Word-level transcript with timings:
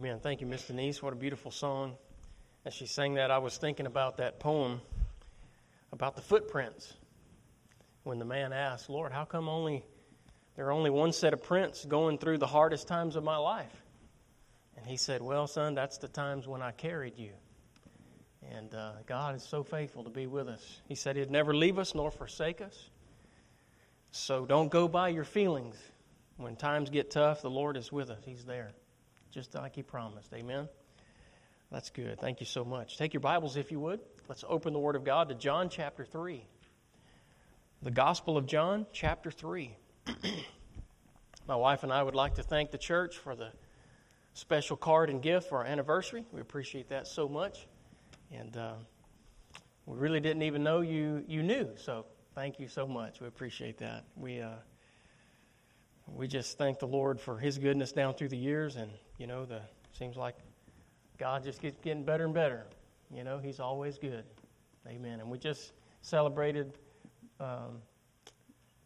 Amen. 0.00 0.18
Thank 0.18 0.40
you, 0.40 0.46
Miss 0.46 0.66
Denise. 0.66 1.02
What 1.02 1.12
a 1.12 1.16
beautiful 1.16 1.50
song. 1.50 1.94
As 2.64 2.72
she 2.72 2.86
sang 2.86 3.14
that, 3.16 3.30
I 3.30 3.36
was 3.36 3.58
thinking 3.58 3.84
about 3.84 4.16
that 4.16 4.40
poem 4.40 4.80
about 5.92 6.16
the 6.16 6.22
footprints. 6.22 6.94
When 8.04 8.18
the 8.18 8.24
man 8.24 8.54
asked, 8.54 8.88
Lord, 8.88 9.12
how 9.12 9.26
come 9.26 9.46
only 9.46 9.84
there 10.56 10.68
are 10.68 10.72
only 10.72 10.88
one 10.88 11.12
set 11.12 11.34
of 11.34 11.42
prints 11.42 11.84
going 11.84 12.16
through 12.16 12.38
the 12.38 12.46
hardest 12.46 12.88
times 12.88 13.14
of 13.14 13.24
my 13.24 13.36
life? 13.36 13.84
And 14.74 14.86
he 14.86 14.96
said, 14.96 15.20
Well, 15.20 15.46
son, 15.46 15.74
that's 15.74 15.98
the 15.98 16.08
times 16.08 16.48
when 16.48 16.62
I 16.62 16.70
carried 16.70 17.18
you. 17.18 17.32
And 18.56 18.74
uh, 18.74 18.92
God 19.04 19.34
is 19.34 19.42
so 19.42 19.62
faithful 19.62 20.04
to 20.04 20.10
be 20.10 20.26
with 20.26 20.48
us. 20.48 20.80
He 20.88 20.94
said 20.94 21.16
He'd 21.16 21.30
never 21.30 21.54
leave 21.54 21.78
us 21.78 21.94
nor 21.94 22.10
forsake 22.10 22.62
us. 22.62 22.88
So 24.12 24.46
don't 24.46 24.70
go 24.70 24.88
by 24.88 25.10
your 25.10 25.24
feelings. 25.24 25.76
When 26.38 26.56
times 26.56 26.88
get 26.88 27.10
tough, 27.10 27.42
the 27.42 27.50
Lord 27.50 27.76
is 27.76 27.92
with 27.92 28.08
us. 28.08 28.22
He's 28.24 28.46
there, 28.46 28.72
just 29.30 29.54
like 29.54 29.74
He 29.74 29.82
promised. 29.82 30.32
Amen. 30.34 30.68
That's 31.70 31.90
good. 31.90 32.18
Thank 32.20 32.40
you 32.40 32.46
so 32.46 32.64
much. 32.64 32.98
Take 32.98 33.14
your 33.14 33.20
Bibles, 33.20 33.56
if 33.56 33.70
you 33.70 33.78
would. 33.80 34.00
Let's 34.28 34.44
open 34.48 34.72
the 34.72 34.78
Word 34.78 34.96
of 34.96 35.04
God 35.04 35.28
to 35.28 35.34
John 35.34 35.68
chapter 35.68 36.04
3. 36.04 36.44
The 37.82 37.90
Gospel 37.90 38.36
of 38.36 38.46
John, 38.46 38.86
chapter 38.92 39.30
3. 39.30 39.74
My 41.48 41.56
wife 41.56 41.82
and 41.82 41.92
I 41.92 42.02
would 42.02 42.14
like 42.14 42.34
to 42.34 42.42
thank 42.42 42.72
the 42.72 42.78
church 42.78 43.18
for 43.18 43.34
the 43.34 43.50
special 44.34 44.76
card 44.76 45.10
and 45.10 45.22
gift 45.22 45.48
for 45.48 45.58
our 45.58 45.64
anniversary. 45.64 46.24
We 46.32 46.40
appreciate 46.40 46.88
that 46.88 47.06
so 47.06 47.28
much. 47.28 47.66
And 48.32 48.56
uh, 48.56 48.74
we 49.86 49.96
really 49.96 50.20
didn't 50.20 50.42
even 50.42 50.62
know 50.62 50.80
you, 50.80 51.24
you 51.26 51.42
knew. 51.42 51.70
So 51.76 52.04
thank 52.34 52.60
you 52.60 52.68
so 52.68 52.86
much. 52.86 53.20
We 53.20 53.28
appreciate 53.28 53.78
that. 53.78 54.04
We, 54.16 54.40
uh, 54.40 54.50
we 56.14 56.26
just 56.26 56.58
thank 56.58 56.78
the 56.78 56.86
Lord 56.86 57.20
for 57.20 57.38
His 57.38 57.58
goodness 57.58 57.92
down 57.92 58.14
through 58.14 58.28
the 58.28 58.36
years. 58.36 58.76
And, 58.76 58.90
you 59.18 59.26
know, 59.26 59.44
the 59.44 59.60
seems 59.92 60.16
like 60.16 60.36
God 61.18 61.42
just 61.44 61.60
keeps 61.60 61.78
getting 61.80 62.04
better 62.04 62.24
and 62.24 62.34
better. 62.34 62.66
You 63.12 63.24
know, 63.24 63.38
He's 63.38 63.60
always 63.60 63.98
good. 63.98 64.24
Amen. 64.88 65.20
And 65.20 65.30
we 65.30 65.38
just 65.38 65.72
celebrated 66.02 66.72
um, 67.38 67.82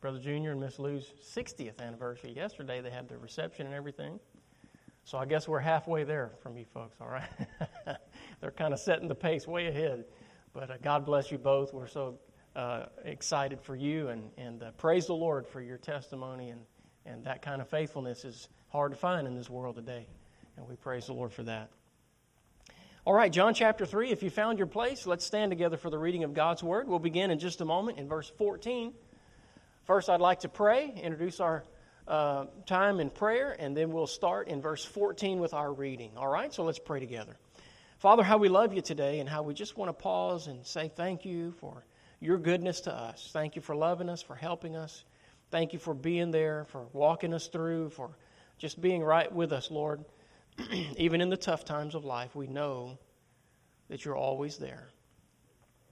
Brother 0.01 0.19
Junior 0.19 0.53
and 0.53 0.61
Miss 0.61 0.79
Lou's 0.79 1.13
60th 1.35 1.81
anniversary. 1.81 2.33
Yesterday 2.33 2.81
they 2.81 2.91
had 2.91 3.09
their 3.09 3.19
reception 3.19 3.67
and 3.67 3.75
everything. 3.75 4.19
So 5.05 5.19
I 5.19 5.27
guess 5.27 5.47
we're 5.47 5.61
halfway 5.61 6.05
there 6.05 6.33
from 6.43 6.57
you 6.57 6.65
folks, 6.65 6.97
all 7.01 7.09
right? 7.09 7.29
They're 8.41 8.51
kind 8.51 8.73
of 8.73 8.81
setting 8.81 9.07
the 9.07 9.15
pace 9.15 9.47
way 9.47 9.67
ahead. 9.69 10.05
But 10.53 10.71
uh, 10.71 10.75
God 10.83 11.05
bless 11.05 11.31
you 11.31 11.39
both. 11.39 11.75
We're 11.75 11.87
so 11.87 12.19
uh, 12.57 12.87
excited 13.05 13.61
for 13.61 13.77
you 13.77 14.09
and, 14.09 14.31
and 14.39 14.63
uh, 14.63 14.71
praise 14.73 15.07
the 15.07 15.15
Lord 15.15 15.47
for 15.47 15.61
your 15.61 15.77
testimony. 15.77 16.51
And, 16.51 16.61
and 17.07 17.25
that 17.25 17.43
kind 17.43 17.61
of 17.61 17.69
faithfulness 17.69 18.25
is 18.25 18.49
hard 18.69 18.93
to 18.93 18.99
find 18.99 19.27
in 19.27 19.35
this 19.35 19.51
world 19.51 19.77
today. 19.77 20.07
And 20.57 20.69
we 20.69 20.77
praise 20.77 21.07
the 21.07 21.13
Lord 21.13 21.33
for 21.33 21.43
that. 21.45 21.71
All 23.05 23.13
right, 23.13 23.31
John 23.31 23.53
chapter 23.53 23.85
3. 23.85 24.11
If 24.11 24.23
you 24.23 24.31
found 24.31 24.59
your 24.59 24.67
place, 24.67 25.07
let's 25.07 25.27
stand 25.27 25.51
together 25.51 25.77
for 25.77 25.91
the 25.91 25.99
reading 25.99 26.25
of 26.25 26.33
God's 26.33 26.63
Word. 26.63 26.89
We'll 26.89 26.99
begin 26.99 27.31
in 27.31 27.39
just 27.39 27.61
a 27.61 27.65
moment 27.65 27.99
in 27.99 28.09
verse 28.09 28.33
14. 28.39 28.95
First, 29.85 30.09
I'd 30.09 30.23
like 30.23 30.41
to 30.41 30.49
pray, 30.49 30.91
introduce 31.03 31.41
our 31.41 31.65
uh, 32.09 32.47
time 32.65 33.01
in 33.01 33.11
prayer, 33.11 33.55
and 33.59 33.77
then 33.77 33.93
we'll 33.93 34.07
start 34.07 34.49
in 34.49 34.63
verse 34.63 34.85
14 34.85 35.39
with 35.39 35.53
our 35.53 35.71
reading. 35.71 36.13
All 36.17 36.29
right, 36.29 36.53
so 36.53 36.65
let's 36.65 36.79
pray 36.79 37.01
together. 37.01 37.37
Father, 37.99 38.23
how 38.23 38.39
we 38.39 38.49
love 38.49 38.73
you 38.73 38.81
today, 38.81 39.21
and 39.21 39.29
how 39.29 39.43
we 39.43 39.53
just 39.53 39.77
want 39.77 39.91
to 39.91 39.93
pause 39.93 40.47
and 40.47 40.65
say 40.67 40.91
thank 40.95 41.27
you 41.27 41.53
for 41.61 41.85
your 42.21 42.39
goodness 42.39 42.81
to 42.83 42.93
us. 42.95 43.29
Thank 43.33 43.57
you 43.57 43.63
for 43.63 43.77
loving 43.77 44.09
us, 44.09 44.23
for 44.23 44.35
helping 44.35 44.77
us. 44.77 45.05
Thank 45.55 45.73
you 45.73 45.79
for 45.79 45.95
being 45.95 46.33
there, 46.33 46.65
for 46.71 46.89
walking 46.93 47.33
us 47.33 47.47
through, 47.47 47.91
for 47.91 48.11
just 48.59 48.81
being 48.81 49.05
right 49.05 49.33
with 49.33 49.53
us, 49.53 49.71
Lord. 49.71 50.05
Even 50.97 51.21
in 51.21 51.29
the 51.29 51.37
tough 51.37 51.65
times 51.65 51.95
of 51.95 52.05
life, 52.05 52.35
we 52.35 52.49
know 52.49 52.99
that 53.89 54.05
you're 54.05 54.17
always 54.17 54.57
there. 54.57 54.89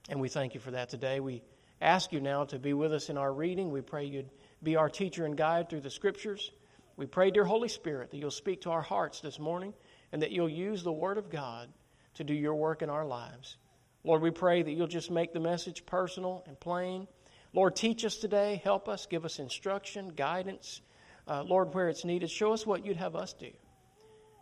And 0.09 0.19
we 0.19 0.27
thank 0.27 0.53
you 0.53 0.59
for 0.59 0.71
that 0.71 0.89
today. 0.89 1.21
We 1.21 1.43
ask 1.79 2.11
you 2.11 2.19
now 2.19 2.43
to 2.43 2.59
be 2.59 2.73
with 2.73 2.91
us 2.91 3.09
in 3.09 3.17
our 3.17 3.31
reading. 3.31 3.71
We 3.71 3.79
pray 3.79 4.03
you'd 4.03 4.29
be 4.61 4.75
our 4.75 4.89
teacher 4.89 5.23
and 5.23 5.37
guide 5.37 5.69
through 5.69 5.79
the 5.79 5.89
scriptures. 5.89 6.51
We 6.97 7.05
pray, 7.05 7.31
dear 7.31 7.45
Holy 7.45 7.69
Spirit, 7.69 8.11
that 8.11 8.17
you'll 8.17 8.31
speak 8.31 8.63
to 8.63 8.71
our 8.71 8.81
hearts 8.81 9.21
this 9.21 9.39
morning 9.39 9.73
and 10.11 10.23
that 10.23 10.31
you'll 10.31 10.49
use 10.49 10.83
the 10.83 10.91
Word 10.91 11.17
of 11.17 11.29
God 11.29 11.69
to 12.15 12.25
do 12.25 12.33
your 12.33 12.55
work 12.55 12.81
in 12.81 12.89
our 12.89 13.05
lives. 13.05 13.55
Lord, 14.03 14.21
we 14.21 14.31
pray 14.31 14.61
that 14.61 14.71
you'll 14.73 14.87
just 14.87 15.09
make 15.09 15.31
the 15.31 15.39
message 15.39 15.85
personal 15.85 16.43
and 16.47 16.59
plain. 16.59 17.07
Lord, 17.53 17.75
teach 17.75 18.03
us 18.03 18.17
today, 18.17 18.59
help 18.63 18.89
us, 18.89 19.05
give 19.05 19.25
us 19.25 19.37
instruction, 19.37 20.09
guidance. 20.15 20.81
Uh, 21.27 21.43
Lord, 21.43 21.73
where 21.73 21.87
it's 21.87 22.03
needed, 22.03 22.29
show 22.29 22.51
us 22.51 22.65
what 22.65 22.85
you'd 22.85 22.97
have 22.97 23.15
us 23.15 23.33
do. 23.33 23.51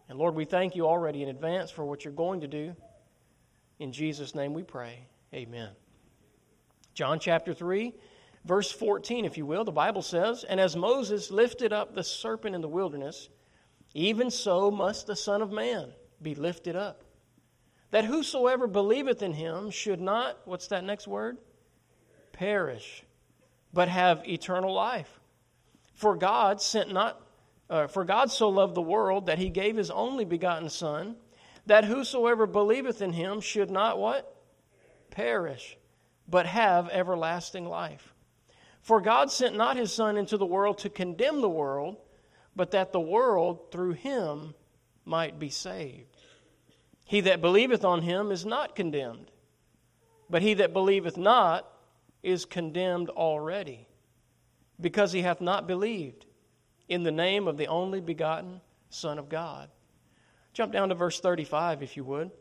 And 0.08 0.18
Lord, 0.18 0.36
we 0.36 0.46
thank 0.46 0.76
you 0.76 0.88
already 0.88 1.22
in 1.22 1.30
advance 1.30 1.72
for 1.72 1.86
what 1.86 2.04
you're 2.06 2.14
going 2.14 2.42
to 2.42 2.48
do. 2.48 2.76
In 3.80 3.92
Jesus' 3.92 4.34
name 4.34 4.54
we 4.54 4.64
pray. 4.64 5.08
Amen. 5.34 5.70
John 6.94 7.20
chapter 7.20 7.54
3, 7.54 7.94
verse 8.46 8.72
14, 8.72 9.26
if 9.26 9.38
you 9.38 9.46
will, 9.46 9.64
the 9.64 9.72
Bible 9.72 10.02
says, 10.02 10.44
And 10.44 10.60
as 10.60 10.76
Moses 10.76 11.32
lifted 11.32 11.74
up 11.74 11.94
the 11.94 12.04
serpent 12.04 12.56
in 12.56 12.62
the 12.62 12.68
wilderness, 12.68 13.30
even 13.94 14.30
so 14.32 14.72
must 14.72 15.08
the 15.08 15.16
Son 15.16 15.42
of 15.42 15.52
Man 15.52 15.92
be 16.22 16.36
lifted 16.36 16.76
up, 16.76 17.04
that 17.92 18.06
whosoever 18.06 18.68
believeth 18.68 19.22
in 19.22 19.34
him 19.34 19.70
should 19.70 20.00
not, 20.00 20.40
what's 20.46 20.68
that 20.68 20.84
next 20.84 21.08
word? 21.08 21.38
Perish, 22.42 23.04
but 23.72 23.88
have 23.88 24.28
eternal 24.28 24.74
life. 24.74 25.20
For 25.94 26.16
God 26.16 26.60
sent 26.60 26.92
not, 26.92 27.22
uh, 27.70 27.86
for 27.86 28.04
God 28.04 28.32
so 28.32 28.50
loved 28.50 28.74
the 28.74 28.82
world 28.82 29.28
that 29.28 29.38
he 29.38 29.50
gave 29.50 29.78
his 29.78 29.92
only 29.92 30.26
begotten 30.26 30.68
Son, 30.68 31.18
that 31.68 31.86
whosoever 31.86 32.48
believeth 32.48 33.00
in 33.00 33.14
him 33.14 33.42
should 33.42 33.70
not 33.70 34.00
what? 34.00 34.36
Perish, 35.12 35.78
but 36.28 36.48
have 36.48 36.90
everlasting 36.90 37.68
life. 37.68 38.12
For 38.82 39.02
God 39.02 39.30
sent 39.30 39.56
not 39.56 39.78
his 39.78 39.94
Son 39.94 40.18
into 40.18 40.36
the 40.36 40.44
world 40.44 40.80
to 40.80 40.90
condemn 40.90 41.42
the 41.42 41.48
world, 41.48 41.98
but 42.56 42.72
that 42.72 42.92
the 42.92 43.00
world 43.00 43.72
through 43.72 43.94
him 43.94 44.56
might 45.06 45.38
be 45.38 45.52
saved. 45.52 46.18
He 47.06 47.22
that 47.22 47.40
believeth 47.40 47.86
on 47.86 48.02
him 48.02 48.32
is 48.32 48.48
not 48.48 48.76
condemned, 48.76 49.30
but 50.28 50.42
he 50.42 50.56
that 50.56 50.74
believeth 50.74 51.18
not 51.18 51.71
is 52.24 52.46
condemned 52.46 53.10
already, 53.10 53.88
because 54.80 55.12
he 55.12 55.22
hath 55.22 55.42
not 55.42 55.68
believed 55.68 56.26
in 56.88 57.04
the 57.04 57.12
name 57.12 57.48
of 57.48 57.58
the 57.58 57.68
only 57.68 58.02
begotten 58.02 58.62
Son 58.90 59.18
of 59.18 59.30
God. 59.30 59.70
Jump 60.54 60.74
down 60.74 60.90
to 60.90 60.96
verse 60.96 61.20
35, 61.20 61.82
if 61.82 61.96
you 61.96 62.04
would. 62.04 62.32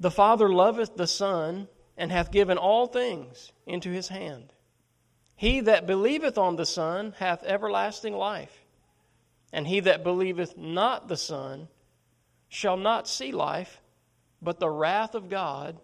The 0.00 0.10
Father 0.10 0.48
loveth 0.48 0.96
the 0.96 1.06
Son 1.06 1.68
and 1.96 2.10
hath 2.10 2.32
given 2.32 2.58
all 2.58 2.86
things 2.86 3.52
into 3.66 3.90
his 3.90 4.08
hand. 4.08 4.52
He 5.36 5.60
that 5.60 5.86
believeth 5.86 6.38
on 6.38 6.56
the 6.56 6.66
Son 6.66 7.14
hath 7.18 7.44
everlasting 7.44 8.14
life, 8.14 8.64
and 9.52 9.66
he 9.66 9.80
that 9.80 10.02
believeth 10.02 10.56
not 10.56 11.08
the 11.08 11.16
Son 11.16 11.68
shall 12.48 12.76
not 12.76 13.08
see 13.08 13.32
life, 13.32 13.80
but 14.40 14.58
the 14.58 14.70
wrath 14.70 15.14
of 15.14 15.28
God 15.28 15.78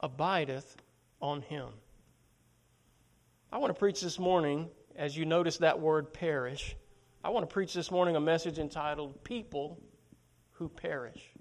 abideth 0.00 0.76
on 1.24 1.42
him. 1.42 1.68
I 3.50 3.58
want 3.58 3.74
to 3.74 3.78
preach 3.78 4.00
this 4.00 4.18
morning, 4.18 4.68
as 4.96 5.16
you 5.16 5.24
notice 5.24 5.58
that 5.58 5.80
word 5.80 6.12
perish, 6.12 6.76
I 7.22 7.30
want 7.30 7.48
to 7.48 7.52
preach 7.52 7.72
this 7.72 7.90
morning 7.90 8.16
a 8.16 8.20
message 8.20 8.58
entitled 8.58 9.24
People 9.24 9.80
Who 10.52 10.68
Perish 10.68 11.34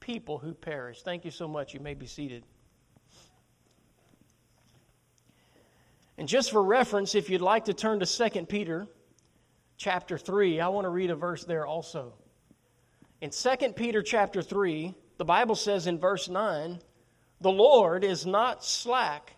people 0.00 0.38
who 0.38 0.54
perish. 0.54 1.02
Thank 1.02 1.24
you 1.24 1.30
so 1.30 1.46
much. 1.46 1.72
You 1.72 1.80
may 1.80 1.94
be 1.94 2.06
seated. 2.06 2.42
And 6.18 6.26
just 6.26 6.50
for 6.50 6.62
reference, 6.62 7.14
if 7.14 7.30
you'd 7.30 7.40
like 7.40 7.66
to 7.66 7.74
turn 7.74 8.00
to 8.00 8.30
2 8.30 8.46
Peter 8.46 8.88
chapter 9.76 10.18
3, 10.18 10.60
I 10.60 10.68
want 10.68 10.84
to 10.84 10.88
read 10.88 11.10
a 11.10 11.14
verse 11.14 11.44
there 11.44 11.64
also. 11.64 12.14
In 13.20 13.30
2 13.30 13.72
Peter 13.76 14.02
chapter 14.02 14.42
3, 14.42 14.94
the 15.18 15.24
Bible 15.24 15.54
says 15.54 15.86
in 15.86 15.98
verse 15.98 16.28
9, 16.28 16.80
The 17.40 17.50
Lord 17.50 18.04
is 18.04 18.26
not 18.26 18.64
slack 18.64 19.36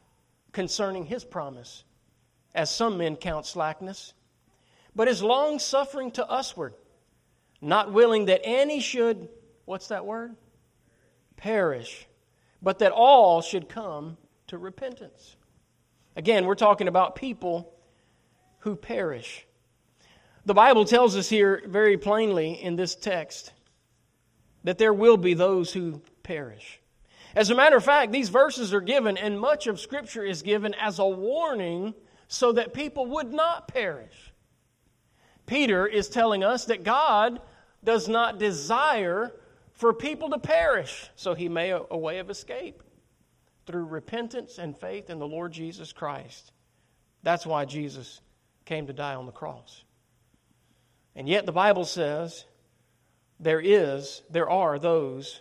concerning 0.52 1.06
his 1.06 1.24
promise, 1.24 1.84
as 2.54 2.74
some 2.74 2.98
men 2.98 3.16
count 3.16 3.46
slackness, 3.46 4.14
but 4.94 5.08
is 5.08 5.22
long 5.22 5.58
suffering 5.58 6.10
to 6.12 6.26
usward, 6.28 6.74
not 7.60 7.92
willing 7.92 8.26
that 8.26 8.40
any 8.44 8.80
should, 8.80 9.28
what's 9.64 9.88
that 9.88 10.04
word? 10.04 10.36
perish, 11.42 12.06
but 12.62 12.78
that 12.78 12.92
all 12.92 13.42
should 13.42 13.68
come 13.68 14.16
to 14.46 14.56
repentance. 14.56 15.36
Again, 16.14 16.46
we're 16.46 16.54
talking 16.54 16.86
about 16.86 17.16
people 17.16 17.74
who 18.60 18.76
perish. 18.76 19.44
The 20.46 20.54
Bible 20.54 20.84
tells 20.84 21.16
us 21.16 21.28
here 21.28 21.60
very 21.66 21.98
plainly 21.98 22.62
in 22.62 22.76
this 22.76 22.94
text 22.94 23.52
that 24.62 24.78
there 24.78 24.92
will 24.92 25.16
be 25.16 25.34
those 25.34 25.72
who 25.72 26.00
perish. 26.22 26.80
As 27.34 27.50
a 27.50 27.54
matter 27.54 27.76
of 27.76 27.84
fact, 27.84 28.12
these 28.12 28.28
verses 28.28 28.74
are 28.74 28.80
given, 28.80 29.16
and 29.16 29.40
much 29.40 29.66
of 29.66 29.80
Scripture 29.80 30.24
is 30.24 30.42
given 30.42 30.74
as 30.74 30.98
a 30.98 31.06
warning 31.06 31.94
so 32.28 32.52
that 32.52 32.74
people 32.74 33.06
would 33.06 33.32
not 33.32 33.68
perish. 33.68 34.32
Peter 35.46 35.86
is 35.86 36.08
telling 36.08 36.44
us 36.44 36.66
that 36.66 36.84
God 36.84 37.40
does 37.84 38.08
not 38.08 38.38
desire 38.38 39.32
for 39.72 39.92
people 39.92 40.30
to 40.30 40.38
perish, 40.38 41.10
so 41.16 41.34
he 41.34 41.48
made 41.48 41.72
a, 41.90 41.98
way 41.98 42.18
of 42.18 42.30
escape 42.30 42.82
through 43.66 43.84
repentance 43.84 44.58
and 44.58 44.76
faith 44.76 45.10
in 45.10 45.18
the 45.18 45.26
Lord 45.26 45.52
Jesus 45.52 45.92
Christ. 45.92 46.52
That's 47.22 47.46
why 47.46 47.64
Jesus 47.64 48.20
came 48.64 48.86
to 48.86 48.92
die 48.92 49.14
on 49.14 49.26
the 49.26 49.32
cross. 49.32 49.84
And 51.14 51.28
yet 51.28 51.46
the 51.46 51.52
Bible 51.52 51.84
says 51.84 52.44
there 53.40 53.60
is, 53.60 54.22
there 54.30 54.48
are 54.48 54.78
those 54.78 55.40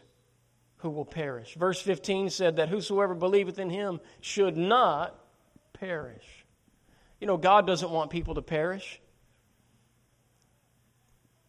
who 0.82 0.90
will 0.90 1.06
perish. 1.06 1.56
Verse 1.56 1.82
15 1.82 2.30
said 2.30 2.56
that 2.58 2.70
whosoever 2.70 3.14
believeth 3.14 3.60
in 3.60 3.70
him 3.70 4.00
should 4.20 4.58
not 4.58 5.16
perish. 5.74 6.46
You 7.20 7.28
know, 7.28 7.38
God 7.38 7.68
doesn't 7.68 7.90
want 7.90 8.10
people 8.10 8.36
to 8.36 8.42
perish. 8.42 9.00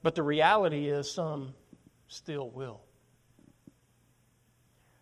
But 0.02 0.14
the 0.14 0.22
reality 0.22 0.88
is, 0.88 1.10
some 1.10 1.54
still 2.08 2.50
will. 2.50 2.80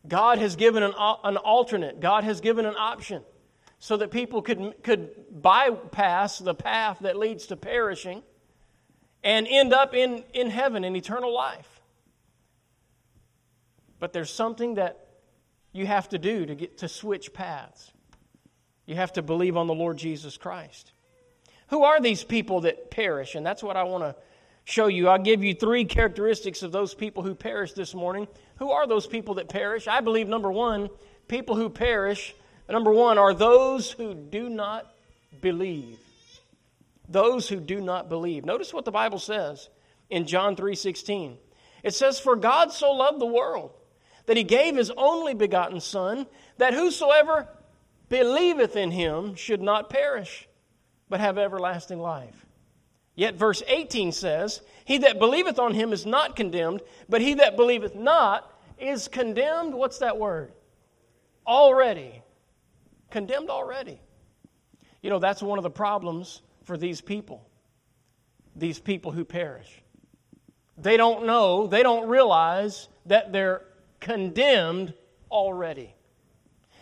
God 0.07 0.39
has 0.39 0.57
given 0.57 0.83
an, 0.83 0.93
an 0.99 1.37
alternate, 1.37 2.01
God 2.01 2.25
has 2.25 2.41
given 2.41 2.65
an 2.65 2.75
option 2.77 3.23
so 3.79 3.97
that 3.97 4.11
people 4.11 4.43
could, 4.43 4.83
could 4.83 5.11
bypass 5.31 6.39
the 6.39 6.55
path 6.55 6.99
that 7.01 7.17
leads 7.17 7.47
to 7.47 7.57
perishing 7.57 8.23
and 9.23 9.47
end 9.49 9.73
up 9.73 9.95
in, 9.95 10.25
in 10.33 10.51
heaven 10.51 10.85
in 10.85 10.95
eternal 10.97 11.35
life. 11.35 11.80
But 14.01 14.13
there's 14.13 14.31
something 14.31 14.75
that 14.75 15.07
you 15.73 15.87
have 15.87 16.09
to 16.09 16.19
do 16.19 16.47
to 16.47 16.55
get 16.55 16.79
to 16.79 16.89
switch 16.89 17.33
paths. 17.33 17.93
You 18.87 18.97
have 18.97 19.13
to 19.13 19.23
believe 19.23 19.57
on 19.57 19.69
the 19.69 19.75
Lord 19.75 19.99
Jesus 19.99 20.37
Christ. 20.37 20.93
Who 21.69 21.85
are 21.85 22.01
these 22.01 22.25
people 22.25 22.63
that 22.63 22.91
perish? 22.91 23.37
And 23.37 23.47
that's 23.47 23.63
what 23.63 23.77
I 23.77 23.85
want 23.85 24.03
to 24.03 24.17
show 24.65 24.89
you. 24.89 25.09
I'll 25.09 25.23
give 25.23 25.45
you 25.45 25.55
three 25.55 25.85
characteristics 25.85 26.63
of 26.63 26.73
those 26.73 26.95
people 26.95 27.23
who 27.23 27.35
perish 27.35 27.75
this 27.75 27.95
morning. 27.95 28.27
Who 28.57 28.73
are 28.73 28.89
those 28.89 29.07
people 29.07 29.35
that 29.35 29.49
perish? 29.49 29.87
I 29.87 30.01
believe, 30.01 30.27
number 30.27 30.51
one, 30.51 30.89
people 31.29 31.55
who 31.55 31.69
perish, 31.71 32.35
number 32.69 32.91
one, 32.91 33.19
are 33.19 33.35
those 33.35 33.93
who 33.93 34.15
do 34.15 34.49
not 34.49 34.93
believe. 35.41 35.99
Those 37.09 37.49
who 37.49 37.61
do 37.61 37.81
not 37.81 38.09
believe. 38.09 38.45
Notice 38.45 38.75
what 38.75 38.85
the 38.85 38.91
Bible 38.91 39.19
says 39.19 39.69
in 40.09 40.27
John 40.27 40.57
3:16. 40.57 41.37
It 41.83 41.95
says, 41.95 42.19
For 42.19 42.37
God 42.37 42.73
so 42.73 42.93
loved 42.93 43.21
the 43.21 43.27
world 43.27 43.73
that 44.31 44.37
he 44.37 44.45
gave 44.45 44.77
his 44.77 44.93
only 44.97 45.35
begotten 45.35 45.81
Son, 45.81 46.25
that 46.57 46.73
whosoever 46.73 47.49
believeth 48.09 48.77
in 48.77 48.93
him 48.93 49.35
should 49.35 49.61
not 49.61 49.91
perish, 49.91 50.49
but 51.09 51.19
have 51.19 51.37
everlasting 51.37 51.99
life. 51.99 52.47
Yet 53.17 53.35
verse 53.35 53.61
18 53.67 54.13
says, 54.13 54.63
He 54.85 54.99
that 54.99 55.19
believeth 55.19 55.59
on 55.59 55.75
him 55.75 55.93
is 55.93 56.07
not 56.07 56.37
condemned, 56.37 56.83
but 57.09 57.21
he 57.21 57.35
that 57.35 57.57
believeth 57.57 57.97
not 57.97 58.57
is 58.79 59.09
condemned. 59.09 59.75
What's 59.75 59.99
that 59.99 60.17
word? 60.17 60.53
Already. 61.45 62.23
Condemned 63.11 63.51
already. 63.51 64.01
You 65.03 65.11
know, 65.11 65.19
that's 65.19 65.43
one 65.43 65.59
of 65.59 65.65
the 65.65 65.71
problems 65.71 66.41
for 66.63 66.77
these 66.77 67.01
people, 67.01 67.45
these 68.55 68.79
people 68.79 69.11
who 69.11 69.25
perish. 69.25 69.83
They 70.79 70.97
don't 70.97 71.27
know, 71.27 71.67
they 71.67 71.83
don't 71.83 72.09
realize 72.09 72.87
that 73.07 73.33
they're 73.33 73.65
condemned 74.01 74.95
already. 75.31 75.95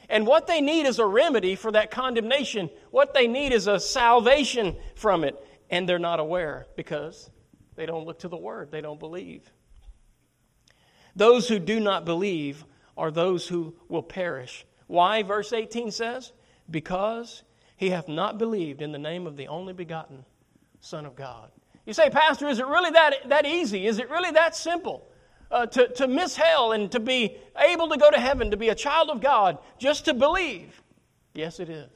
And 0.09 0.26
what 0.26 0.47
they 0.47 0.61
need 0.61 0.87
is 0.87 0.99
a 0.99 1.06
remedy 1.06 1.55
for 1.55 1.70
that 1.73 1.91
condemnation. 1.91 2.70
What 2.91 3.12
they 3.12 3.26
need 3.26 3.53
is 3.53 3.67
a 3.67 3.79
salvation 3.79 4.76
from 4.94 5.25
it 5.25 5.37
and 5.70 5.88
they're 5.88 5.99
not 5.99 6.20
aware 6.20 6.67
because 6.76 7.31
they 7.76 7.87
don't 7.87 8.06
look 8.06 8.20
to 8.20 8.29
the 8.29 8.37
Word, 8.37 8.70
they 8.70 8.81
don't 8.81 8.99
believe. 8.99 9.50
Those 11.15 11.49
who 11.49 11.59
do 11.59 11.81
not 11.81 12.05
believe 12.05 12.65
are 12.97 13.11
those 13.11 13.47
who 13.47 13.75
will 13.88 14.03
perish. 14.03 14.67
Why, 14.87 15.23
verse 15.23 15.53
18 15.53 15.91
says? 15.91 16.32
Because 16.70 17.43
he 17.76 17.91
hath 17.91 18.09
not 18.09 18.38
believed 18.38 18.82
in 18.82 18.93
the 18.93 18.99
name 18.99 19.26
of 19.26 19.37
the 19.37 19.49
only 19.49 19.73
begotten 19.73 20.25
Son 20.81 21.06
of 21.06 21.15
God. 21.15 21.50
You 21.87 21.93
say, 21.93 22.11
Pastor, 22.11 22.49
is 22.49 22.59
it 22.59 22.67
really 22.67 22.91
that, 22.91 23.29
that 23.29 23.47
easy? 23.47 23.87
Is 23.87 23.99
it 23.99 24.11
really 24.11 24.31
that 24.32 24.55
simple? 24.55 25.09
Uh, 25.50 25.64
to, 25.64 25.88
to 25.94 26.06
miss 26.06 26.36
hell 26.36 26.72
and 26.72 26.92
to 26.92 27.00
be 27.00 27.34
able 27.58 27.88
to 27.88 27.96
go 27.96 28.10
to 28.10 28.20
heaven, 28.20 28.50
to 28.50 28.56
be 28.58 28.68
a 28.68 28.74
child 28.74 29.08
of 29.08 29.20
God, 29.20 29.56
just 29.78 30.04
to 30.04 30.12
believe? 30.12 30.82
Yes, 31.32 31.58
it 31.58 31.70
is. 31.70 31.88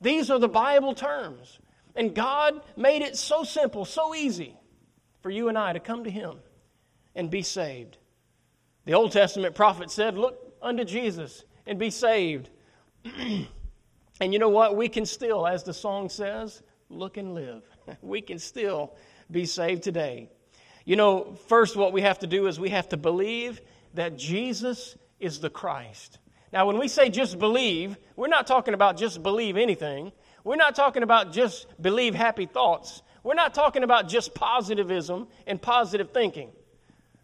These 0.00 0.28
are 0.28 0.40
the 0.40 0.48
Bible 0.48 0.94
terms. 0.94 1.60
And 1.94 2.14
God 2.14 2.60
made 2.76 3.02
it 3.02 3.16
so 3.16 3.44
simple, 3.44 3.84
so 3.84 4.14
easy 4.14 4.56
for 5.22 5.30
you 5.30 5.48
and 5.48 5.56
I 5.56 5.72
to 5.72 5.80
come 5.80 6.04
to 6.04 6.10
Him 6.10 6.38
and 7.14 7.30
be 7.30 7.42
saved. 7.42 7.98
The 8.84 8.94
Old 8.94 9.12
Testament 9.12 9.54
prophet 9.54 9.90
said, 9.90 10.18
Look 10.18 10.54
unto 10.60 10.84
Jesus 10.84 11.44
and 11.66 11.78
be 11.78 11.90
saved. 11.90 12.50
and 13.04 14.32
you 14.32 14.38
know 14.38 14.48
what? 14.48 14.76
We 14.76 14.88
can 14.88 15.06
still, 15.06 15.46
as 15.46 15.62
the 15.62 15.74
song 15.74 16.08
says, 16.08 16.62
look 16.88 17.16
and 17.16 17.34
live. 17.34 17.62
we 18.02 18.20
can 18.20 18.38
still 18.38 18.94
be 19.30 19.46
saved 19.46 19.82
today. 19.82 20.30
You 20.84 20.96
know, 20.96 21.34
first, 21.48 21.76
what 21.76 21.92
we 21.92 22.02
have 22.02 22.18
to 22.20 22.26
do 22.26 22.46
is 22.46 22.60
we 22.60 22.70
have 22.70 22.88
to 22.90 22.96
believe 22.96 23.60
that 23.94 24.18
Jesus 24.18 24.96
is 25.18 25.40
the 25.40 25.50
Christ. 25.50 26.18
Now, 26.52 26.66
when 26.66 26.78
we 26.78 26.88
say 26.88 27.08
just 27.08 27.38
believe, 27.38 27.96
we're 28.16 28.28
not 28.28 28.46
talking 28.46 28.74
about 28.74 28.96
just 28.96 29.22
believe 29.22 29.56
anything. 29.56 30.12
We're 30.44 30.56
not 30.56 30.74
talking 30.74 31.02
about 31.02 31.32
just 31.32 31.66
believe 31.80 32.14
happy 32.14 32.46
thoughts. 32.46 33.02
We're 33.22 33.34
not 33.34 33.54
talking 33.54 33.82
about 33.82 34.08
just 34.08 34.34
positivism 34.34 35.28
and 35.46 35.60
positive 35.60 36.10
thinking. 36.10 36.50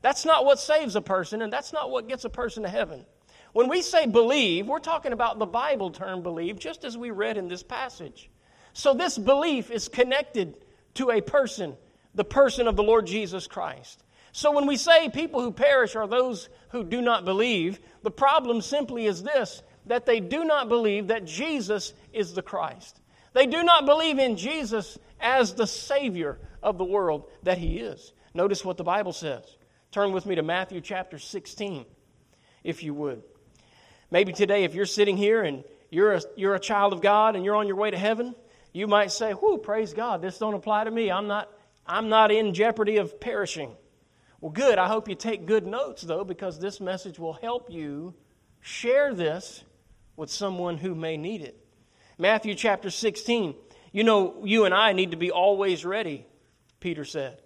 That's 0.00 0.24
not 0.24 0.46
what 0.46 0.58
saves 0.58 0.96
a 0.96 1.02
person, 1.02 1.42
and 1.42 1.52
that's 1.52 1.72
not 1.74 1.90
what 1.90 2.08
gets 2.08 2.24
a 2.24 2.30
person 2.30 2.62
to 2.62 2.68
heaven. 2.70 3.04
When 3.52 3.68
we 3.68 3.82
say 3.82 4.06
believe, 4.06 4.66
we're 4.66 4.78
talking 4.78 5.12
about 5.12 5.38
the 5.38 5.46
Bible 5.46 5.90
term 5.90 6.22
believe, 6.22 6.58
just 6.58 6.84
as 6.84 6.96
we 6.96 7.10
read 7.10 7.36
in 7.36 7.48
this 7.48 7.62
passage. 7.62 8.30
So, 8.72 8.94
this 8.94 9.18
belief 9.18 9.70
is 9.70 9.88
connected 9.88 10.56
to 10.94 11.10
a 11.10 11.20
person, 11.20 11.76
the 12.14 12.24
person 12.24 12.66
of 12.66 12.76
the 12.76 12.82
Lord 12.82 13.06
Jesus 13.06 13.46
Christ. 13.46 14.02
So, 14.32 14.52
when 14.52 14.66
we 14.66 14.76
say 14.76 15.08
people 15.08 15.40
who 15.40 15.52
perish 15.52 15.96
are 15.96 16.06
those 16.06 16.48
who 16.70 16.84
do 16.84 17.02
not 17.02 17.24
believe, 17.24 17.80
the 18.02 18.10
problem 18.10 18.60
simply 18.60 19.06
is 19.06 19.22
this 19.22 19.62
that 19.86 20.06
they 20.06 20.20
do 20.20 20.44
not 20.44 20.68
believe 20.68 21.08
that 21.08 21.24
Jesus 21.24 21.94
is 22.12 22.34
the 22.34 22.42
Christ. 22.42 23.00
They 23.32 23.46
do 23.46 23.62
not 23.62 23.86
believe 23.86 24.18
in 24.18 24.36
Jesus 24.36 24.98
as 25.20 25.54
the 25.54 25.66
Savior 25.66 26.38
of 26.62 26.78
the 26.78 26.84
world 26.84 27.28
that 27.42 27.58
He 27.58 27.78
is. 27.78 28.12
Notice 28.34 28.64
what 28.64 28.76
the 28.76 28.84
Bible 28.84 29.12
says. 29.12 29.44
Turn 29.90 30.12
with 30.12 30.26
me 30.26 30.36
to 30.36 30.42
Matthew 30.42 30.80
chapter 30.80 31.18
16, 31.18 31.84
if 32.62 32.82
you 32.82 32.94
would. 32.94 33.22
Maybe 34.10 34.32
today, 34.32 34.64
if 34.64 34.74
you're 34.74 34.86
sitting 34.86 35.16
here 35.16 35.42
and 35.42 35.64
you're 35.90 36.14
a, 36.14 36.20
you're 36.36 36.54
a 36.54 36.60
child 36.60 36.92
of 36.92 37.00
God 37.00 37.34
and 37.34 37.44
you're 37.44 37.56
on 37.56 37.66
your 37.66 37.76
way 37.76 37.90
to 37.90 37.98
heaven, 37.98 38.34
you 38.72 38.86
might 38.86 39.10
say, 39.10 39.32
Whoo, 39.32 39.58
praise 39.58 39.94
God, 39.94 40.22
this 40.22 40.38
don't 40.38 40.54
apply 40.54 40.84
to 40.84 40.90
me. 40.90 41.10
I'm 41.10 41.26
not, 41.26 41.50
I'm 41.90 42.08
not 42.08 42.30
in 42.30 42.54
jeopardy 42.54 42.98
of 42.98 43.18
perishing. 43.18 43.72
Well, 44.40 44.52
good. 44.52 44.78
I 44.78 44.86
hope 44.86 45.08
you 45.08 45.16
take 45.16 45.44
good 45.44 45.66
notes, 45.66 46.02
though, 46.02 46.22
because 46.22 46.60
this 46.60 46.80
message 46.80 47.18
will 47.18 47.32
help 47.32 47.68
you 47.68 48.14
share 48.60 49.12
this 49.12 49.64
with 50.16 50.30
someone 50.30 50.78
who 50.78 50.94
may 50.94 51.16
need 51.16 51.42
it. 51.42 51.56
Matthew 52.16 52.54
chapter 52.54 52.90
16. 52.90 53.56
You 53.90 54.04
know, 54.04 54.36
you 54.44 54.66
and 54.66 54.72
I 54.72 54.92
need 54.92 55.10
to 55.10 55.16
be 55.16 55.32
always 55.32 55.84
ready, 55.84 56.24
Peter 56.78 57.04
said, 57.04 57.40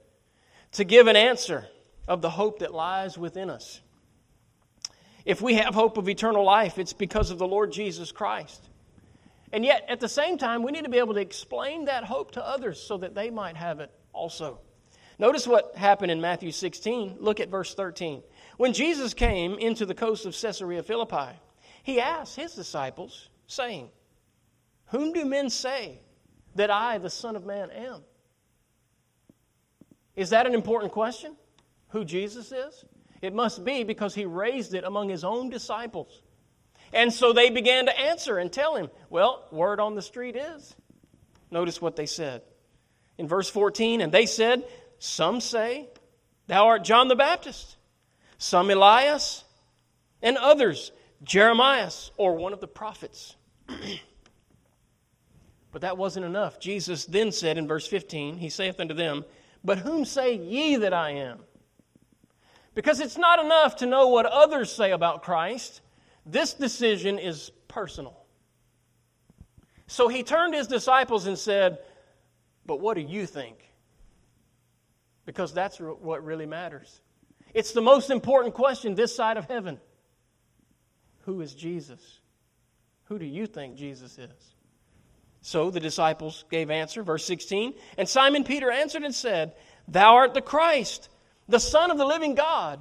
to 0.73 0.85
give 0.85 1.07
an 1.07 1.17
answer 1.17 1.67
of 2.07 2.21
the 2.21 2.29
hope 2.29 2.59
that 2.59 2.75
lies 2.75 3.17
within 3.17 3.49
us. 3.49 3.81
If 5.25 5.41
we 5.41 5.55
have 5.55 5.75
hope 5.75 5.97
of 5.97 6.07
eternal 6.07 6.45
life, 6.45 6.79
it's 6.79 6.93
because 6.93 7.31
of 7.31 7.39
the 7.39 7.47
Lord 7.47 7.73
Jesus 7.73 8.13
Christ. 8.13 8.69
And 9.55 9.65
yet, 9.65 9.87
at 9.89 10.01
the 10.01 10.09
same 10.09 10.37
time, 10.37 10.63
we 10.63 10.71
need 10.71 10.85
to 10.85 10.91
be 10.91 10.99
able 10.99 11.15
to 11.15 11.21
explain 11.21 11.87
that 11.87 12.05
hope 12.05 12.33
to 12.33 12.47
others 12.47 12.79
so 12.79 12.99
that 12.99 13.15
they 13.15 13.31
might 13.31 13.57
have 13.57 13.81
it 13.81 13.91
also. 14.25 14.59
Notice 15.19 15.47
what 15.47 15.77
happened 15.77 16.11
in 16.11 16.23
Matthew 16.23 16.51
16. 16.51 17.17
Look 17.21 17.41
at 17.41 17.51
verse 17.51 17.75
13. 17.75 18.23
When 18.57 18.73
Jesus 18.73 19.13
came 19.13 19.59
into 19.59 19.85
the 19.85 19.95
coast 19.95 20.25
of 20.25 20.35
Caesarea 20.35 20.83
Philippi, 20.83 21.39
he 21.83 22.01
asked 22.01 22.37
his 22.37 22.55
disciples, 22.55 23.29
saying, 23.47 23.91
whom 24.87 25.13
do 25.13 25.27
men 25.27 25.51
say 25.51 25.99
that 26.55 26.71
I, 26.71 26.99
the 26.99 27.11
Son 27.11 27.37
of 27.37 27.45
Man, 27.45 27.71
am? 27.71 28.03
Is 30.17 30.31
that 30.31 30.47
an 30.47 30.55
important 30.55 30.93
question? 30.93 31.37
Who 31.89 32.05
Jesus 32.05 32.53
is? 32.53 32.85
It 33.21 33.35
must 33.35 33.65
be 33.65 33.85
because 33.85 34.15
he 34.15 34.25
raised 34.25 34.73
it 34.73 34.85
among 34.85 35.09
his 35.09 35.25
own 35.25 35.51
disciples. 35.51 36.23
And 36.93 37.13
so 37.13 37.33
they 37.33 37.51
began 37.51 37.87
to 37.87 37.99
answer 37.99 38.39
and 38.39 38.53
tell 38.53 38.77
him, 38.77 38.89
Well, 39.11 39.49
word 39.51 39.81
on 39.81 39.95
the 39.95 40.03
street 40.03 40.37
is. 40.37 40.77
Notice 41.51 41.83
what 41.83 41.97
they 41.97 42.07
said. 42.07 42.43
In 43.19 43.29
verse 43.29 43.49
14, 43.49 44.01
and 44.01 44.13
they 44.13 44.27
said, 44.27 44.65
Some 44.99 45.41
say, 45.41 45.89
Thou 46.47 46.67
art 46.67 46.85
John 46.85 47.09
the 47.09 47.17
Baptist, 47.17 47.77
some 48.39 48.71
Elias, 48.71 49.45
and 50.23 50.37
others, 50.37 50.93
Jeremiah, 51.23 51.91
or 52.17 52.35
one 52.37 52.53
of 52.53 52.61
the 52.61 52.69
prophets. 52.69 53.37
But 55.75 55.81
that 55.81 55.99
wasn't 55.99 56.25
enough. 56.25 56.61
Jesus 56.61 57.05
then 57.05 57.33
said 57.33 57.59
in 57.59 57.67
verse 57.67 57.85
15, 57.89 58.37
He 58.37 58.49
saith 58.49 58.79
unto 58.79 58.95
them, 58.95 59.25
But 59.65 59.79
whom 59.79 60.05
say 60.05 60.37
ye 60.37 60.77
that 60.77 60.95
I 60.95 61.11
am? 61.11 61.41
Because 62.77 63.01
it's 63.01 63.19
not 63.19 63.45
enough 63.45 63.75
to 63.77 63.87
know 63.87 64.07
what 64.07 64.25
others 64.25 64.71
say 64.71 64.93
about 64.93 65.25
Christ, 65.25 65.81
this 66.25 66.55
decision 66.55 67.19
is 67.19 67.51
personal. 67.67 68.25
So 69.89 70.07
he 70.07 70.23
turned 70.23 70.55
his 70.55 70.69
disciples 70.69 71.27
and 71.27 71.37
said, 71.37 71.79
But 72.67 72.81
what 72.81 72.95
do 72.95 73.03
you 73.03 73.27
think? 73.27 73.57
Because 75.27 75.53
that's 75.53 75.79
what 75.79 76.25
really 76.25 76.47
matters. 76.47 77.01
It's 77.53 77.73
the 77.73 77.81
most 77.81 78.11
important 78.11 78.55
question 78.55 78.95
this 78.95 79.15
side 79.15 79.37
of 79.37 79.47
heaven 79.47 79.81
Who 81.23 81.41
is 81.41 81.55
Jesus? 81.55 82.21
Who 83.05 83.19
do 83.19 83.27
you 83.27 83.47
think 83.47 83.77
Jesus 83.77 84.19
is? 84.19 84.55
So 85.43 85.71
the 85.71 85.81
disciples 85.81 86.47
gave 86.51 86.71
answer, 86.71 87.03
verse 87.03 87.25
16. 87.27 87.75
And 87.99 88.09
Simon 88.09 88.45
Peter 88.45 88.71
answered 88.71 89.03
and 89.03 89.15
said, 89.15 89.53
Thou 89.87 90.15
art 90.15 90.33
the 90.33 90.41
Christ, 90.41 91.11
the 91.49 91.61
Son 91.61 91.91
of 91.91 91.99
the 91.99 92.07
living 92.07 92.35
God. 92.35 92.81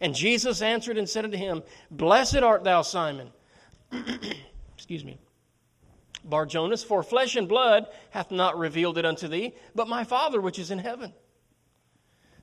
And 0.00 0.12
Jesus 0.12 0.60
answered 0.60 0.98
and 0.98 1.08
said 1.08 1.24
unto 1.24 1.36
him, 1.36 1.62
Blessed 1.88 2.38
art 2.38 2.64
thou, 2.64 2.82
Simon. 2.82 3.30
Excuse 4.76 5.04
me. 5.04 5.18
Bar 6.24 6.46
Jonas, 6.46 6.82
for 6.82 7.02
flesh 7.02 7.36
and 7.36 7.48
blood 7.48 7.86
hath 8.10 8.30
not 8.30 8.58
revealed 8.58 8.98
it 8.98 9.04
unto 9.04 9.28
thee, 9.28 9.54
but 9.74 9.88
my 9.88 10.04
Father 10.04 10.40
which 10.40 10.58
is 10.58 10.70
in 10.70 10.78
heaven. 10.78 11.12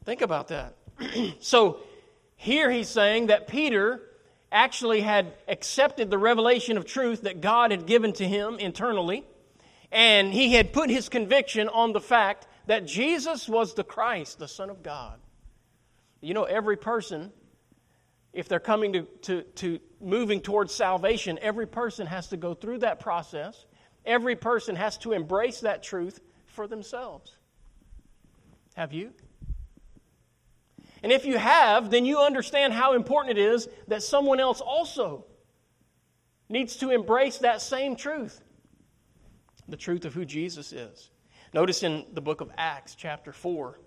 Think 0.06 0.22
about 0.22 0.50
that. 0.50 0.76
so 1.40 1.80
here 2.36 2.72
he's 2.72 2.90
saying 2.90 3.28
that 3.28 3.48
Peter 3.48 4.02
actually 4.52 5.02
had 5.02 5.34
accepted 5.48 6.10
the 6.10 6.18
revelation 6.18 6.78
of 6.78 6.86
truth 6.86 7.22
that 7.22 7.42
God 7.42 7.72
had 7.72 7.86
given 7.86 8.14
to 8.14 8.28
him 8.28 8.60
internally, 8.60 9.24
and 9.92 10.34
he 10.34 10.54
had 10.54 10.74
put 10.74 10.90
his 10.90 11.10
conviction 11.10 11.70
on 11.70 11.94
the 11.94 12.02
fact 12.02 12.48
that 12.68 12.86
Jesus 12.86 13.48
was 13.48 13.74
the 13.74 13.84
Christ, 13.84 14.40
the 14.40 14.48
Son 14.48 14.70
of 14.70 14.84
God. 14.84 15.20
You 16.22 16.34
know, 16.34 16.44
every 16.44 16.78
person, 16.78 17.32
if 18.34 18.48
they're 18.48 18.60
coming 18.60 18.94
to, 18.94 19.02
to, 19.24 19.42
to 19.42 19.80
moving 20.00 20.42
towards 20.42 20.74
salvation, 20.74 21.40
every 21.42 21.68
person 21.68 22.08
has 22.08 22.28
to 22.28 22.38
go 22.38 22.54
through 22.54 22.80
that 22.80 23.00
process. 23.00 23.66
Every 24.06 24.36
person 24.36 24.76
has 24.76 24.98
to 25.00 25.12
embrace 25.12 25.62
that 25.62 25.84
truth 25.84 26.20
for 26.48 26.68
themselves. 26.68 27.32
Have 28.76 28.94
you? 28.94 29.12
And 31.04 31.12
if 31.12 31.26
you 31.26 31.38
have, 31.38 31.90
then 31.90 32.06
you 32.06 32.20
understand 32.20 32.74
how 32.74 32.94
important 32.94 33.38
it 33.38 33.42
is 33.42 33.68
that 33.88 34.04
someone 34.04 34.40
else 34.40 34.62
also 34.62 35.26
needs 36.50 36.76
to 36.78 36.92
embrace 36.92 37.40
that 37.40 37.62
same 37.62 37.96
truth 37.96 38.42
the 39.68 39.78
truth 39.78 40.06
of 40.06 40.14
who 40.14 40.26
Jesus 40.26 40.74
is. 40.74 41.10
Notice 41.54 41.84
in 41.84 42.06
the 42.14 42.22
book 42.22 42.42
of 42.42 42.52
Acts, 42.58 42.94
chapter 42.94 43.32
4, 43.32 43.80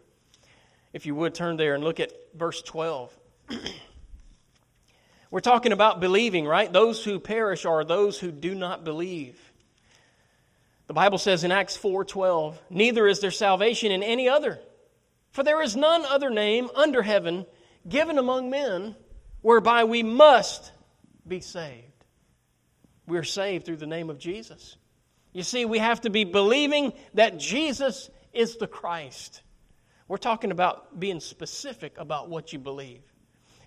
if 0.92 1.06
you 1.06 1.14
would 1.14 1.34
turn 1.34 1.56
there 1.56 1.74
and 1.74 1.84
look 1.84 2.00
at 2.00 2.12
verse 2.34 2.62
12. 2.62 3.16
We're 5.30 5.40
talking 5.40 5.72
about 5.72 6.00
believing, 6.00 6.46
right? 6.46 6.72
Those 6.72 7.04
who 7.04 7.20
perish 7.20 7.64
are 7.66 7.84
those 7.84 8.18
who 8.18 8.30
do 8.30 8.54
not 8.54 8.84
believe. 8.84 9.43
The 10.86 10.94
Bible 10.94 11.18
says 11.18 11.44
in 11.44 11.52
Acts 11.52 11.76
4:12, 11.76 12.60
"Neither 12.70 13.06
is 13.06 13.20
there 13.20 13.30
salvation 13.30 13.90
in 13.90 14.02
any 14.02 14.28
other, 14.28 14.60
for 15.30 15.42
there 15.42 15.62
is 15.62 15.76
none 15.76 16.04
other 16.04 16.30
name 16.30 16.70
under 16.74 17.02
heaven 17.02 17.46
given 17.88 18.18
among 18.18 18.50
men 18.50 18.96
whereby 19.42 19.84
we 19.84 20.02
must 20.02 20.72
be 21.26 21.40
saved. 21.40 22.04
We're 23.06 23.24
saved 23.24 23.66
through 23.66 23.76
the 23.76 23.86
name 23.86 24.10
of 24.10 24.18
Jesus. 24.18 24.76
You 25.32 25.42
see, 25.42 25.64
we 25.64 25.78
have 25.78 26.00
to 26.02 26.10
be 26.10 26.24
believing 26.24 26.92
that 27.14 27.38
Jesus 27.38 28.08
is 28.32 28.56
the 28.56 28.66
Christ. 28.66 29.42
We're 30.08 30.16
talking 30.16 30.50
about 30.50 30.98
being 30.98 31.20
specific 31.20 31.98
about 31.98 32.28
what 32.28 32.52
you 32.52 32.58
believe. 32.58 33.02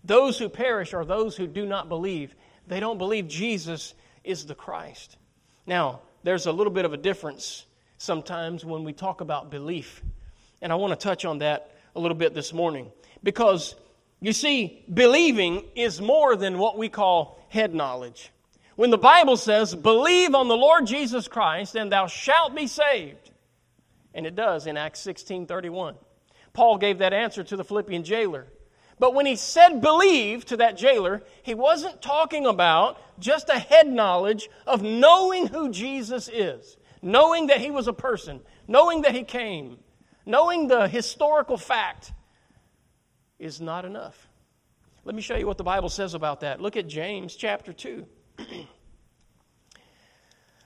Those 0.04 0.40
who 0.40 0.50
perish 0.50 0.94
are 0.94 1.06
those 1.06 1.36
who 1.36 1.48
do 1.48 1.66
not 1.66 1.90
believe. 1.90 2.36
They 2.68 2.80
don't 2.80 2.98
believe 2.98 3.28
Jesus 3.28 3.94
is 4.24 4.46
the 4.46 4.56
Christ. 4.56 5.18
Now, 5.66 6.02
there's 6.24 6.46
a 6.46 6.52
little 6.52 6.74
bit 6.74 6.86
of 6.86 6.94
a 6.94 6.98
difference 6.98 7.66
sometimes 7.98 8.64
when 8.64 8.84
we 8.84 8.94
talk 8.94 9.22
about 9.22 9.50
belief 9.50 10.02
and 10.62 10.72
I 10.72 10.76
want 10.76 10.92
to 10.92 11.04
touch 11.04 11.26
on 11.26 11.40
that 11.40 11.72
a 11.96 12.00
little 12.00 12.18
bit 12.18 12.34
this 12.34 12.54
morning. 12.54 12.92
Because, 13.24 13.76
you 14.22 14.34
see, 14.34 14.84
believing 14.92 15.64
is 15.76 16.02
more 16.02 16.36
than 16.36 16.58
what 16.58 16.78
we 16.78 16.90
call 16.90 17.40
head 17.50 17.74
knowledge. 17.74 18.32
When 18.76 18.90
the 18.90 18.98
Bible 18.98 19.38
says, 19.38 19.74
believe 19.74 20.36
on 20.36 20.48
the 20.48 20.58
Lord 20.58 20.86
Jesus 20.86 21.28
Christ 21.28 21.76
and 21.76 21.92
thou 21.92 22.08
shalt 22.08 22.56
be 22.56 22.68
saved. 22.68 23.32
And 24.14 24.26
it 24.26 24.36
does 24.36 24.68
in 24.68 24.78
Acts 24.78 25.00
16 25.02 25.46
31. 25.46 25.96
Paul 26.54 26.78
gave 26.78 27.00
that 27.00 27.14
answer 27.14 27.44
to 27.44 27.56
the 27.56 27.64
Philippian 27.64 28.04
jailer. 28.04 28.48
But 29.00 29.14
when 29.14 29.26
he 29.26 29.36
said 29.36 29.80
believe 29.80 30.46
to 30.46 30.58
that 30.58 30.78
jailer, 30.78 31.24
he 31.44 31.54
wasn't 31.54 32.02
talking 32.02 32.46
about 32.46 33.00
just 33.20 33.50
a 33.50 33.60
head 33.60 33.88
knowledge 33.88 34.50
of 34.66 34.82
knowing 34.82 35.48
who 35.48 35.70
Jesus 35.70 36.30
is, 36.32 36.78
knowing 37.02 37.48
that 37.48 37.62
he 37.62 37.70
was 37.70 37.88
a 37.88 37.94
person, 37.94 38.42
knowing 38.68 39.04
that 39.04 39.14
he 39.14 39.24
came, 39.24 39.78
Knowing 40.28 40.68
the 40.68 40.90
historical 40.90 41.56
fact 41.58 42.12
is 43.40 43.62
not 43.62 43.86
enough. 43.86 44.28
Let 45.06 45.16
me 45.16 45.22
show 45.22 45.38
you 45.38 45.48
what 45.48 45.58
the 45.58 45.64
Bible 45.64 45.88
says 45.88 46.14
about 46.14 46.42
that. 46.42 46.60
Look 46.60 46.76
at 46.76 46.86
James 46.86 47.34
chapter 47.38 47.72
2. 47.72 48.06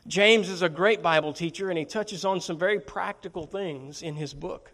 James 0.08 0.50
is 0.50 0.64
a 0.64 0.70
great 0.70 1.04
Bible 1.04 1.32
teacher, 1.32 1.70
and 1.70 1.78
he 1.78 1.86
touches 1.86 2.26
on 2.26 2.42
some 2.42 2.58
very 2.58 2.80
practical 2.80 3.46
things 3.46 4.02
in 4.02 4.16
his 4.16 4.34
book. 4.34 4.72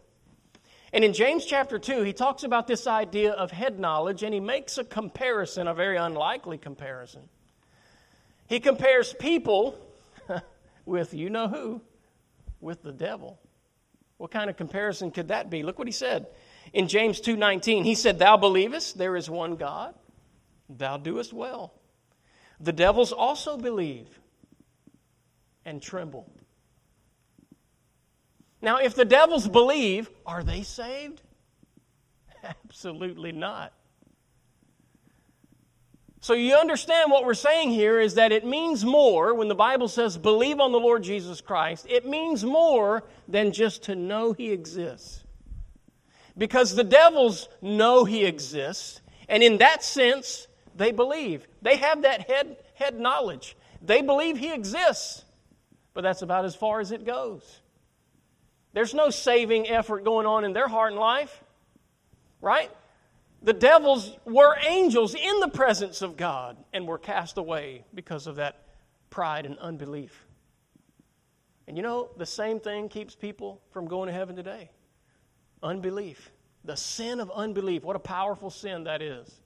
And 0.93 1.03
in 1.03 1.13
James 1.13 1.45
chapter 1.45 1.77
2, 1.79 2.03
he 2.03 2.13
talks 2.13 2.43
about 2.43 2.67
this 2.67 2.87
idea 2.87 3.33
of 3.33 3.51
head 3.51 3.79
knowledge, 3.79 4.23
and 4.23 4.33
he 4.33 4.39
makes 4.39 4.77
a 4.77 4.83
comparison, 4.83 5.67
a 5.67 5.73
very 5.73 5.97
unlikely 5.97 6.57
comparison. 6.57 7.27
He 8.47 8.59
compares 8.61 9.13
people 9.13 9.77
with 10.85 11.13
you 11.13 11.29
know 11.29 11.49
who, 11.49 11.81
with 12.61 12.81
the 12.83 12.93
devil. 12.93 13.39
What 14.17 14.31
kind 14.31 14.49
of 14.49 14.55
comparison 14.55 15.11
could 15.11 15.27
that 15.27 15.49
be? 15.49 15.61
Look 15.61 15.77
what 15.77 15.87
he 15.87 15.91
said. 15.91 16.27
In 16.73 16.87
James 16.87 17.21
2:19, 17.21 17.83
he 17.83 17.95
said, 17.95 18.19
"Thou 18.19 18.37
believest 18.37 18.97
there 18.97 19.15
is 19.15 19.29
one 19.29 19.57
God, 19.57 19.93
thou 20.69 20.97
doest 20.97 21.33
well. 21.33 21.73
The 22.59 22.73
devils 22.73 23.11
also 23.11 23.57
believe 23.57 24.19
and 25.65 25.81
tremble." 25.81 26.31
Now, 28.61 28.77
if 28.77 28.95
the 28.95 29.05
devils 29.05 29.47
believe, 29.47 30.09
are 30.25 30.43
they 30.43 30.63
saved? 30.63 31.21
Absolutely 32.43 33.31
not. 33.31 33.73
So 36.19 36.33
you 36.33 36.55
understand 36.55 37.11
what 37.11 37.25
we're 37.25 37.35
saying 37.35 37.69
here 37.69 38.01
is 38.01 38.15
that 38.15 38.31
it 38.31 38.45
means 38.45 38.83
more 38.83 39.33
when 39.33 39.47
the 39.47 39.55
Bible 39.55 39.87
says 39.87 40.17
believe 40.17 40.59
on 40.59 40.71
the 40.71 40.79
Lord 40.79 41.03
Jesus 41.03 41.41
Christ. 41.41 41.85
It 41.87 42.05
means 42.05 42.43
more 42.43 43.03
than 43.27 43.51
just 43.51 43.83
to 43.83 43.95
know 43.95 44.33
he 44.33 44.51
exists. 44.51 45.23
Because 46.37 46.75
the 46.75 46.83
devils 46.83 47.49
know 47.61 48.03
he 48.03 48.25
exists, 48.25 49.01
and 49.29 49.41
in 49.41 49.57
that 49.59 49.83
sense, 49.83 50.47
they 50.75 50.91
believe. 50.91 51.47
They 51.61 51.77
have 51.77 52.01
that 52.01 52.29
head, 52.29 52.57
head 52.75 52.99
knowledge. 52.99 53.55
They 53.81 54.01
believe 54.01 54.37
he 54.37 54.51
exists, 54.51 55.23
but 55.93 56.01
that's 56.01 56.21
about 56.21 56.45
as 56.45 56.55
far 56.55 56.79
as 56.79 56.91
it 56.91 57.05
goes. 57.05 57.61
There's 58.73 58.93
no 58.93 59.09
saving 59.09 59.67
effort 59.69 60.03
going 60.03 60.25
on 60.25 60.43
in 60.45 60.53
their 60.53 60.67
heart 60.67 60.91
and 60.91 60.99
life, 60.99 61.43
right? 62.41 62.71
The 63.41 63.53
devils 63.53 64.15
were 64.25 64.55
angels 64.67 65.15
in 65.15 65.39
the 65.39 65.47
presence 65.47 66.01
of 66.01 66.17
God 66.17 66.57
and 66.73 66.87
were 66.87 66.97
cast 66.97 67.37
away 67.37 67.85
because 67.93 68.27
of 68.27 68.35
that 68.35 68.63
pride 69.09 69.45
and 69.45 69.57
unbelief. 69.59 70.25
And 71.67 71.75
you 71.77 71.83
know, 71.83 72.09
the 72.17 72.25
same 72.25 72.59
thing 72.59 72.89
keeps 72.89 73.15
people 73.15 73.61
from 73.71 73.87
going 73.87 74.07
to 74.07 74.13
heaven 74.13 74.35
today 74.35 74.69
unbelief. 75.63 76.31
The 76.63 76.77
sin 76.77 77.19
of 77.19 77.31
unbelief. 77.31 77.83
What 77.83 77.95
a 77.95 77.99
powerful 77.99 78.49
sin 78.49 78.83
that 78.83 79.01
is. 79.01 79.41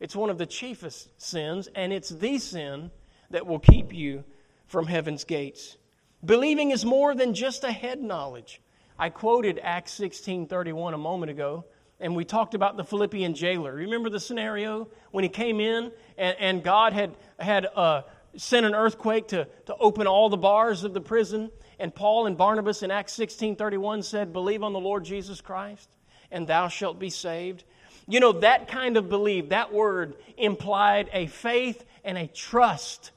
It's 0.00 0.14
one 0.14 0.30
of 0.30 0.38
the 0.38 0.46
chiefest 0.46 1.08
sins, 1.20 1.68
and 1.74 1.92
it's 1.92 2.10
the 2.10 2.38
sin 2.38 2.90
that 3.30 3.46
will 3.46 3.58
keep 3.58 3.92
you 3.92 4.24
from 4.66 4.86
heaven's 4.86 5.24
gates. 5.24 5.76
Believing 6.24 6.70
is 6.70 6.84
more 6.84 7.14
than 7.14 7.34
just 7.34 7.64
a 7.64 7.72
head 7.72 8.00
knowledge. 8.00 8.60
I 8.98 9.10
quoted 9.10 9.60
Acts 9.62 9.98
16:31 9.98 10.94
a 10.94 10.98
moment 10.98 11.30
ago 11.30 11.64
and 12.00 12.16
we 12.16 12.24
talked 12.24 12.54
about 12.54 12.76
the 12.76 12.84
Philippian 12.84 13.34
jailer. 13.34 13.72
Remember 13.72 14.10
the 14.10 14.20
scenario 14.20 14.88
when 15.10 15.22
he 15.22 15.30
came 15.30 15.60
in 15.60 15.92
and, 16.18 16.36
and 16.38 16.62
God 16.62 16.92
had, 16.92 17.16
had 17.38 17.66
uh, 17.74 18.02
sent 18.36 18.66
an 18.66 18.74
earthquake 18.74 19.28
to, 19.28 19.46
to 19.66 19.76
open 19.76 20.06
all 20.06 20.28
the 20.28 20.36
bars 20.36 20.84
of 20.84 20.92
the 20.92 21.00
prison? 21.00 21.50
And 21.78 21.94
Paul 21.94 22.26
and 22.26 22.36
Barnabas 22.36 22.82
in 22.82 22.90
Acts 22.90 23.16
16:31 23.18 24.04
said, 24.04 24.32
"Believe 24.32 24.62
on 24.62 24.72
the 24.72 24.80
Lord 24.80 25.04
Jesus 25.04 25.40
Christ, 25.40 25.88
and 26.30 26.46
thou 26.46 26.68
shalt 26.68 26.98
be 26.98 27.10
saved." 27.10 27.64
You 28.06 28.20
know, 28.20 28.32
that 28.32 28.68
kind 28.68 28.96
of 28.96 29.08
belief, 29.08 29.48
that 29.48 29.72
word 29.72 30.14
implied 30.36 31.08
a 31.12 31.26
faith 31.26 31.84
and 32.04 32.18
a 32.18 32.26
trust. 32.26 33.12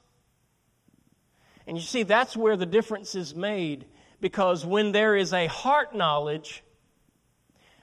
And 1.68 1.78
you 1.78 1.84
see, 1.84 2.04
that's 2.04 2.36
where 2.36 2.56
the 2.56 2.66
difference 2.66 3.14
is 3.14 3.36
made 3.36 3.86
because 4.22 4.66
when 4.66 4.94
there 4.94 5.16
is 5.16 5.34
a 5.34 5.48
heart 5.48 5.94
knowledge, 5.94 6.64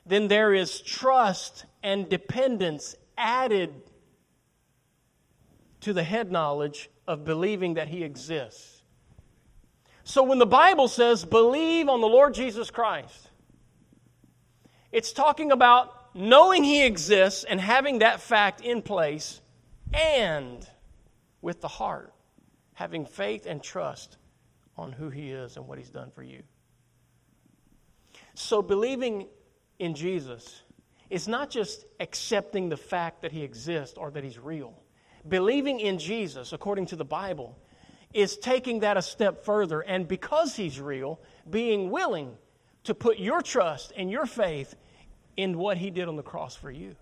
then 0.07 0.29
there 0.29 0.55
is 0.55 0.81
trust 0.81 1.67
and 1.83 2.09
dependence 2.09 2.97
added 3.17 3.73
to 5.81 5.93
the 5.93 6.03
head 6.03 6.33
knowledge 6.33 6.88
of 7.07 7.25
believing 7.25 7.75
that 7.75 7.88
He 7.88 8.03
exists. 8.03 8.83
So 10.03 10.23
when 10.23 10.38
the 10.38 10.47
Bible 10.47 10.88
says, 10.88 11.25
believe 11.25 11.88
on 11.88 12.00
the 12.00 12.07
Lord 12.07 12.35
Jesus 12.35 12.71
Christ, 12.71 13.31
it's 14.93 15.12
talking 15.12 15.53
about 15.53 16.14
knowing 16.14 16.64
He 16.64 16.85
exists 16.85 17.45
and 17.45 17.61
having 17.61 17.99
that 17.99 18.21
fact 18.21 18.62
in 18.62 18.81
place, 18.81 19.41
and 19.93 20.67
with 21.43 21.61
the 21.61 21.69
heart, 21.69 22.12
having 22.75 23.07
faith 23.07 23.47
and 23.47 23.62
trust 23.62 24.16
on 24.76 24.93
who 24.93 25.09
He 25.09 25.31
is 25.31 25.57
and 25.57 25.66
what 25.66 25.78
He's 25.78 25.90
done 25.90 26.11
for 26.11 26.23
you. 26.23 26.43
So 28.35 28.62
believing 28.62 29.28
in 29.78 29.95
Jesus 29.95 30.62
is 31.11 31.28
not 31.28 31.50
just 31.50 31.85
accepting 32.00 32.69
the 32.69 32.76
fact 32.76 33.23
that 33.23 33.33
He 33.33 33.43
exists 33.43 33.97
or 33.97 34.11
that 34.11 34.25
He's 34.25 34.38
real. 34.38 34.75
Believing 35.26 35.81
in 35.81 35.99
Jesus, 35.99 36.52
according 36.52 36.87
to 36.87 36.97
the 36.97 37.04
Bible, 37.04 37.57
is 38.12 38.37
taking 38.37 38.81
that 38.81 38.97
a 38.97 39.02
step 39.02 39.45
further, 39.45 39.81
and 39.81 40.07
because 40.07 40.57
He's 40.57 40.81
real, 40.81 41.21
being 41.49 41.90
willing 41.90 42.37
to 42.85 42.95
put 42.95 43.19
your 43.19 43.43
trust 43.43 43.93
and 43.97 44.11
your 44.11 44.26
faith 44.26 44.75
in 45.37 45.59
what 45.59 45.78
He 45.78 45.90
did 45.90 46.09
on 46.09 46.16
the 46.16 46.23
cross 46.23 46.54
for 46.54 46.71
you. 46.71 46.97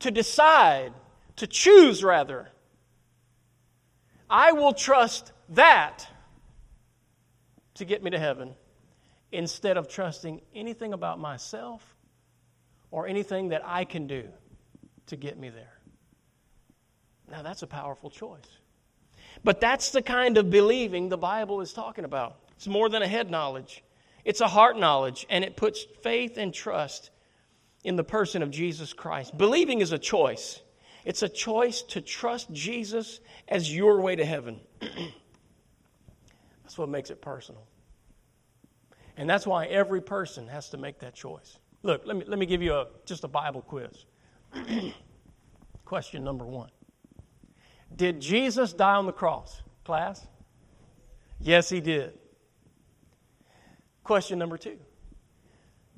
To 0.00 0.10
decide, 0.10 0.92
to 1.36 1.46
choose 1.46 2.04
rather, 2.04 2.48
I 4.30 4.52
will 4.52 4.72
trust 4.72 5.32
that 5.50 6.06
to 7.74 7.84
get 7.84 8.02
me 8.02 8.10
to 8.10 8.18
heaven 8.18 8.54
instead 9.32 9.76
of 9.76 9.88
trusting 9.88 10.40
anything 10.54 10.92
about 10.92 11.18
myself 11.18 11.96
or 12.90 13.06
anything 13.06 13.48
that 13.50 13.62
I 13.64 13.84
can 13.84 14.06
do 14.06 14.24
to 15.06 15.16
get 15.16 15.38
me 15.38 15.48
there. 15.48 15.78
Now, 17.30 17.42
that's 17.42 17.62
a 17.62 17.66
powerful 17.66 18.10
choice. 18.10 18.48
But 19.44 19.60
that's 19.60 19.90
the 19.90 20.02
kind 20.02 20.38
of 20.38 20.50
believing 20.50 21.08
the 21.08 21.18
Bible 21.18 21.60
is 21.60 21.72
talking 21.72 22.04
about. 22.04 22.36
It's 22.56 22.66
more 22.66 22.88
than 22.88 23.02
a 23.02 23.08
head 23.08 23.30
knowledge, 23.30 23.84
it's 24.24 24.40
a 24.40 24.48
heart 24.48 24.78
knowledge, 24.78 25.26
and 25.30 25.44
it 25.44 25.56
puts 25.56 25.84
faith 26.02 26.36
and 26.36 26.52
trust 26.52 27.10
in 27.84 27.96
the 27.96 28.04
person 28.04 28.42
of 28.42 28.50
Jesus 28.50 28.92
Christ. 28.92 29.36
Believing 29.38 29.80
is 29.80 29.92
a 29.92 29.98
choice, 29.98 30.60
it's 31.08 31.22
a 31.22 31.28
choice 31.28 31.80
to 31.80 32.02
trust 32.02 32.52
Jesus 32.52 33.20
as 33.48 33.74
your 33.74 34.02
way 34.02 34.14
to 34.14 34.26
heaven. 34.26 34.60
that's 36.62 36.76
what 36.76 36.90
makes 36.90 37.08
it 37.08 37.22
personal. 37.22 37.66
And 39.16 39.28
that's 39.28 39.46
why 39.46 39.64
every 39.64 40.02
person 40.02 40.46
has 40.48 40.68
to 40.68 40.76
make 40.76 40.98
that 40.98 41.14
choice. 41.14 41.56
Look, 41.82 42.02
let 42.04 42.14
me, 42.14 42.24
let 42.26 42.38
me 42.38 42.44
give 42.44 42.60
you 42.60 42.74
a, 42.74 42.88
just 43.06 43.24
a 43.24 43.28
Bible 43.28 43.62
quiz. 43.62 44.04
Question 45.86 46.24
number 46.24 46.44
one 46.44 46.68
Did 47.96 48.20
Jesus 48.20 48.74
die 48.74 48.96
on 48.96 49.06
the 49.06 49.12
cross? 49.12 49.62
Class? 49.84 50.26
Yes, 51.40 51.70
he 51.70 51.80
did. 51.80 52.18
Question 54.04 54.38
number 54.38 54.58
two 54.58 54.76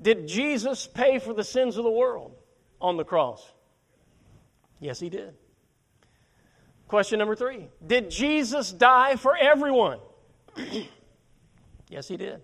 Did 0.01 0.25
Jesus 0.29 0.87
pay 0.87 1.19
for 1.19 1.33
the 1.33 1.43
sins 1.43 1.75
of 1.75 1.83
the 1.83 1.91
world 1.91 2.33
on 2.79 2.95
the 2.95 3.03
cross? 3.03 3.45
Yes, 4.81 4.99
he 4.99 5.09
did. 5.09 5.35
Question 6.89 7.19
number 7.19 7.35
three 7.35 7.69
Did 7.87 8.11
Jesus 8.11 8.73
die 8.73 9.15
for 9.15 9.37
everyone? 9.37 9.99
yes, 11.89 12.09
he 12.09 12.17
did. 12.17 12.41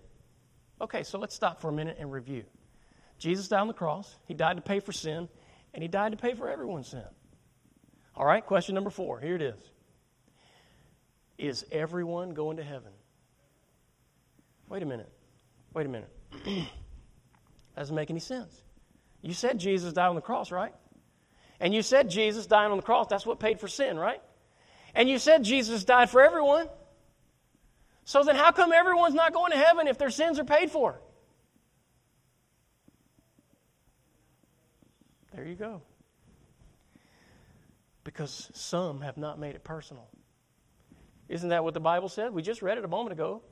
Okay, 0.80 1.02
so 1.02 1.18
let's 1.18 1.34
stop 1.34 1.60
for 1.60 1.68
a 1.68 1.72
minute 1.72 1.98
and 2.00 2.10
review. 2.10 2.44
Jesus 3.18 3.48
died 3.48 3.60
on 3.60 3.66
the 3.66 3.74
cross, 3.74 4.16
he 4.24 4.32
died 4.32 4.56
to 4.56 4.62
pay 4.62 4.80
for 4.80 4.92
sin, 4.92 5.28
and 5.74 5.82
he 5.82 5.88
died 5.88 6.12
to 6.12 6.16
pay 6.16 6.34
for 6.34 6.48
everyone's 6.48 6.88
sin. 6.88 7.04
All 8.16 8.24
right, 8.24 8.44
question 8.46 8.74
number 8.74 8.90
four. 8.90 9.20
Here 9.20 9.34
it 9.34 9.42
is 9.42 9.60
Is 11.36 11.66
everyone 11.72 12.30
going 12.30 12.56
to 12.56 12.64
heaven? 12.64 12.92
Wait 14.68 14.82
a 14.82 14.86
minute. 14.86 15.10
Wait 15.74 15.86
a 15.86 15.88
minute. 15.88 16.10
Doesn't 17.76 17.94
make 17.94 18.10
any 18.10 18.20
sense. 18.20 18.62
You 19.22 19.34
said 19.34 19.58
Jesus 19.58 19.92
died 19.92 20.08
on 20.08 20.14
the 20.14 20.20
cross, 20.20 20.52
right? 20.52 20.72
And 21.60 21.74
you 21.74 21.82
said 21.82 22.08
Jesus 22.08 22.46
dying 22.46 22.70
on 22.70 22.76
the 22.76 22.82
cross, 22.82 23.08
that's 23.08 23.26
what 23.26 23.40
paid 23.40 23.60
for 23.60 23.68
sin, 23.68 23.98
right? 23.98 24.22
And 24.94 25.08
you 25.08 25.18
said 25.18 25.42
Jesus 25.42 25.84
died 25.84 26.10
for 26.10 26.20
everyone. 26.20 26.68
So 28.04 28.22
then, 28.22 28.36
how 28.36 28.52
come 28.52 28.72
everyone's 28.72 29.14
not 29.14 29.34
going 29.34 29.52
to 29.52 29.58
heaven 29.58 29.86
if 29.86 29.98
their 29.98 30.10
sins 30.10 30.38
are 30.38 30.44
paid 30.44 30.70
for? 30.70 30.98
There 35.34 35.44
you 35.44 35.54
go. 35.54 35.82
Because 38.02 38.50
some 38.54 39.02
have 39.02 39.18
not 39.18 39.38
made 39.38 39.54
it 39.54 39.62
personal. 39.62 40.08
Isn't 41.28 41.50
that 41.50 41.62
what 41.62 41.74
the 41.74 41.80
Bible 41.80 42.08
said? 42.08 42.32
We 42.32 42.40
just 42.40 42.62
read 42.62 42.78
it 42.78 42.84
a 42.84 42.88
moment 42.88 43.12
ago. 43.12 43.42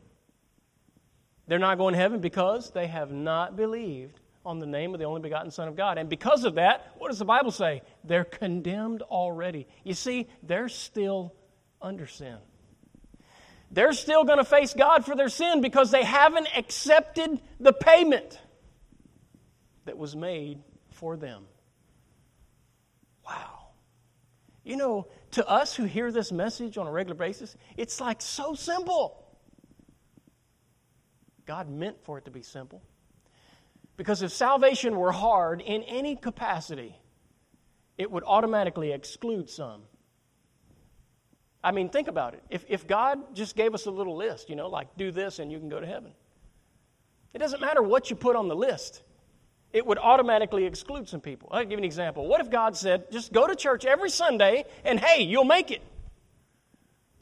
They're 1.46 1.58
not 1.58 1.78
going 1.78 1.92
to 1.92 1.98
heaven 2.00 2.20
because 2.20 2.70
they 2.70 2.86
have 2.86 3.12
not 3.12 3.56
believed 3.56 4.18
on 4.46 4.58
the 4.58 4.66
name 4.66 4.94
of 4.94 5.00
the 5.00 5.04
only 5.04 5.20
begotten 5.20 5.50
Son 5.50 5.68
of 5.68 5.76
God. 5.76 5.98
And 5.98 6.08
because 6.08 6.44
of 6.44 6.54
that, 6.54 6.92
what 6.98 7.08
does 7.08 7.18
the 7.18 7.24
Bible 7.24 7.50
say? 7.50 7.82
They're 8.04 8.24
condemned 8.24 9.02
already. 9.02 9.66
You 9.84 9.94
see, 9.94 10.28
they're 10.42 10.68
still 10.68 11.34
under 11.82 12.06
sin 12.06 12.38
they're 13.70 13.92
still 13.92 14.24
going 14.24 14.38
to 14.38 14.44
face 14.44 14.74
God 14.74 15.04
for 15.04 15.16
their 15.16 15.28
sin 15.28 15.60
because 15.60 15.90
they 15.90 16.04
haven't 16.04 16.48
accepted 16.56 17.40
the 17.58 17.72
payment 17.72 18.38
that 19.84 19.98
was 19.98 20.14
made 20.14 20.62
for 20.90 21.16
them. 21.16 21.44
Wow. 23.26 23.68
You 24.64 24.76
know, 24.76 25.08
to 25.32 25.48
us 25.48 25.74
who 25.74 25.84
hear 25.84 26.12
this 26.12 26.32
message 26.32 26.78
on 26.78 26.86
a 26.86 26.90
regular 26.90 27.16
basis, 27.16 27.56
it's 27.76 28.00
like 28.00 28.22
so 28.22 28.54
simple. 28.54 29.24
God 31.44 31.68
meant 31.68 32.02
for 32.04 32.18
it 32.18 32.24
to 32.24 32.30
be 32.30 32.42
simple. 32.42 32.82
Because 33.96 34.22
if 34.22 34.32
salvation 34.32 34.96
were 34.96 35.12
hard 35.12 35.60
in 35.60 35.82
any 35.84 36.16
capacity, 36.16 36.96
it 37.96 38.10
would 38.10 38.24
automatically 38.24 38.92
exclude 38.92 39.48
some. 39.48 39.82
I 41.64 41.72
mean, 41.72 41.88
think 41.88 42.08
about 42.08 42.34
it. 42.34 42.42
If, 42.50 42.64
if 42.68 42.86
God 42.86 43.34
just 43.34 43.56
gave 43.56 43.74
us 43.74 43.86
a 43.86 43.90
little 43.90 44.16
list, 44.16 44.50
you 44.50 44.56
know, 44.56 44.68
like 44.68 44.96
do 44.96 45.10
this 45.10 45.38
and 45.38 45.50
you 45.50 45.58
can 45.58 45.68
go 45.68 45.80
to 45.80 45.86
heaven, 45.86 46.12
it 47.34 47.38
doesn't 47.38 47.60
matter 47.60 47.82
what 47.82 48.10
you 48.10 48.16
put 48.16 48.36
on 48.36 48.48
the 48.48 48.54
list, 48.54 49.02
it 49.72 49.84
would 49.84 49.98
automatically 49.98 50.64
exclude 50.64 51.08
some 51.08 51.20
people. 51.20 51.48
I'll 51.50 51.62
give 51.62 51.72
you 51.72 51.78
an 51.78 51.84
example. 51.84 52.26
What 52.26 52.40
if 52.40 52.50
God 52.50 52.76
said, 52.76 53.10
just 53.10 53.32
go 53.32 53.46
to 53.46 53.56
church 53.56 53.84
every 53.84 54.10
Sunday 54.10 54.64
and 54.84 55.00
hey, 55.00 55.22
you'll 55.22 55.44
make 55.44 55.70
it? 55.70 55.82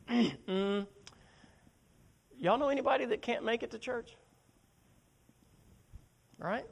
mm. 0.11 0.87
Y'all 2.39 2.59
know 2.59 2.69
anybody 2.69 3.07
that 3.07 3.23
can't 3.23 3.45
make 3.45 3.63
it 3.63 3.71
to 3.71 3.79
church? 3.79 4.15
Right? 6.39 6.67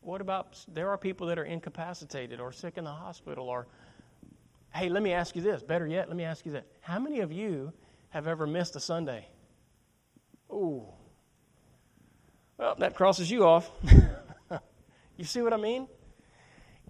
What 0.00 0.20
about 0.20 0.64
there 0.68 0.90
are 0.90 0.98
people 0.98 1.26
that 1.28 1.38
are 1.38 1.44
incapacitated 1.44 2.40
or 2.40 2.52
sick 2.52 2.78
in 2.78 2.84
the 2.84 2.90
hospital 2.90 3.48
or 3.48 3.66
Hey, 4.72 4.88
let 4.88 5.02
me 5.02 5.12
ask 5.12 5.34
you 5.34 5.42
this. 5.42 5.62
Better 5.62 5.86
yet, 5.86 6.08
let 6.08 6.16
me 6.16 6.24
ask 6.24 6.46
you 6.46 6.52
that. 6.52 6.64
How 6.80 6.98
many 6.98 7.20
of 7.20 7.32
you 7.32 7.72
have 8.10 8.26
ever 8.26 8.46
missed 8.46 8.76
a 8.76 8.80
Sunday? 8.80 9.26
Ooh. 10.52 10.84
Well, 12.56 12.76
that 12.78 12.94
crosses 12.94 13.30
you 13.30 13.44
off. 13.44 13.68
you 15.16 15.24
see 15.24 15.42
what 15.42 15.52
I 15.52 15.56
mean? 15.56 15.88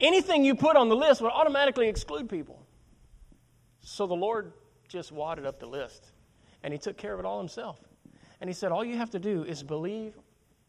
Anything 0.00 0.44
you 0.44 0.54
put 0.54 0.76
on 0.76 0.88
the 0.88 0.96
list 0.96 1.20
would 1.20 1.32
automatically 1.32 1.88
exclude 1.88 2.28
people. 2.28 2.66
So 3.80 4.06
the 4.06 4.14
Lord 4.14 4.52
just 4.88 5.12
wadded 5.12 5.46
up 5.46 5.58
the 5.58 5.66
list 5.66 6.12
and 6.62 6.72
He 6.72 6.78
took 6.78 6.98
care 6.98 7.14
of 7.14 7.20
it 7.20 7.26
all 7.26 7.38
Himself. 7.38 7.80
And 8.40 8.48
He 8.48 8.54
said, 8.54 8.72
All 8.72 8.84
you 8.84 8.96
have 8.96 9.10
to 9.10 9.18
do 9.18 9.44
is 9.44 9.62
believe 9.62 10.14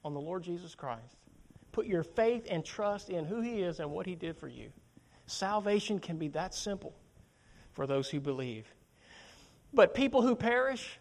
on 0.03 0.13
the 0.13 0.21
Lord 0.21 0.43
Jesus 0.43 0.75
Christ. 0.75 1.17
Put 1.71 1.85
your 1.85 2.03
faith 2.03 2.47
and 2.49 2.65
trust 2.65 3.09
in 3.09 3.25
who 3.25 3.41
He 3.41 3.61
is 3.61 3.79
and 3.79 3.91
what 3.91 4.05
He 4.05 4.15
did 4.15 4.37
for 4.37 4.47
you. 4.47 4.71
Salvation 5.25 5.99
can 5.99 6.17
be 6.17 6.27
that 6.29 6.53
simple 6.53 6.93
for 7.73 7.87
those 7.87 8.09
who 8.09 8.19
believe. 8.19 8.65
But 9.73 9.93
people 9.93 10.21
who 10.21 10.35
perish 10.35 10.99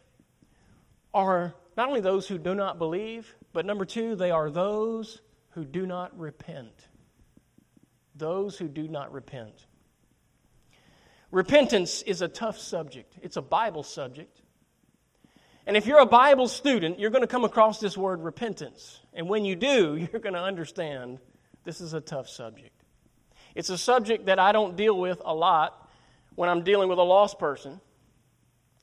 are 1.13 1.55
not 1.77 1.89
only 1.89 2.01
those 2.01 2.29
who 2.29 2.39
do 2.39 2.55
not 2.55 2.79
believe, 2.79 3.35
but 3.53 3.67
number 3.67 3.85
two, 3.85 4.15
they 4.15 4.31
are 4.31 4.51
those 4.51 5.21
who 5.51 5.65
do 5.65 5.87
not 5.87 6.17
repent. 6.19 6.87
Those 8.15 8.57
who 8.57 8.69
do 8.69 8.87
not 8.87 9.13
repent. 9.13 9.67
Repentance 11.31 12.03
is 12.03 12.23
a 12.23 12.29
tough 12.29 12.59
subject, 12.59 13.15
it's 13.23 13.37
a 13.37 13.43
Bible 13.43 13.83
subject. 13.83 14.40
And 15.71 15.77
if 15.77 15.87
you're 15.87 16.01
a 16.01 16.05
Bible 16.05 16.49
student, 16.49 16.99
you're 16.99 17.11
going 17.11 17.23
to 17.23 17.29
come 17.29 17.45
across 17.45 17.79
this 17.79 17.97
word 17.97 18.25
repentance. 18.25 18.99
And 19.15 19.29
when 19.29 19.45
you 19.45 19.55
do, 19.55 19.95
you're 20.13 20.21
going 20.21 20.35
to 20.35 20.43
understand 20.43 21.21
this 21.63 21.81
is 21.81 21.95
a 21.95 22.01
tough 22.01 22.29
subject. 22.29 22.75
It's 23.55 23.71
a 23.71 23.79
subject 23.79 24.27
that 24.27 24.41
I 24.41 24.51
don't 24.51 24.77
deal 24.77 24.99
with 24.99 25.23
a 25.25 25.33
lot 25.33 25.89
when 26.35 26.49
I'm 26.49 26.65
dealing 26.65 26.89
with 26.89 26.99
a 26.99 27.05
lost 27.05 27.39
person 27.39 27.81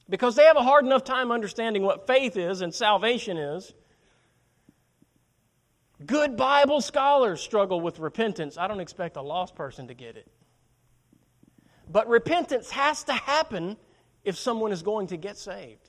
because 0.07 0.37
they 0.37 0.45
have 0.45 0.55
a 0.55 0.63
hard 0.63 0.85
enough 0.85 1.03
time 1.03 1.29
understanding 1.29 1.83
what 1.83 2.07
faith 2.07 2.37
is 2.37 2.61
and 2.61 2.73
salvation 2.73 3.35
is. 3.35 3.73
Good 6.05 6.37
Bible 6.37 6.79
scholars 6.79 7.41
struggle 7.41 7.81
with 7.81 7.99
repentance. 7.99 8.57
I 8.57 8.69
don't 8.69 8.79
expect 8.79 9.17
a 9.17 9.21
lost 9.21 9.55
person 9.55 9.89
to 9.89 9.93
get 9.93 10.15
it. 10.15 10.31
But 11.91 12.07
repentance 12.07 12.71
has 12.71 13.03
to 13.03 13.13
happen 13.13 13.75
if 14.23 14.37
someone 14.37 14.71
is 14.71 14.83
going 14.83 15.07
to 15.07 15.17
get 15.17 15.37
saved. 15.37 15.86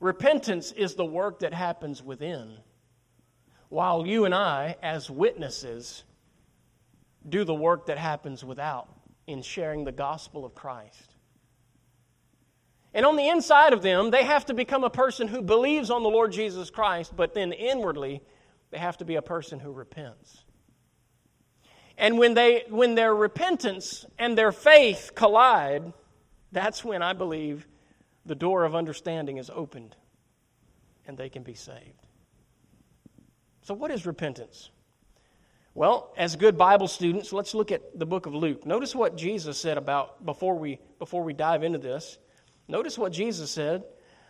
Repentance 0.00 0.72
is 0.72 0.94
the 0.94 1.04
work 1.04 1.40
that 1.40 1.52
happens 1.52 2.02
within, 2.02 2.58
while 3.68 4.06
you 4.06 4.24
and 4.24 4.34
I, 4.34 4.76
as 4.82 5.10
witnesses, 5.10 6.04
do 7.28 7.44
the 7.44 7.54
work 7.54 7.86
that 7.86 7.98
happens 7.98 8.44
without 8.44 8.88
in 9.26 9.42
sharing 9.42 9.84
the 9.84 9.92
gospel 9.92 10.44
of 10.44 10.54
Christ. 10.54 11.14
And 12.94 13.04
on 13.04 13.16
the 13.16 13.28
inside 13.28 13.72
of 13.72 13.82
them, 13.82 14.10
they 14.10 14.24
have 14.24 14.46
to 14.46 14.54
become 14.54 14.84
a 14.84 14.90
person 14.90 15.28
who 15.28 15.42
believes 15.42 15.90
on 15.90 16.02
the 16.02 16.08
Lord 16.08 16.32
Jesus 16.32 16.70
Christ, 16.70 17.14
but 17.14 17.34
then 17.34 17.52
inwardly, 17.52 18.22
they 18.70 18.78
have 18.78 18.96
to 18.98 19.04
be 19.04 19.16
a 19.16 19.22
person 19.22 19.60
who 19.60 19.72
repents. 19.72 20.44
And 21.98 22.18
when, 22.18 22.34
they, 22.34 22.64
when 22.70 22.94
their 22.94 23.14
repentance 23.14 24.06
and 24.18 24.38
their 24.38 24.52
faith 24.52 25.12
collide, 25.14 25.92
that's 26.52 26.84
when 26.84 27.02
I 27.02 27.12
believe 27.12 27.66
the 28.28 28.34
door 28.34 28.64
of 28.64 28.74
understanding 28.74 29.38
is 29.38 29.50
opened 29.50 29.96
and 31.06 31.16
they 31.16 31.28
can 31.28 31.42
be 31.42 31.54
saved. 31.54 32.06
So, 33.62 33.74
what 33.74 33.90
is 33.90 34.06
repentance? 34.06 34.70
Well, 35.74 36.12
as 36.16 36.36
good 36.36 36.58
Bible 36.58 36.88
students, 36.88 37.32
let's 37.32 37.54
look 37.54 37.72
at 37.72 37.98
the 37.98 38.06
book 38.06 38.26
of 38.26 38.34
Luke. 38.34 38.66
Notice 38.66 38.94
what 38.94 39.16
Jesus 39.16 39.58
said 39.58 39.78
about 39.78 40.24
before 40.24 40.58
we 40.58 40.78
before 40.98 41.22
we 41.22 41.32
dive 41.32 41.62
into 41.62 41.78
this. 41.78 42.18
Notice 42.68 42.98
what 42.98 43.12
Jesus 43.12 43.50
said 43.50 43.84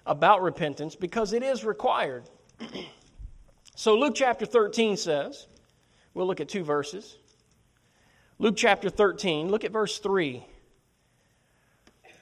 about 0.06 0.42
repentance 0.42 0.94
because 0.94 1.32
it 1.32 1.42
is 1.42 1.64
required. 1.64 2.28
so 3.74 3.96
Luke 3.96 4.14
chapter 4.14 4.46
13 4.46 4.96
says, 4.96 5.46
we'll 6.14 6.26
look 6.26 6.40
at 6.40 6.48
two 6.48 6.64
verses. 6.64 7.18
Luke 8.38 8.54
chapter 8.56 8.88
13, 8.88 9.48
look 9.48 9.64
at 9.64 9.72
verse 9.72 9.98
3. 9.98 10.46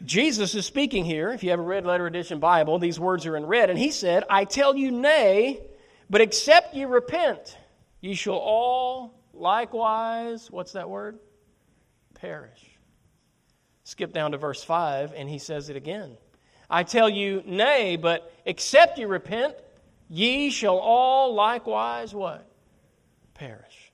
Jesus 0.05 0.55
is 0.55 0.67
speaking 0.67 1.05
here. 1.05 1.31
If 1.33 1.43
you 1.43 1.51
have 1.51 1.59
a 1.59 1.63
red 1.63 1.87
letter 1.87 2.07
edition 2.07 2.39
Bible, 2.39 2.79
these 2.79 3.01
words 3.01 3.25
are 3.27 3.37
in 3.37 3.47
red. 3.47 3.71
And 3.71 3.79
he 3.79 3.91
said, 3.91 4.25
I 4.29 4.45
tell 4.45 4.77
you, 4.77 4.91
nay, 4.91 5.61
but 6.11 6.21
except 6.21 6.75
ye 6.75 6.85
repent, 6.85 7.57
ye 8.01 8.15
shall 8.15 8.35
all 8.35 9.15
likewise, 9.33 10.51
what's 10.51 10.73
that 10.73 10.91
word? 10.91 11.19
Perish. 12.15 12.63
Skip 13.85 14.13
down 14.13 14.33
to 14.33 14.39
verse 14.39 14.63
5, 14.63 15.13
and 15.17 15.29
he 15.29 15.39
says 15.39 15.71
it 15.71 15.77
again. 15.77 16.17
I 16.69 16.83
tell 16.83 17.09
you, 17.09 17.43
nay, 17.47 17.97
but 17.97 18.33
except 18.45 18.99
ye 18.99 19.05
repent, 19.05 19.55
ye 20.09 20.51
shall 20.51 20.79
all 20.79 21.35
likewise 21.35 22.15
what? 22.15 22.47
Perish. 23.35 23.93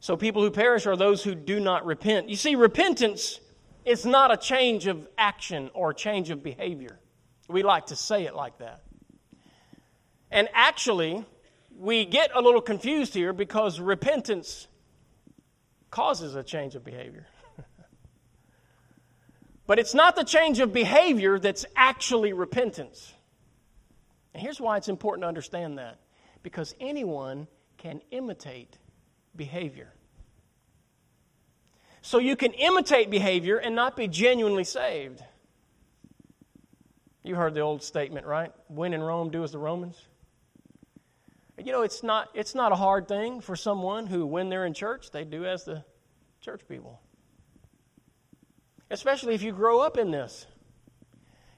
So 0.00 0.16
people 0.16 0.42
who 0.42 0.50
perish 0.50 0.86
are 0.86 0.96
those 0.96 1.24
who 1.24 1.34
do 1.34 1.58
not 1.58 1.86
repent. 1.86 2.28
You 2.28 2.36
see, 2.36 2.56
repentance 2.56 3.40
is 3.84 4.06
not 4.06 4.32
a 4.32 4.36
change 4.36 4.86
of 4.86 5.06
action 5.18 5.70
or 5.74 5.90
a 5.90 5.94
change 5.94 6.30
of 6.30 6.42
behavior. 6.42 6.98
We 7.48 7.62
like 7.62 7.86
to 7.86 7.96
say 7.96 8.24
it 8.24 8.34
like 8.34 8.58
that. 8.58 8.82
And 10.30 10.48
actually, 10.52 11.24
we 11.78 12.04
get 12.04 12.30
a 12.34 12.40
little 12.40 12.60
confused 12.60 13.14
here 13.14 13.32
because 13.32 13.78
repentance 13.78 14.66
causes 15.90 16.34
a 16.34 16.42
change 16.42 16.74
of 16.74 16.84
behavior. 16.84 17.26
but 19.66 19.78
it's 19.78 19.94
not 19.94 20.16
the 20.16 20.24
change 20.24 20.60
of 20.60 20.72
behavior 20.72 21.38
that's 21.38 21.66
actually 21.76 22.32
repentance. 22.32 23.12
And 24.32 24.42
here's 24.42 24.60
why 24.60 24.76
it's 24.76 24.88
important 24.88 25.22
to 25.22 25.28
understand 25.28 25.78
that 25.78 26.00
because 26.42 26.74
anyone 26.80 27.46
can 27.78 28.00
imitate 28.10 28.78
behavior. 29.36 29.92
So 32.04 32.18
you 32.18 32.36
can 32.36 32.52
imitate 32.52 33.08
behavior 33.08 33.56
and 33.56 33.74
not 33.74 33.96
be 33.96 34.08
genuinely 34.08 34.64
saved. 34.64 35.24
You 37.22 37.34
heard 37.34 37.54
the 37.54 37.60
old 37.60 37.82
statement, 37.82 38.26
right? 38.26 38.52
When 38.68 38.92
in 38.92 39.02
Rome, 39.02 39.30
do 39.30 39.42
as 39.42 39.52
the 39.52 39.58
Romans. 39.58 39.96
You 41.56 41.72
know, 41.72 41.80
it's 41.80 42.02
not, 42.02 42.28
it's 42.34 42.54
not 42.54 42.72
a 42.72 42.74
hard 42.74 43.08
thing 43.08 43.40
for 43.40 43.56
someone 43.56 44.06
who, 44.06 44.26
when 44.26 44.50
they're 44.50 44.66
in 44.66 44.74
church, 44.74 45.12
they 45.12 45.24
do 45.24 45.46
as 45.46 45.64
the 45.64 45.82
church 46.42 46.60
people. 46.68 47.00
Especially 48.90 49.34
if 49.34 49.42
you 49.42 49.52
grow 49.52 49.80
up 49.80 49.96
in 49.96 50.10
this. 50.10 50.46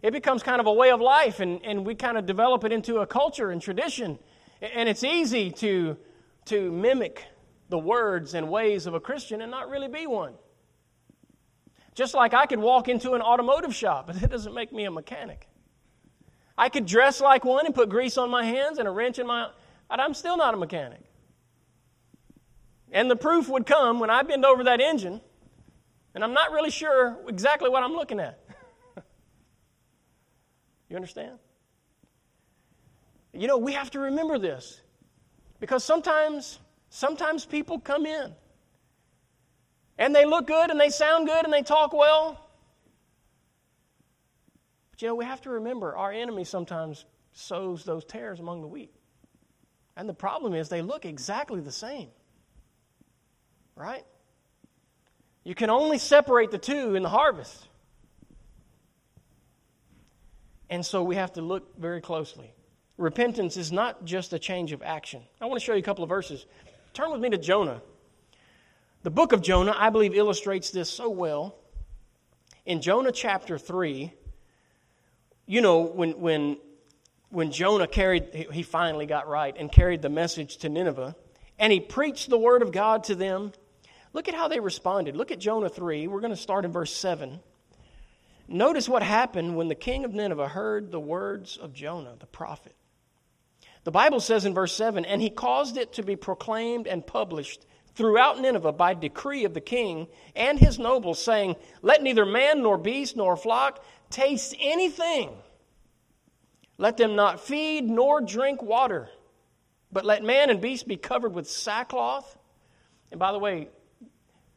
It 0.01 0.13
becomes 0.13 0.45
kind 0.45 0.61
of 0.61 0.69
a 0.69 0.73
way 0.73 0.93
of 0.93 1.01
life, 1.01 1.41
and, 1.41 1.61
and 1.65 1.85
we 1.85 1.97
kind 1.97 2.17
of 2.17 2.25
develop 2.25 2.63
it 2.63 2.71
into 2.71 2.99
a 2.99 3.07
culture 3.07 3.51
and 3.51 3.61
tradition. 3.61 4.17
And 4.63 4.89
it's 4.89 5.03
easy 5.03 5.51
to, 5.51 5.97
to 6.45 6.71
mimic 6.71 7.25
the 7.69 7.79
words 7.79 8.35
and 8.35 8.49
ways 8.49 8.87
of 8.87 8.95
a 8.95 9.01
Christian 9.01 9.41
and 9.41 9.51
not 9.51 9.69
really 9.69 9.89
be 9.89 10.07
one. 10.07 10.35
Just 11.95 12.15
like 12.15 12.35
I 12.35 12.47
could 12.47 12.59
walk 12.59 12.89
into 12.89 13.13
an 13.13 13.23
automotive 13.23 13.75
shop, 13.75 14.07
but 14.07 14.21
that 14.21 14.31
doesn't 14.31 14.55
make 14.55 14.73
me 14.73 14.85
a 14.85 14.91
mechanic. 14.91 15.49
I 16.59 16.69
could 16.69 16.87
dress 16.87 17.21
like 17.21 17.45
one 17.45 17.67
and 17.67 17.75
put 17.75 17.89
grease 17.89 18.19
on 18.19 18.31
my 18.31 18.45
hands 18.45 18.79
and 18.79 18.87
a 18.87 18.91
wrench 18.91 19.19
in 19.19 19.27
my 19.27 19.51
but 19.89 20.01
I'm 20.01 20.15
still 20.15 20.37
not 20.37 20.53
a 20.53 20.57
mechanic. 20.57 21.01
And 22.91 23.11
the 23.11 23.17
proof 23.17 23.49
would 23.49 23.67
come 23.67 24.01
when 24.01 24.11
I 24.11 24.23
bend 24.23 24.45
over 24.45 24.65
that 24.65 24.81
engine 24.81 25.21
and 26.15 26.25
I'm 26.25 26.33
not 26.33 26.51
really 26.51 26.71
sure 26.71 27.19
exactly 27.29 27.69
what 27.69 27.83
I'm 27.83 27.93
looking 27.93 28.21
at. 28.21 28.41
you 30.89 30.97
understand? 30.97 31.39
You 33.33 33.49
know, 33.49 33.59
we 33.59 33.75
have 33.75 33.91
to 33.91 34.01
remember 34.01 34.39
this 34.39 34.81
because 35.61 35.85
sometimes 35.85 36.59
sometimes 36.97 37.45
people 37.45 37.79
come 37.79 38.07
in 38.07 38.33
and 39.99 40.15
they 40.15 40.25
look 40.25 40.47
good 40.47 40.71
and 40.71 40.81
they 40.81 40.89
sound 40.89 41.27
good 41.27 41.45
and 41.45 41.53
they 41.53 41.63
talk 41.63 41.93
well. 41.93 42.49
But 44.91 45.03
you 45.03 45.09
know, 45.09 45.15
we 45.15 45.27
have 45.27 45.43
to 45.43 45.51
remember 45.51 45.95
our 45.95 46.11
enemy 46.11 46.45
sometimes 46.45 47.05
sows 47.33 47.85
those 47.85 48.05
tares 48.07 48.41
among 48.41 48.63
the 48.63 48.67
wheat. 48.67 48.95
And 49.95 50.09
the 50.09 50.15
problem 50.15 50.55
is 50.55 50.71
they 50.71 50.81
look 50.81 51.05
exactly 51.05 51.61
the 51.61 51.73
same. 51.73 52.09
Right? 53.75 54.05
You 55.45 55.55
can 55.55 55.69
only 55.69 55.99
separate 55.99 56.51
the 56.51 56.59
two 56.59 56.95
in 56.95 57.03
the 57.03 57.11
harvest. 57.11 57.69
And 60.71 60.85
so 60.85 61.03
we 61.03 61.17
have 61.17 61.35
to 61.35 61.43
look 61.43 61.79
very 61.79 62.01
closely. 62.01 62.55
Repentance 62.97 63.59
is 63.59 63.71
not 63.71 64.07
just 64.07 64.33
a 64.33 64.39
change 64.39 64.73
of 64.73 64.83
action. 64.83 65.23
I 65.43 65.45
want 65.45 65.61
to 65.61 65.65
show 65.65 65.75
you 65.75 65.81
a 65.81 65.83
couple 65.83 66.03
of 66.03 66.09
verses. 66.09 66.47
Turn 66.97 67.13
with 67.13 67.21
me 67.21 67.29
to 67.29 67.37
Jonah. 67.37 67.83
The 69.03 69.11
book 69.11 69.33
of 69.33 69.43
Jonah, 69.43 69.77
I 69.77 69.91
believe, 69.91 70.15
illustrates 70.15 70.71
this 70.71 70.89
so 70.89 71.11
well. 71.11 71.55
In 72.65 72.81
Jonah 72.81 73.13
chapter 73.13 73.59
3, 73.59 74.15
you 75.45 75.61
know, 75.61 75.83
when, 75.83 76.13
when 76.19 76.57
when 77.29 77.53
Jonah 77.53 77.87
carried, 77.87 78.49
he 78.51 78.63
finally 78.63 79.05
got 79.05 79.29
right 79.29 79.55
and 79.59 79.71
carried 79.71 80.01
the 80.01 80.09
message 80.09 80.57
to 80.59 80.71
Nineveh, 80.71 81.15
and 81.59 81.71
he 81.71 81.81
preached 81.81 82.31
the 82.31 82.39
word 82.39 82.63
of 82.63 82.73
God 82.73 83.05
to 83.05 83.15
them. 83.15 83.53
Look 84.15 84.27
at 84.27 84.35
how 84.35 84.49
they 84.49 84.59
responded. 84.59 85.19
Look 85.19 85.31
at 85.31 85.39
Jonah 85.39 85.69
3. 85.69 86.07
We're 86.07 86.21
going 86.21 86.33
to 86.33 86.35
start 86.35 86.65
in 86.65 86.73
verse 86.73 86.95
7. 86.95 87.41
Notice 88.49 88.89
what 88.89 89.03
happened 89.03 89.55
when 89.55 89.69
the 89.69 89.75
king 89.75 90.07
of 90.07 90.15
Nineveh 90.15 90.49
heard 90.49 90.91
the 90.91 91.01
words 91.01 91.59
of 91.59 91.75
Jonah, 91.75 92.15
the 92.19 92.25
prophet. 92.25 92.75
The 93.87 93.93
Bible 93.93 94.19
says 94.19 94.45
in 94.45 94.53
verse 94.53 94.75
7 94.75 95.05
And 95.05 95.23
he 95.23 95.31
caused 95.31 95.77
it 95.77 95.93
to 95.93 96.03
be 96.03 96.17
proclaimed 96.17 96.89
and 96.89 97.07
published 97.07 97.65
throughout 97.95 98.41
Nineveh 98.41 98.73
by 98.73 98.95
decree 98.95 99.45
of 99.45 99.55
the 99.55 99.61
king 99.61 100.09
and 100.35 100.59
his 100.59 100.77
nobles, 100.77 101.23
saying, 101.23 101.55
Let 101.83 102.03
neither 102.03 102.27
man 102.27 102.65
nor 102.65 102.79
beast 102.79 103.17
nor 103.17 103.37
flock 103.37 103.85
taste 104.11 104.57
anything 104.59 105.31
let 106.79 106.97
them 106.97 107.15
not 107.17 107.41
feed 107.41 107.89
nor 107.89 108.21
drink 108.21 108.61
water, 108.61 109.09
but 109.91 110.05
let 110.05 110.23
man 110.23 110.51
and 110.51 110.61
beast 110.61 110.87
be 110.87 110.97
covered 110.97 111.33
with 111.33 111.49
sackcloth. 111.49 112.37
And 113.11 113.19
by 113.19 113.33
the 113.33 113.39
way, 113.39 113.69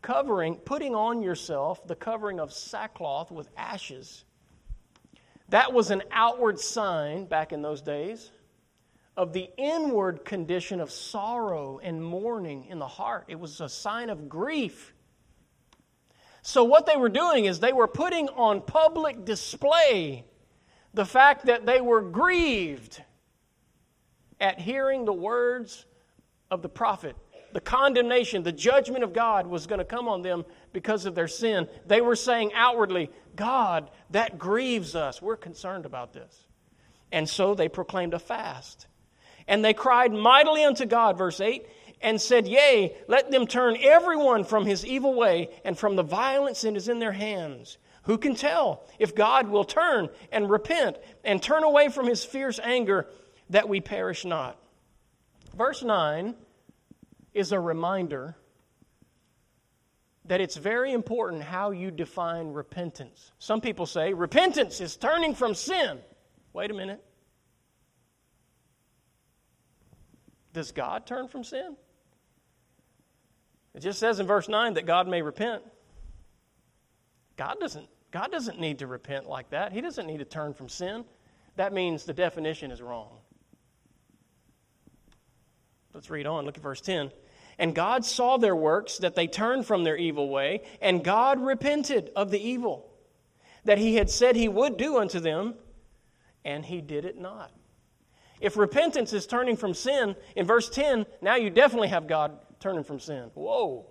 covering, 0.01 0.55
putting 0.55 0.95
on 0.95 1.21
yourself 1.21 1.85
the 1.87 1.95
covering 1.95 2.39
of 2.39 2.51
sackcloth 2.51 3.31
with 3.31 3.47
ashes, 3.55 4.25
that 5.49 5.71
was 5.71 5.91
an 5.91 6.01
outward 6.11 6.59
sign 6.59 7.25
back 7.25 7.53
in 7.53 7.61
those 7.61 7.81
days 7.81 8.31
of 9.19 9.33
the 9.33 9.49
inward 9.57 10.23
condition 10.23 10.79
of 10.79 10.89
sorrow 10.89 11.77
and 11.83 12.01
mourning 12.01 12.63
in 12.69 12.79
the 12.79 12.87
heart. 12.87 13.25
It 13.27 13.37
was 13.37 13.59
a 13.59 13.67
sign 13.67 14.09
of 14.09 14.29
grief. 14.29 14.93
So, 16.41 16.63
what 16.63 16.85
they 16.85 16.95
were 16.95 17.09
doing 17.09 17.43
is 17.43 17.59
they 17.59 17.73
were 17.73 17.89
putting 17.89 18.29
on 18.29 18.61
public 18.61 19.25
display 19.25 20.23
the 20.93 21.03
fact 21.03 21.47
that 21.47 21.65
they 21.65 21.81
were 21.81 22.01
grieved 22.01 23.03
at 24.39 24.57
hearing 24.57 25.03
the 25.03 25.11
words 25.11 25.85
of 26.49 26.61
the 26.61 26.69
prophet. 26.69 27.17
The 27.51 27.59
condemnation, 27.59 28.43
the 28.43 28.53
judgment 28.53 29.03
of 29.03 29.11
God 29.11 29.47
was 29.47 29.67
going 29.67 29.79
to 29.79 29.85
come 29.85 30.07
on 30.07 30.21
them 30.21 30.45
because 30.71 31.05
of 31.05 31.13
their 31.13 31.27
sin. 31.27 31.67
They 31.85 31.99
were 31.99 32.15
saying 32.15 32.53
outwardly, 32.55 33.11
God, 33.35 33.91
that 34.11 34.39
grieves 34.39 34.95
us. 34.95 35.21
We're 35.21 35.35
concerned 35.35 35.85
about 35.85 36.13
this. 36.13 36.47
And 37.11 37.27
so 37.27 37.53
they 37.53 37.67
proclaimed 37.67 38.13
a 38.13 38.19
fast. 38.19 38.87
And 39.49 39.65
they 39.65 39.73
cried 39.73 40.13
mightily 40.13 40.63
unto 40.63 40.85
God, 40.85 41.17
verse 41.17 41.41
8, 41.41 41.65
and 42.01 42.21
said, 42.21 42.47
Yea, 42.47 42.95
let 43.07 43.31
them 43.31 43.47
turn 43.47 43.75
everyone 43.81 44.43
from 44.43 44.65
his 44.65 44.85
evil 44.85 45.15
way 45.15 45.49
and 45.65 45.77
from 45.77 45.95
the 45.95 46.03
violence 46.03 46.61
that 46.61 46.77
is 46.77 46.87
in 46.87 46.99
their 46.99 47.11
hands. 47.11 47.79
Who 48.03 48.19
can 48.19 48.35
tell 48.35 48.83
if 48.99 49.15
God 49.15 49.49
will 49.49 49.63
turn 49.65 50.09
and 50.31 50.49
repent 50.49 50.97
and 51.23 51.41
turn 51.41 51.63
away 51.63 51.89
from 51.89 52.05
his 52.05 52.23
fierce 52.23 52.59
anger 52.63 53.07
that 53.49 53.67
we 53.67 53.81
perish 53.81 54.23
not? 54.23 54.55
Verse 55.57 55.81
9 55.81 56.35
is 57.33 57.51
a 57.51 57.59
reminder 57.59 58.35
that 60.25 60.41
it's 60.41 60.57
very 60.57 60.93
important 60.93 61.41
how 61.41 61.71
you 61.71 61.89
define 61.89 62.53
repentance. 62.53 63.31
Some 63.39 63.61
people 63.61 63.87
say 63.87 64.13
repentance 64.13 64.79
is 64.79 64.95
turning 64.95 65.33
from 65.33 65.55
sin. 65.55 65.97
Wait 66.53 66.69
a 66.69 66.73
minute. 66.75 67.03
Does 70.59 70.73
God 70.73 71.07
turn 71.07 71.29
from 71.29 71.45
sin? 71.45 71.77
It 73.73 73.79
just 73.79 73.97
says 73.97 74.19
in 74.19 74.27
verse 74.27 74.49
9 74.49 74.73
that 74.73 74.85
God 74.85 75.07
may 75.07 75.21
repent. 75.21 75.63
God 77.37 77.55
doesn't, 77.61 77.87
God 78.11 78.29
doesn't 78.29 78.59
need 78.59 78.79
to 78.79 78.87
repent 78.87 79.29
like 79.29 79.51
that. 79.51 79.71
He 79.71 79.79
doesn't 79.79 80.05
need 80.05 80.17
to 80.17 80.25
turn 80.25 80.53
from 80.53 80.67
sin. 80.67 81.05
That 81.55 81.71
means 81.71 82.03
the 82.03 82.11
definition 82.11 82.71
is 82.71 82.81
wrong. 82.81 83.19
Let's 85.93 86.09
read 86.09 86.27
on. 86.27 86.43
Look 86.43 86.57
at 86.57 86.63
verse 86.63 86.81
10. 86.81 87.09
And 87.57 87.73
God 87.73 88.03
saw 88.03 88.35
their 88.35 88.53
works, 88.53 88.97
that 88.97 89.15
they 89.15 89.27
turned 89.27 89.65
from 89.65 89.85
their 89.85 89.95
evil 89.95 90.27
way, 90.27 90.63
and 90.81 91.05
God 91.05 91.39
repented 91.39 92.11
of 92.17 92.31
the 92.31 92.45
evil 92.45 92.91
that 93.63 93.77
he 93.77 93.95
had 93.95 94.09
said 94.09 94.35
he 94.35 94.49
would 94.49 94.75
do 94.75 94.97
unto 94.97 95.21
them, 95.21 95.53
and 96.43 96.65
he 96.65 96.81
did 96.81 97.05
it 97.05 97.17
not. 97.17 97.49
If 98.39 98.57
repentance 98.57 99.13
is 99.13 99.27
turning 99.27 99.57
from 99.57 99.73
sin, 99.73 100.15
in 100.35 100.45
verse 100.45 100.69
10, 100.69 101.05
now 101.21 101.35
you 101.35 101.49
definitely 101.49 101.89
have 101.89 102.07
God 102.07 102.37
turning 102.59 102.83
from 102.83 102.99
sin. 102.99 103.31
Whoa. 103.33 103.85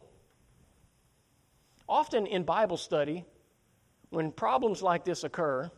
Often 1.89 2.27
in 2.27 2.45
Bible 2.45 2.77
study, 2.77 3.25
when 4.11 4.33
problems 4.33 4.83
like 4.83 5.05
this 5.05 5.25
occur, 5.25 5.71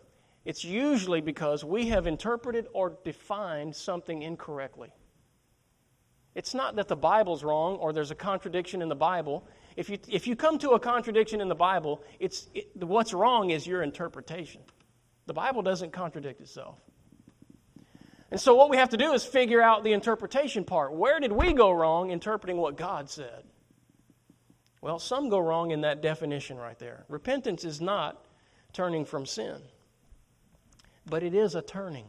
it's 0.44 0.64
usually 0.64 1.20
because 1.20 1.64
we 1.64 1.88
have 1.88 2.06
interpreted 2.06 2.66
or 2.72 2.96
defined 3.04 3.76
something 3.76 4.22
incorrectly. 4.22 4.92
It's 6.34 6.54
not 6.54 6.76
that 6.76 6.88
the 6.88 6.96
Bible's 6.96 7.42
wrong 7.42 7.76
or 7.76 7.92
there's 7.92 8.10
a 8.10 8.16
contradiction 8.16 8.82
in 8.82 8.88
the 8.88 8.94
Bible. 8.94 9.46
If 9.76 9.90
you, 9.90 9.98
if 10.08 10.26
you 10.26 10.36
come 10.36 10.58
to 10.58 10.70
a 10.70 10.80
contradiction 10.80 11.40
in 11.40 11.48
the 11.48 11.54
Bible, 11.54 12.02
it's, 12.20 12.48
it, 12.54 12.70
what's 12.76 13.12
wrong 13.12 13.50
is 13.50 13.66
your 13.66 13.82
interpretation. 13.82 14.62
The 15.26 15.34
Bible 15.34 15.62
doesn't 15.62 15.92
contradict 15.92 16.40
itself. 16.40 16.78
And 18.30 18.40
so, 18.40 18.54
what 18.54 18.70
we 18.70 18.76
have 18.76 18.90
to 18.90 18.96
do 18.96 19.12
is 19.12 19.24
figure 19.24 19.60
out 19.60 19.82
the 19.82 19.92
interpretation 19.92 20.64
part. 20.64 20.92
Where 20.94 21.18
did 21.18 21.32
we 21.32 21.52
go 21.52 21.72
wrong 21.72 22.10
interpreting 22.10 22.58
what 22.58 22.76
God 22.76 23.10
said? 23.10 23.44
Well, 24.80 24.98
some 24.98 25.28
go 25.28 25.38
wrong 25.38 25.72
in 25.72 25.82
that 25.82 26.00
definition 26.00 26.56
right 26.56 26.78
there. 26.78 27.04
Repentance 27.08 27.64
is 27.64 27.80
not 27.80 28.24
turning 28.72 29.04
from 29.04 29.26
sin, 29.26 29.60
but 31.06 31.22
it 31.22 31.34
is 31.34 31.54
a 31.54 31.62
turning. 31.62 32.06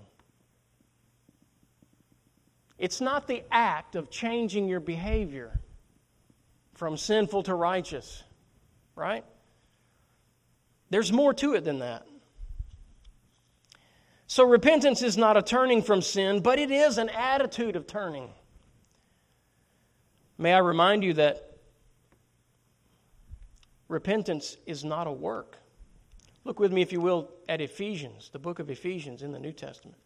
It's 2.78 3.02
not 3.02 3.28
the 3.28 3.44
act 3.52 3.96
of 3.96 4.10
changing 4.10 4.68
your 4.68 4.80
behavior 4.80 5.60
from 6.74 6.98
sinful 6.98 7.44
to 7.44 7.56
righteous, 7.56 8.24
right? 8.96 9.26
There's 10.90 11.12
more 11.12 11.34
to 11.36 11.54
it 11.54 11.64
than 11.64 11.80
that. 11.80 12.08
So, 14.32 14.46
repentance 14.46 15.02
is 15.02 15.18
not 15.18 15.36
a 15.36 15.42
turning 15.42 15.82
from 15.82 16.02
sin, 16.02 16.40
but 16.40 16.58
it 16.58 16.72
is 16.72 16.98
an 16.98 17.10
attitude 17.10 17.76
of 17.76 17.86
turning. 17.86 18.30
May 20.38 20.54
I 20.54 20.60
remind 20.60 21.04
you 21.04 21.12
that 21.16 21.58
repentance 23.90 24.56
is 24.66 24.86
not 24.86 25.06
a 25.06 25.12
work. 25.12 25.58
Look 26.46 26.62
with 26.62 26.72
me, 26.72 26.82
if 26.82 26.94
you 26.94 27.02
will, 27.02 27.30
at 27.50 27.60
Ephesians, 27.60 28.30
the 28.32 28.40
book 28.40 28.60
of 28.60 28.70
Ephesians 28.70 29.22
in 29.22 29.34
the 29.34 29.40
New 29.40 29.52
Testament. 29.52 29.98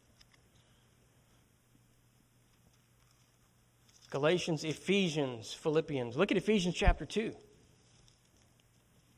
Galatians, 4.10 4.64
Ephesians, 4.64 5.54
Philippians. 5.54 6.18
Look 6.18 6.32
at 6.32 6.38
Ephesians 6.38 6.74
chapter 6.74 7.06
2. 7.06 7.32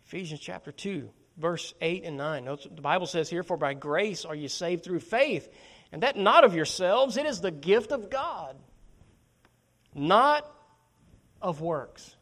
Ephesians 0.04 0.42
chapter 0.42 0.74
2 0.74 1.10
verse 1.38 1.74
8 1.82 2.04
and 2.04 2.18
9. 2.18 2.46
Notice 2.46 2.68
the 2.74 2.82
Bible 2.82 3.08
says 3.08 3.30
here, 3.30 3.44
For 3.44 3.58
by 3.58 3.74
grace 3.74 4.26
are 4.26 4.36
you 4.36 4.48
saved 4.48 4.84
through 4.84 5.00
faith, 5.00 5.48
and 5.92 6.04
that 6.04 6.18
not 6.18 6.44
of 6.44 6.56
yourselves, 6.56 7.18
it 7.18 7.26
is 7.26 7.42
the 7.42 7.52
gift 7.52 7.92
of 7.92 8.10
God, 8.10 8.56
not 9.94 10.52
of 11.42 11.62
works, 11.62 12.16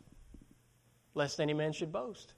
lest 1.13 1.39
any 1.39 1.53
man 1.53 1.73
should 1.73 1.91
boast. 1.91 2.33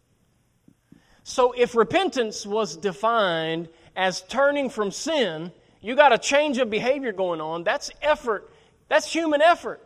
So 1.24 1.52
if 1.52 1.76
repentance 1.76 2.46
was 2.46 2.78
defined 2.78 3.68
as 3.96 4.22
turning 4.22 4.70
from 4.70 4.92
sin, 4.92 5.52
you 5.82 5.96
got 5.96 6.13
a 6.13 6.18
change 6.18 6.58
of 6.58 6.70
behavior 6.70 7.12
going 7.12 7.42
on. 7.42 7.63
That's 7.63 7.92
effort. 8.02 8.50
That's 8.88 9.12
human 9.12 9.42
effort. 9.42 9.86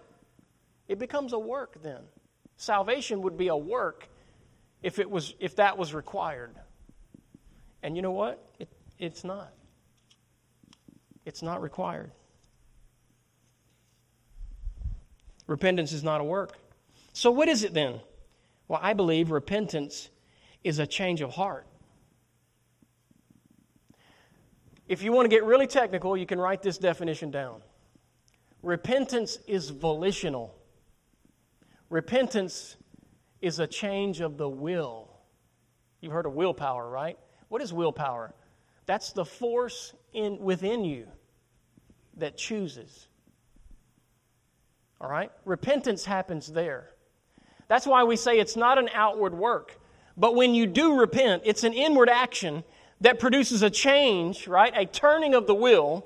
It 0.87 0.99
becomes 0.99 1.33
a 1.33 1.39
work 1.39 1.81
then. 1.81 2.01
Salvation 2.57 3.23
would 3.23 3.37
be 3.37 3.47
a 3.47 3.55
work 3.57 4.07
if, 4.83 4.99
it 4.99 5.09
was, 5.09 5.33
if 5.39 5.55
that 5.55 5.77
was 5.77 5.95
required. 5.95 6.55
And 7.83 7.95
you 7.95 8.01
know 8.01 8.11
what? 8.11 8.43
It, 8.59 8.69
it's 8.99 9.23
not. 9.23 9.53
It's 11.25 11.41
not 11.41 11.61
required. 11.61 12.11
Repentance 15.47 15.91
is 15.91 16.03
not 16.03 16.21
a 16.21 16.23
work. 16.23 16.57
So, 17.13 17.31
what 17.31 17.47
is 17.47 17.63
it 17.63 17.73
then? 17.73 17.99
Well, 18.67 18.79
I 18.81 18.93
believe 18.93 19.31
repentance 19.31 20.09
is 20.63 20.79
a 20.79 20.87
change 20.87 21.21
of 21.21 21.31
heart. 21.31 21.67
If 24.87 25.03
you 25.03 25.11
want 25.11 25.25
to 25.25 25.29
get 25.29 25.43
really 25.43 25.67
technical, 25.67 26.15
you 26.15 26.25
can 26.25 26.39
write 26.39 26.61
this 26.61 26.77
definition 26.77 27.31
down. 27.31 27.61
Repentance 28.61 29.39
is 29.47 29.69
volitional. 29.69 30.55
Repentance 31.89 32.77
is 33.41 33.59
a 33.59 33.67
change 33.67 34.21
of 34.21 34.37
the 34.37 34.47
will. 34.47 35.09
You've 35.99 36.13
heard 36.13 36.25
of 36.25 36.33
willpower, 36.33 36.89
right? 36.89 37.17
What 37.51 37.61
is 37.61 37.73
willpower? 37.73 38.33
That's 38.85 39.11
the 39.11 39.25
force 39.25 39.91
in, 40.13 40.39
within 40.39 40.85
you 40.85 41.05
that 42.15 42.37
chooses. 42.37 43.07
All 45.01 45.09
right? 45.09 45.33
Repentance 45.43 46.05
happens 46.05 46.47
there. 46.47 46.91
That's 47.67 47.85
why 47.85 48.05
we 48.05 48.15
say 48.15 48.39
it's 48.39 48.55
not 48.55 48.77
an 48.77 48.87
outward 48.93 49.33
work. 49.33 49.77
But 50.15 50.33
when 50.33 50.55
you 50.55 50.65
do 50.65 50.97
repent, 50.97 51.41
it's 51.43 51.65
an 51.65 51.73
inward 51.73 52.07
action 52.07 52.63
that 53.01 53.19
produces 53.19 53.63
a 53.63 53.69
change, 53.69 54.47
right? 54.47 54.71
A 54.73 54.85
turning 54.85 55.33
of 55.33 55.45
the 55.45 55.53
will. 55.53 56.05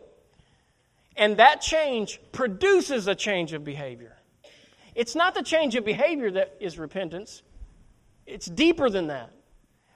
And 1.16 1.38
that 1.38 1.62
change 1.62 2.20
produces 2.32 3.08
a 3.08 3.14
change 3.14 3.54
of 3.54 3.64
behavior. 3.64 4.18
It's 4.96 5.14
not 5.14 5.36
the 5.36 5.44
change 5.44 5.76
of 5.76 5.86
behavior 5.86 6.32
that 6.32 6.58
is 6.60 6.80
repentance, 6.80 7.44
it's 8.26 8.48
deeper 8.48 8.90
than 8.90 9.06
that. 9.08 9.35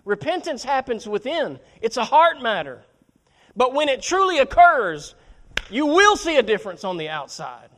Repentance 0.05 0.63
happens 0.63 1.07
within, 1.07 1.59
it's 1.81 1.97
a 1.97 2.05
heart 2.05 2.41
matter. 2.41 2.83
But 3.55 3.73
when 3.73 3.89
it 3.89 4.01
truly 4.01 4.39
occurs, 4.39 5.15
you 5.69 5.85
will 5.85 6.15
see 6.15 6.37
a 6.37 6.43
difference 6.43 6.83
on 6.83 6.97
the 6.97 7.09
outside. 7.09 7.69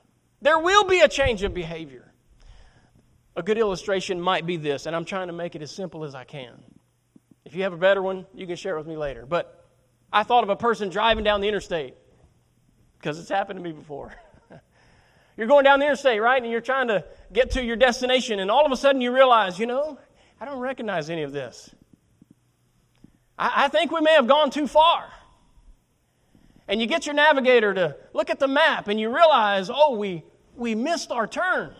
There 0.41 0.59
will 0.59 0.85
be 0.85 1.01
a 1.01 1.07
change 1.07 1.43
of 1.43 1.53
behavior. 1.53 2.11
A 3.35 3.43
good 3.43 3.57
illustration 3.57 4.19
might 4.19 4.45
be 4.45 4.57
this, 4.57 4.85
and 4.85 4.95
I'm 4.95 5.05
trying 5.05 5.27
to 5.27 5.33
make 5.33 5.55
it 5.55 5.61
as 5.61 5.71
simple 5.71 6.03
as 6.03 6.15
I 6.15 6.23
can. 6.23 6.63
If 7.45 7.55
you 7.55 7.63
have 7.63 7.73
a 7.73 7.77
better 7.77 8.01
one, 8.01 8.25
you 8.33 8.45
can 8.45 8.55
share 8.55 8.75
it 8.75 8.77
with 8.77 8.87
me 8.87 8.97
later. 8.97 9.25
But 9.25 9.65
I 10.11 10.23
thought 10.23 10.43
of 10.43 10.49
a 10.49 10.55
person 10.55 10.89
driving 10.89 11.23
down 11.23 11.41
the 11.41 11.47
interstate 11.47 11.95
because 12.97 13.19
it's 13.19 13.29
happened 13.29 13.57
to 13.57 13.63
me 13.63 13.71
before. 13.71 14.13
you're 15.37 15.47
going 15.47 15.63
down 15.63 15.79
the 15.79 15.85
interstate, 15.85 16.21
right? 16.21 16.41
And 16.41 16.51
you're 16.51 16.61
trying 16.61 16.89
to 16.89 17.05
get 17.31 17.51
to 17.51 17.63
your 17.63 17.77
destination, 17.77 18.39
and 18.39 18.51
all 18.51 18.65
of 18.65 18.71
a 18.71 18.77
sudden 18.77 19.01
you 19.01 19.13
realize, 19.13 19.57
you 19.57 19.65
know, 19.65 19.97
I 20.39 20.45
don't 20.45 20.59
recognize 20.59 21.09
any 21.09 21.23
of 21.23 21.31
this. 21.31 21.73
I, 23.41 23.65
I 23.65 23.67
think 23.67 23.91
we 23.91 24.01
may 24.01 24.13
have 24.13 24.27
gone 24.27 24.51
too 24.51 24.67
far. 24.67 25.09
And 26.67 26.79
you 26.79 26.87
get 26.87 27.05
your 27.05 27.15
navigator 27.15 27.73
to 27.73 27.97
look 28.13 28.29
at 28.29 28.39
the 28.39 28.47
map 28.47 28.87
and 28.87 28.99
you 28.99 29.13
realize, 29.13 29.69
oh, 29.73 29.97
we, 29.97 30.23
we 30.55 30.75
missed 30.75 31.11
our 31.11 31.27
turn. 31.27 31.73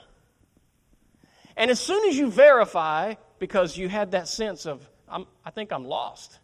And 1.56 1.69
as 1.69 1.80
soon 1.80 2.10
as 2.10 2.17
you 2.17 2.30
verify, 2.30 3.13
because 3.39 3.78
you 3.78 3.88
had 3.88 4.12
that 4.12 4.28
sense 4.28 4.65
of, 4.65 4.86
i 5.08 5.52
think 5.52 5.71
I'm 5.71 5.86
lost, 5.86 6.39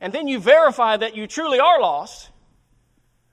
and 0.00 0.12
then 0.12 0.26
you 0.26 0.40
verify 0.40 0.96
that 0.96 1.14
you 1.14 1.26
truly 1.26 1.60
are 1.60 1.80
lost, 1.80 2.30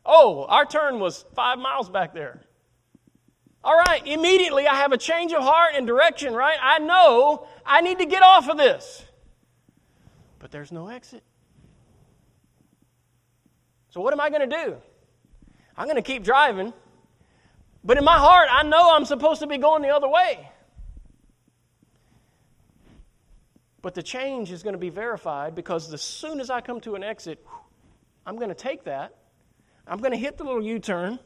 oh, 0.06 0.46
our 0.46 0.66
turn 0.66 1.00
was 1.00 1.24
five 1.34 1.58
miles 1.58 1.90
back 1.90 2.14
there. 2.14 2.42
All 3.64 3.76
right, 3.76 4.06
immediately 4.06 4.68
I 4.68 4.76
have 4.76 4.92
a 4.92 4.98
change 4.98 5.34
of 5.34 5.42
heart 5.44 5.74
and 5.76 5.88
direction, 5.88 6.34
right? 6.34 6.58
I 6.62 6.80
know 6.80 7.48
I 7.66 7.82
need 7.82 8.00
to 8.00 8.06
get 8.06 8.24
off 8.24 8.50
of 8.50 8.58
this 8.58 9.07
but 10.40 10.52
there's 10.52 10.72
no 10.72 10.88
exit. 10.88 11.24
So, 13.90 14.02
what 14.02 14.14
am 14.14 14.20
I 14.20 14.30
going 14.30 14.50
to 14.50 14.56
do? 14.66 14.76
I'm 15.76 15.86
going 15.86 15.96
to 15.96 16.02
keep 16.02 16.24
driving, 16.24 16.74
But 17.84 17.98
in 17.98 18.04
my 18.04 18.18
heart, 18.18 18.48
I 18.52 18.64
know 18.64 18.94
I'm 18.94 19.06
supposed 19.06 19.42
to 19.42 19.48
be 19.48 19.58
going 19.58 19.82
the 19.82 19.90
other 19.90 20.10
way. 20.10 20.50
But 23.82 23.94
the 23.94 24.04
change 24.04 24.52
is 24.52 24.64
going 24.64 24.74
to 24.74 24.80
be 24.80 24.90
verified 24.90 25.56
because 25.56 25.94
as 25.94 26.02
soon 26.02 26.40
as 26.42 26.50
I 26.50 26.62
come 26.62 26.82
to 26.82 26.96
an 26.96 27.04
exit, 27.04 27.46
I'm 28.26 28.36
going 28.36 28.50
to 28.50 28.56
take 28.56 28.84
that. 28.86 29.16
I'm 29.88 30.00
going 30.00 30.12
to 30.12 30.18
hit 30.18 30.38
the 30.38 30.44
little 30.44 30.62
U 30.62 30.80
turn, 30.80 31.20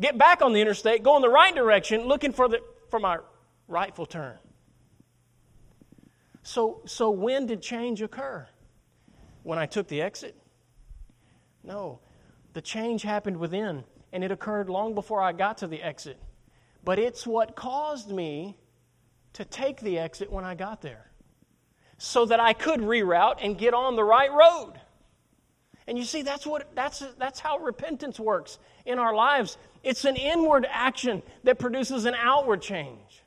get 0.00 0.18
back 0.18 0.42
on 0.42 0.52
the 0.52 0.60
interstate, 0.60 1.04
go 1.04 1.14
in 1.14 1.22
the 1.22 1.28
right 1.28 1.54
direction, 1.54 2.06
looking 2.06 2.32
for, 2.32 2.48
the, 2.48 2.60
for 2.90 2.98
my 2.98 3.18
rightful 3.68 4.06
turn. 4.06 4.36
So, 6.42 6.82
so 6.86 7.10
when 7.10 7.46
did 7.46 7.62
change 7.62 8.02
occur? 8.02 8.46
When 9.42 9.58
I 9.58 9.66
took 9.66 9.88
the 9.88 10.02
exit? 10.02 10.36
No. 11.62 12.00
The 12.52 12.60
change 12.60 13.02
happened 13.02 13.36
within, 13.36 13.84
and 14.12 14.24
it 14.24 14.30
occurred 14.30 14.68
long 14.68 14.94
before 14.94 15.20
I 15.20 15.32
got 15.32 15.58
to 15.58 15.66
the 15.66 15.82
exit. 15.82 16.18
But 16.84 16.98
it's 16.98 17.26
what 17.26 17.56
caused 17.56 18.10
me 18.10 18.56
to 19.34 19.44
take 19.44 19.80
the 19.80 19.98
exit 19.98 20.30
when 20.30 20.44
I 20.44 20.54
got 20.54 20.82
there 20.82 21.10
so 21.98 22.24
that 22.24 22.40
I 22.40 22.54
could 22.54 22.80
reroute 22.80 23.38
and 23.42 23.56
get 23.56 23.74
on 23.74 23.94
the 23.94 24.04
right 24.04 24.32
road. 24.32 24.74
And 25.86 25.98
you 25.98 26.04
see, 26.04 26.22
that's, 26.22 26.46
what, 26.46 26.74
that's, 26.74 27.04
that's 27.18 27.40
how 27.40 27.58
repentance 27.58 28.18
works 28.18 28.58
in 28.86 28.98
our 28.98 29.14
lives. 29.14 29.58
It's 29.82 30.04
an 30.04 30.16
inward 30.16 30.66
action 30.70 31.22
that 31.44 31.58
produces 31.58 32.06
an 32.06 32.14
outward 32.14 32.62
change. 32.62 33.19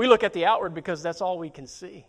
We 0.00 0.06
look 0.06 0.24
at 0.24 0.32
the 0.32 0.46
outward 0.46 0.72
because 0.72 1.02
that's 1.02 1.20
all 1.20 1.38
we 1.38 1.50
can 1.50 1.66
see. 1.66 2.06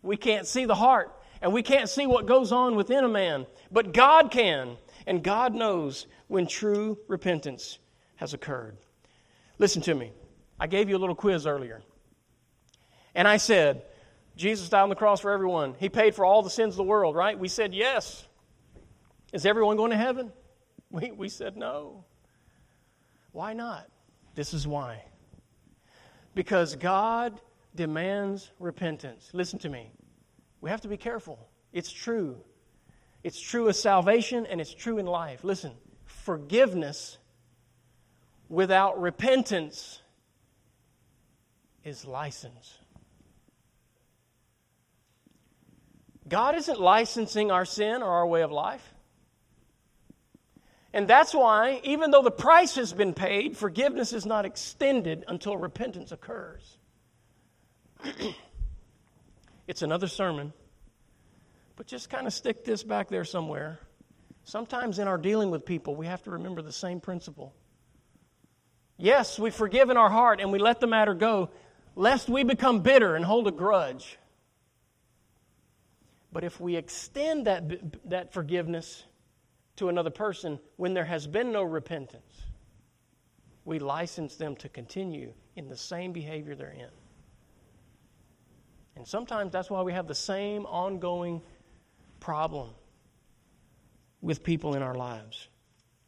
We 0.00 0.16
can't 0.16 0.46
see 0.46 0.64
the 0.64 0.74
heart, 0.74 1.14
and 1.42 1.52
we 1.52 1.62
can't 1.62 1.86
see 1.90 2.06
what 2.06 2.24
goes 2.24 2.52
on 2.52 2.74
within 2.74 3.04
a 3.04 3.08
man, 3.08 3.44
but 3.70 3.92
God 3.92 4.30
can, 4.30 4.78
and 5.06 5.22
God 5.22 5.54
knows 5.54 6.06
when 6.28 6.46
true 6.46 6.96
repentance 7.08 7.78
has 8.16 8.32
occurred. 8.32 8.78
Listen 9.58 9.82
to 9.82 9.94
me. 9.94 10.12
I 10.58 10.66
gave 10.68 10.88
you 10.88 10.96
a 10.96 11.02
little 11.04 11.14
quiz 11.14 11.46
earlier. 11.46 11.82
And 13.14 13.28
I 13.28 13.36
said, 13.36 13.82
Jesus 14.34 14.70
died 14.70 14.84
on 14.84 14.88
the 14.88 14.94
cross 14.94 15.20
for 15.20 15.32
everyone. 15.32 15.74
He 15.78 15.90
paid 15.90 16.14
for 16.14 16.24
all 16.24 16.42
the 16.42 16.48
sins 16.48 16.72
of 16.72 16.78
the 16.78 16.84
world, 16.84 17.14
right? 17.14 17.38
We 17.38 17.48
said 17.48 17.74
yes. 17.74 18.26
Is 19.34 19.44
everyone 19.44 19.76
going 19.76 19.90
to 19.90 19.98
heaven? 19.98 20.32
We, 20.90 21.10
we 21.10 21.28
said 21.28 21.58
no. 21.58 22.06
Why 23.32 23.52
not? 23.52 23.86
This 24.34 24.54
is 24.54 24.66
why. 24.66 25.04
Because 26.34 26.76
God 26.76 27.40
demands 27.74 28.50
repentance. 28.58 29.30
Listen 29.32 29.58
to 29.60 29.68
me. 29.68 29.92
We 30.60 30.70
have 30.70 30.80
to 30.82 30.88
be 30.88 30.96
careful. 30.96 31.48
It's 31.72 31.90
true. 31.90 32.36
It's 33.24 33.40
true 33.40 33.68
of 33.68 33.76
salvation 33.76 34.46
and 34.46 34.60
it's 34.60 34.74
true 34.74 34.98
in 34.98 35.06
life. 35.06 35.44
Listen, 35.44 35.72
forgiveness 36.04 37.18
without 38.48 39.00
repentance 39.00 40.00
is 41.84 42.04
license. 42.04 42.78
God 46.28 46.54
isn't 46.56 46.80
licensing 46.80 47.50
our 47.50 47.64
sin 47.64 48.02
or 48.02 48.10
our 48.10 48.26
way 48.26 48.42
of 48.42 48.52
life. 48.52 48.91
And 50.94 51.08
that's 51.08 51.34
why, 51.34 51.80
even 51.84 52.10
though 52.10 52.22
the 52.22 52.30
price 52.30 52.74
has 52.74 52.92
been 52.92 53.14
paid, 53.14 53.56
forgiveness 53.56 54.12
is 54.12 54.26
not 54.26 54.44
extended 54.44 55.24
until 55.26 55.56
repentance 55.56 56.12
occurs. 56.12 56.76
it's 59.66 59.80
another 59.82 60.06
sermon, 60.06 60.52
but 61.76 61.86
just 61.86 62.10
kind 62.10 62.26
of 62.26 62.32
stick 62.34 62.64
this 62.64 62.82
back 62.82 63.08
there 63.08 63.24
somewhere. 63.24 63.78
Sometimes 64.44 64.98
in 64.98 65.08
our 65.08 65.16
dealing 65.16 65.50
with 65.50 65.64
people, 65.64 65.96
we 65.96 66.06
have 66.06 66.22
to 66.24 66.32
remember 66.32 66.60
the 66.60 66.72
same 66.72 67.00
principle. 67.00 67.54
Yes, 68.98 69.38
we 69.38 69.50
forgive 69.50 69.88
in 69.88 69.96
our 69.96 70.10
heart 70.10 70.40
and 70.40 70.52
we 70.52 70.58
let 70.58 70.80
the 70.80 70.86
matter 70.86 71.14
go, 71.14 71.50
lest 71.96 72.28
we 72.28 72.44
become 72.44 72.80
bitter 72.80 73.16
and 73.16 73.24
hold 73.24 73.46
a 73.46 73.50
grudge. 73.50 74.18
But 76.32 76.44
if 76.44 76.60
we 76.60 76.76
extend 76.76 77.46
that, 77.46 78.08
that 78.10 78.32
forgiveness 78.32 79.04
to 79.76 79.88
another 79.88 80.10
person 80.10 80.58
when 80.76 80.94
there 80.94 81.04
has 81.04 81.26
been 81.26 81.52
no 81.52 81.62
repentance, 81.62 82.42
we 83.64 83.78
license 83.78 84.36
them 84.36 84.56
to 84.56 84.68
continue 84.68 85.32
in 85.56 85.68
the 85.68 85.76
same 85.76 86.12
behavior 86.12 86.54
they're 86.54 86.70
in. 86.70 86.90
And 88.96 89.06
sometimes 89.06 89.52
that's 89.52 89.70
why 89.70 89.82
we 89.82 89.92
have 89.92 90.06
the 90.06 90.14
same 90.14 90.66
ongoing 90.66 91.42
problem 92.20 92.70
with 94.20 94.42
people 94.42 94.74
in 94.74 94.82
our 94.82 94.94
lives. 94.94 95.48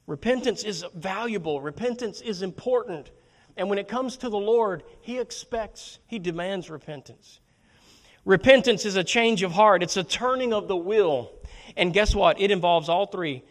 Repentance 0.07 0.65
is 0.65 0.85
valuable, 0.95 1.61
repentance 1.61 2.21
is 2.21 2.43
important. 2.43 3.11
And 3.57 3.71
when 3.71 3.79
it 3.79 3.89
comes 3.89 4.17
to 4.19 4.29
the 4.29 4.39
Lord, 4.39 4.83
He 5.01 5.19
expects, 5.19 5.99
He 6.07 6.19
demands 6.19 6.69
repentance. 6.71 7.41
Repentance 8.25 8.85
is 8.85 8.97
a 8.97 9.05
change 9.05 9.43
of 9.43 9.53
heart, 9.53 9.83
it's 9.83 9.97
a 9.97 10.05
turning 10.05 10.53
of 10.53 10.69
the 10.69 10.77
will. 10.77 11.33
And 11.77 11.93
guess 11.93 12.15
what? 12.15 12.41
It 12.41 12.51
involves 12.51 12.89
all 12.89 13.07
three. 13.07 13.43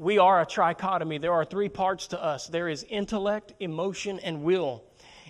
We 0.00 0.16
are 0.16 0.40
a 0.40 0.46
trichotomy. 0.46 1.20
There 1.20 1.34
are 1.34 1.44
three 1.44 1.68
parts 1.68 2.06
to 2.06 2.24
us 2.24 2.46
there 2.46 2.70
is 2.70 2.86
intellect, 2.88 3.52
emotion, 3.60 4.18
and 4.18 4.42
will. 4.42 4.82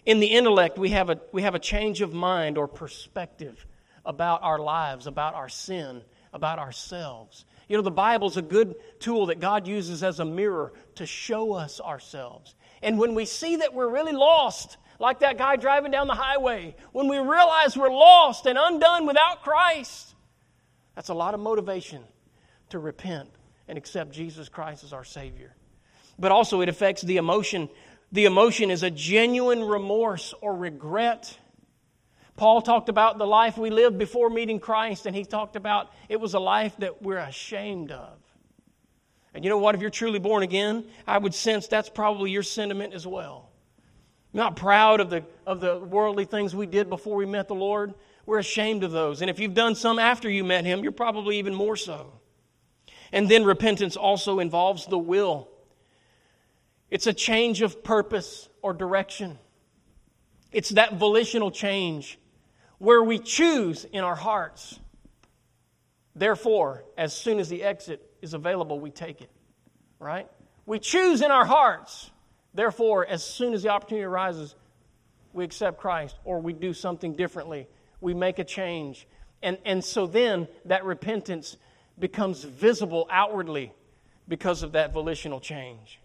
In 0.06 0.20
the 0.20 0.28
intellect, 0.28 0.78
we 0.78 0.90
have 0.90 1.10
a, 1.10 1.20
we 1.32 1.42
have 1.42 1.56
a 1.56 1.58
change 1.58 2.02
of 2.02 2.14
mind 2.14 2.56
or 2.56 2.68
perspective 2.68 3.66
about 4.06 4.44
our 4.44 4.60
lives, 4.60 5.08
about 5.08 5.34
our 5.34 5.48
sin, 5.48 6.02
about 6.32 6.60
ourselves. 6.60 7.44
You 7.68 7.78
know, 7.78 7.82
the 7.82 7.90
Bible's 7.90 8.36
a 8.36 8.42
good 8.42 8.76
tool 9.00 9.26
that 9.26 9.40
God 9.40 9.66
uses 9.66 10.04
as 10.04 10.20
a 10.20 10.24
mirror 10.24 10.72
to 10.94 11.04
show 11.04 11.52
us 11.54 11.80
ourselves. 11.80 12.54
And 12.80 12.96
when 12.96 13.16
we 13.16 13.24
see 13.24 13.56
that 13.56 13.74
we're 13.74 13.90
really 13.90 14.12
lost, 14.12 14.76
like 15.00 15.18
that 15.18 15.36
guy 15.36 15.56
driving 15.56 15.90
down 15.90 16.06
the 16.06 16.14
highway, 16.14 16.76
when 16.92 17.08
we 17.08 17.18
realize 17.18 17.76
we're 17.76 17.90
lost 17.90 18.46
and 18.46 18.56
undone 18.56 19.04
without 19.04 19.42
Christ, 19.42 20.14
that's 20.94 21.08
a 21.08 21.14
lot 21.14 21.34
of 21.34 21.40
motivation 21.40 22.04
to 22.68 22.78
repent 22.78 23.30
and 23.70 23.78
accept 23.78 24.10
Jesus 24.10 24.48
Christ 24.48 24.84
as 24.84 24.92
our 24.92 25.04
Savior. 25.04 25.54
But 26.18 26.32
also, 26.32 26.60
it 26.60 26.68
affects 26.68 27.02
the 27.02 27.16
emotion. 27.16 27.70
The 28.12 28.26
emotion 28.26 28.70
is 28.70 28.82
a 28.82 28.90
genuine 28.90 29.62
remorse 29.62 30.34
or 30.42 30.54
regret. 30.54 31.38
Paul 32.36 32.62
talked 32.62 32.88
about 32.88 33.16
the 33.16 33.26
life 33.26 33.56
we 33.56 33.70
lived 33.70 33.96
before 33.96 34.28
meeting 34.28 34.58
Christ, 34.58 35.06
and 35.06 35.14
he 35.14 35.24
talked 35.24 35.54
about 35.54 35.92
it 36.08 36.20
was 36.20 36.34
a 36.34 36.40
life 36.40 36.74
that 36.78 37.00
we're 37.00 37.18
ashamed 37.18 37.92
of. 37.92 38.18
And 39.32 39.44
you 39.44 39.50
know 39.50 39.58
what? 39.58 39.76
If 39.76 39.80
you're 39.80 39.90
truly 39.90 40.18
born 40.18 40.42
again, 40.42 40.84
I 41.06 41.16
would 41.16 41.32
sense 41.32 41.68
that's 41.68 41.88
probably 41.88 42.32
your 42.32 42.42
sentiment 42.42 42.92
as 42.92 43.06
well. 43.06 43.50
Not 44.32 44.56
proud 44.56 45.00
of 45.00 45.10
the, 45.10 45.24
of 45.46 45.60
the 45.60 45.78
worldly 45.78 46.24
things 46.24 46.56
we 46.56 46.66
did 46.66 46.90
before 46.90 47.16
we 47.16 47.26
met 47.26 47.46
the 47.46 47.54
Lord. 47.54 47.94
We're 48.26 48.38
ashamed 48.38 48.82
of 48.82 48.90
those. 48.90 49.20
And 49.20 49.30
if 49.30 49.38
you've 49.38 49.54
done 49.54 49.76
some 49.76 50.00
after 50.00 50.28
you 50.28 50.42
met 50.42 50.64
Him, 50.64 50.82
you're 50.82 50.92
probably 50.92 51.38
even 51.38 51.54
more 51.54 51.76
so. 51.76 52.19
And 53.12 53.28
then 53.28 53.44
repentance 53.44 53.96
also 53.96 54.38
involves 54.38 54.86
the 54.86 54.98
will, 54.98 55.48
it's 56.90 57.06
a 57.06 57.12
change 57.12 57.62
of 57.62 57.84
purpose 57.84 58.48
or 58.62 58.72
direction. 58.72 59.38
It's 60.52 60.70
that 60.70 60.94
volitional 60.94 61.52
change 61.52 62.18
where 62.78 63.02
we 63.02 63.18
choose 63.18 63.84
in 63.84 64.02
our 64.02 64.16
hearts. 64.16 64.80
Therefore, 66.16 66.84
as 66.98 67.14
soon 67.14 67.38
as 67.38 67.48
the 67.48 67.62
exit 67.62 68.04
is 68.20 68.34
available, 68.34 68.80
we 68.80 68.90
take 68.90 69.22
it. 69.22 69.30
Right? 70.00 70.28
We 70.66 70.78
choose 70.80 71.22
in 71.22 71.30
our 71.30 71.44
hearts. 71.44 72.10
Therefore, 72.54 73.06
as 73.06 73.22
soon 73.22 73.54
as 73.54 73.62
the 73.62 73.68
opportunity 73.68 74.04
arises, 74.04 74.56
we 75.32 75.44
accept 75.44 75.78
Christ 75.78 76.16
or 76.24 76.40
we 76.40 76.52
do 76.52 76.72
something 76.72 77.14
differently. 77.14 77.68
We 78.00 78.14
make 78.14 78.40
a 78.40 78.44
change. 78.44 79.06
And, 79.42 79.58
and 79.64 79.84
so 79.84 80.06
then 80.06 80.48
that 80.64 80.84
repentance 80.84 81.56
becomes 82.00 82.44
visible 82.44 83.06
outwardly 83.10 83.72
because 84.26 84.62
of 84.62 84.72
that 84.72 84.92
volitional 84.92 85.40
change. 85.40 86.00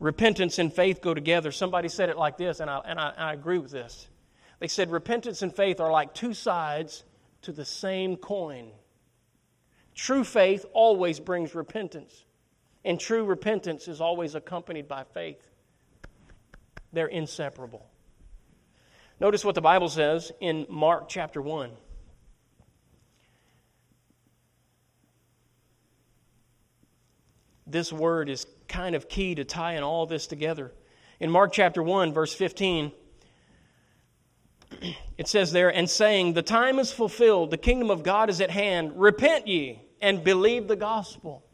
Repentance 0.00 0.58
and 0.58 0.72
faith 0.72 1.00
go 1.00 1.14
together. 1.14 1.52
Somebody 1.52 1.88
said 1.88 2.08
it 2.08 2.18
like 2.18 2.36
this, 2.36 2.60
and 2.60 2.68
I, 2.68 2.80
and 2.84 2.98
I, 2.98 3.12
I 3.16 3.32
agree 3.32 3.58
with 3.58 3.70
this. 3.70 4.08
They 4.58 4.68
said 4.68 4.90
repentance 4.90 5.42
and 5.42 5.54
faith 5.54 5.80
are 5.80 5.90
like 5.90 6.14
two 6.14 6.34
sides 6.34 7.04
to 7.42 7.52
the 7.52 7.64
same 7.64 8.16
coin. 8.16 8.70
True 9.94 10.24
faith 10.24 10.64
always 10.72 11.20
brings 11.20 11.54
repentance. 11.54 12.24
And 12.84 12.98
true 12.98 13.24
repentance 13.24 13.88
is 13.88 14.00
always 14.00 14.34
accompanied 14.34 14.88
by 14.88 15.04
faith. 15.04 15.48
They're 16.92 17.06
inseparable. 17.06 17.86
Notice 19.20 19.44
what 19.44 19.54
the 19.54 19.60
Bible 19.60 19.88
says 19.88 20.32
in 20.40 20.66
Mark 20.68 21.08
chapter 21.08 21.40
1. 21.40 21.70
This 27.66 27.92
word 27.92 28.28
is 28.28 28.46
kind 28.68 28.94
of 28.94 29.08
key 29.08 29.34
to 29.36 29.44
tying 29.44 29.82
all 29.82 30.06
this 30.06 30.26
together. 30.26 30.72
In 31.20 31.30
Mark 31.30 31.52
chapter 31.52 31.82
1, 31.82 32.12
verse 32.12 32.34
15, 32.34 32.92
it 35.18 35.28
says 35.28 35.52
there, 35.52 35.74
and 35.74 35.88
saying, 35.88 36.34
The 36.34 36.42
time 36.42 36.78
is 36.78 36.92
fulfilled, 36.92 37.50
the 37.50 37.56
kingdom 37.56 37.90
of 37.90 38.02
God 38.02 38.28
is 38.30 38.40
at 38.40 38.50
hand. 38.50 38.92
Repent 38.96 39.46
ye 39.46 39.80
and 40.00 40.22
believe 40.22 40.68
the 40.68 40.76
gospel. 40.76 41.44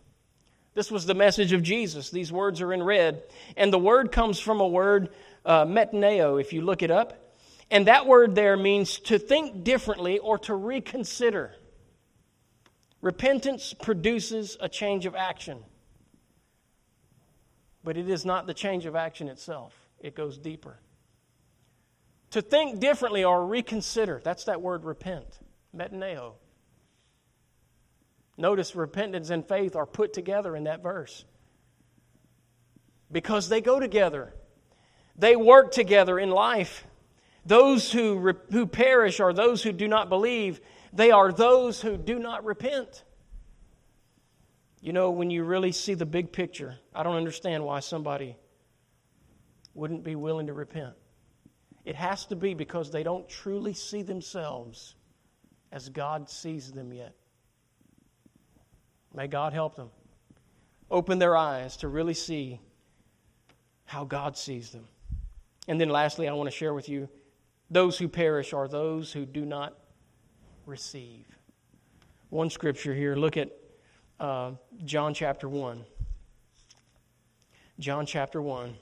This 0.74 0.90
was 0.90 1.06
the 1.06 1.14
message 1.14 1.52
of 1.52 1.62
Jesus. 1.62 2.10
These 2.10 2.32
words 2.32 2.60
are 2.60 2.72
in 2.72 2.82
red. 2.82 3.22
And 3.56 3.72
the 3.72 3.78
word 3.78 4.12
comes 4.12 4.38
from 4.40 4.60
a 4.60 4.66
word, 4.66 5.10
uh, 5.44 5.64
metneo, 5.64 6.40
if 6.40 6.52
you 6.52 6.62
look 6.62 6.82
it 6.82 6.90
up. 6.90 7.34
And 7.70 7.86
that 7.86 8.06
word 8.06 8.34
there 8.34 8.56
means 8.56 8.98
to 9.00 9.18
think 9.18 9.62
differently 9.62 10.18
or 10.18 10.38
to 10.38 10.54
reconsider. 10.54 11.54
Repentance 13.00 13.74
produces 13.74 14.56
a 14.60 14.68
change 14.68 15.06
of 15.06 15.14
action. 15.14 15.58
But 17.82 17.96
it 17.96 18.08
is 18.08 18.24
not 18.24 18.46
the 18.46 18.54
change 18.54 18.86
of 18.86 18.94
action 18.94 19.28
itself, 19.28 19.74
it 20.00 20.14
goes 20.14 20.38
deeper. 20.38 20.78
To 22.32 22.42
think 22.42 22.78
differently 22.78 23.24
or 23.24 23.44
reconsider, 23.44 24.20
that's 24.22 24.44
that 24.44 24.62
word 24.62 24.84
repent, 24.84 25.40
metneo. 25.76 26.34
Notice 28.36 28.74
repentance 28.74 29.30
and 29.30 29.46
faith 29.46 29.74
are 29.76 29.86
put 29.86 30.12
together 30.12 30.54
in 30.56 30.64
that 30.64 30.82
verse 30.82 31.24
because 33.12 33.48
they 33.48 33.60
go 33.60 33.80
together. 33.80 34.32
They 35.16 35.36
work 35.36 35.72
together 35.72 36.18
in 36.18 36.30
life. 36.30 36.86
Those 37.44 37.90
who, 37.90 38.34
who 38.50 38.66
perish 38.66 39.20
are 39.20 39.32
those 39.32 39.62
who 39.62 39.72
do 39.72 39.88
not 39.88 40.08
believe. 40.08 40.60
They 40.92 41.10
are 41.10 41.32
those 41.32 41.80
who 41.80 41.96
do 41.96 42.18
not 42.18 42.44
repent. 42.44 43.04
You 44.80 44.92
know, 44.92 45.10
when 45.10 45.30
you 45.30 45.44
really 45.44 45.72
see 45.72 45.94
the 45.94 46.06
big 46.06 46.32
picture, 46.32 46.76
I 46.94 47.02
don't 47.02 47.16
understand 47.16 47.64
why 47.64 47.80
somebody 47.80 48.36
wouldn't 49.74 50.02
be 50.02 50.16
willing 50.16 50.46
to 50.46 50.54
repent. 50.54 50.94
It 51.84 51.94
has 51.96 52.24
to 52.26 52.36
be 52.36 52.54
because 52.54 52.90
they 52.90 53.02
don't 53.02 53.28
truly 53.28 53.74
see 53.74 54.02
themselves 54.02 54.94
as 55.72 55.88
God 55.88 56.28
sees 56.28 56.72
them 56.72 56.92
yet. 56.92 57.14
May 59.14 59.26
God 59.26 59.52
help 59.52 59.76
them. 59.76 59.90
Open 60.90 61.18
their 61.18 61.36
eyes 61.36 61.76
to 61.78 61.88
really 61.88 62.14
see 62.14 62.60
how 63.84 64.04
God 64.04 64.36
sees 64.36 64.70
them. 64.70 64.86
And 65.68 65.80
then 65.80 65.88
lastly, 65.88 66.28
I 66.28 66.32
want 66.32 66.50
to 66.50 66.56
share 66.56 66.74
with 66.74 66.88
you 66.88 67.08
those 67.70 67.98
who 67.98 68.08
perish 68.08 68.52
are 68.52 68.66
those 68.66 69.12
who 69.12 69.26
do 69.26 69.44
not 69.44 69.76
receive. 70.66 71.26
One 72.30 72.50
scripture 72.50 72.94
here, 72.94 73.14
look 73.14 73.36
at 73.36 73.50
uh, 74.20 74.52
John 74.84 75.14
chapter 75.14 75.48
1. 75.48 75.84
John 77.78 78.06
chapter 78.06 78.40
1. 78.40 78.76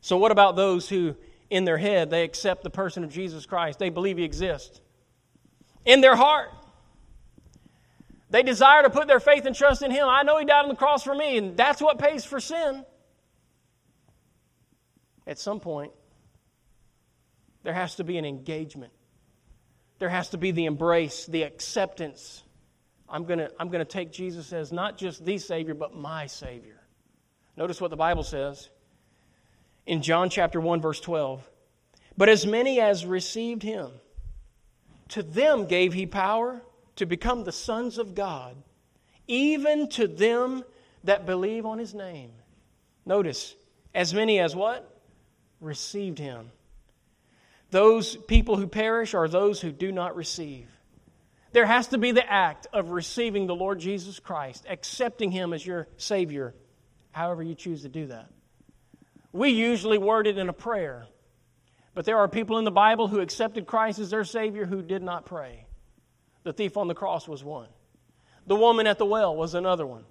So, 0.00 0.16
what 0.16 0.30
about 0.30 0.54
those 0.54 0.88
who, 0.88 1.16
in 1.50 1.64
their 1.64 1.78
head, 1.78 2.10
they 2.10 2.22
accept 2.22 2.62
the 2.62 2.70
person 2.70 3.02
of 3.02 3.10
Jesus 3.10 3.44
Christ? 3.44 3.78
They 3.78 3.90
believe 3.90 4.16
he 4.16 4.24
exists. 4.24 4.80
In 5.84 6.00
their 6.00 6.16
heart, 6.16 6.50
they 8.30 8.42
desire 8.42 8.82
to 8.82 8.90
put 8.90 9.08
their 9.08 9.20
faith 9.20 9.46
and 9.46 9.54
trust 9.54 9.82
in 9.82 9.90
Him. 9.90 10.06
I 10.08 10.22
know 10.22 10.38
He 10.38 10.44
died 10.44 10.62
on 10.62 10.68
the 10.68 10.76
cross 10.76 11.02
for 11.02 11.14
me, 11.14 11.38
and 11.38 11.56
that's 11.56 11.80
what 11.80 11.98
pays 11.98 12.24
for 12.24 12.40
sin. 12.40 12.84
At 15.26 15.38
some 15.38 15.58
point, 15.58 15.92
there 17.64 17.74
has 17.74 17.96
to 17.96 18.04
be 18.04 18.16
an 18.16 18.24
engagement. 18.24 18.92
There 19.98 20.08
has 20.08 20.28
to 20.30 20.38
be 20.38 20.52
the 20.52 20.66
embrace, 20.66 21.26
the 21.26 21.42
acceptance. 21.42 22.42
I'm 23.08 23.24
going 23.24 23.38
to 23.38 23.50
I'm 23.58 23.68
going 23.68 23.84
to 23.84 23.90
take 23.90 24.12
Jesus 24.12 24.52
as 24.52 24.72
not 24.72 24.98
just 24.98 25.24
the 25.24 25.38
Savior, 25.38 25.74
but 25.74 25.94
my 25.94 26.26
Savior. 26.26 26.80
Notice 27.56 27.80
what 27.80 27.90
the 27.90 27.96
Bible 27.96 28.22
says 28.22 28.68
in 29.86 30.02
John 30.02 30.28
chapter 30.30 30.60
1, 30.60 30.80
verse 30.80 31.00
12. 31.00 31.48
But 32.16 32.28
as 32.28 32.46
many 32.46 32.80
as 32.80 33.06
received 33.06 33.62
Him, 33.62 33.90
to 35.10 35.22
them 35.22 35.66
gave 35.66 35.92
He 35.92 36.06
power 36.06 36.62
to 36.96 37.06
become 37.06 37.44
the 37.44 37.52
sons 37.52 37.98
of 37.98 38.14
God, 38.14 38.56
even 39.26 39.88
to 39.90 40.08
them 40.08 40.64
that 41.04 41.26
believe 41.26 41.64
on 41.64 41.78
his 41.78 41.94
name. 41.94 42.32
Notice, 43.04 43.54
as 43.94 44.12
many 44.12 44.40
as 44.40 44.56
what? 44.56 45.00
Received 45.60 46.18
him. 46.18 46.50
Those 47.70 48.16
people 48.16 48.56
who 48.56 48.66
perish 48.66 49.14
are 49.14 49.28
those 49.28 49.60
who 49.60 49.72
do 49.72 49.92
not 49.92 50.16
receive. 50.16 50.68
There 51.56 51.64
has 51.64 51.86
to 51.86 51.96
be 51.96 52.12
the 52.12 52.30
act 52.30 52.66
of 52.74 52.90
receiving 52.90 53.46
the 53.46 53.54
Lord 53.54 53.78
Jesus 53.78 54.20
Christ, 54.20 54.66
accepting 54.68 55.30
him 55.30 55.54
as 55.54 55.64
your 55.64 55.88
Savior, 55.96 56.54
however 57.12 57.42
you 57.42 57.54
choose 57.54 57.80
to 57.80 57.88
do 57.88 58.08
that. 58.08 58.28
We 59.32 59.48
usually 59.52 59.96
word 59.96 60.26
it 60.26 60.36
in 60.36 60.50
a 60.50 60.52
prayer, 60.52 61.06
but 61.94 62.04
there 62.04 62.18
are 62.18 62.28
people 62.28 62.58
in 62.58 62.66
the 62.66 62.70
Bible 62.70 63.08
who 63.08 63.20
accepted 63.20 63.66
Christ 63.66 63.98
as 63.98 64.10
their 64.10 64.22
Savior 64.22 64.66
who 64.66 64.82
did 64.82 65.02
not 65.02 65.24
pray. 65.24 65.64
The 66.42 66.52
thief 66.52 66.76
on 66.76 66.88
the 66.88 66.94
cross 66.94 67.26
was 67.26 67.42
one. 67.42 67.68
The 68.46 68.54
woman 68.54 68.86
at 68.86 68.98
the 68.98 69.06
well 69.06 69.34
was 69.34 69.54
another 69.54 69.86
one. 69.86 70.04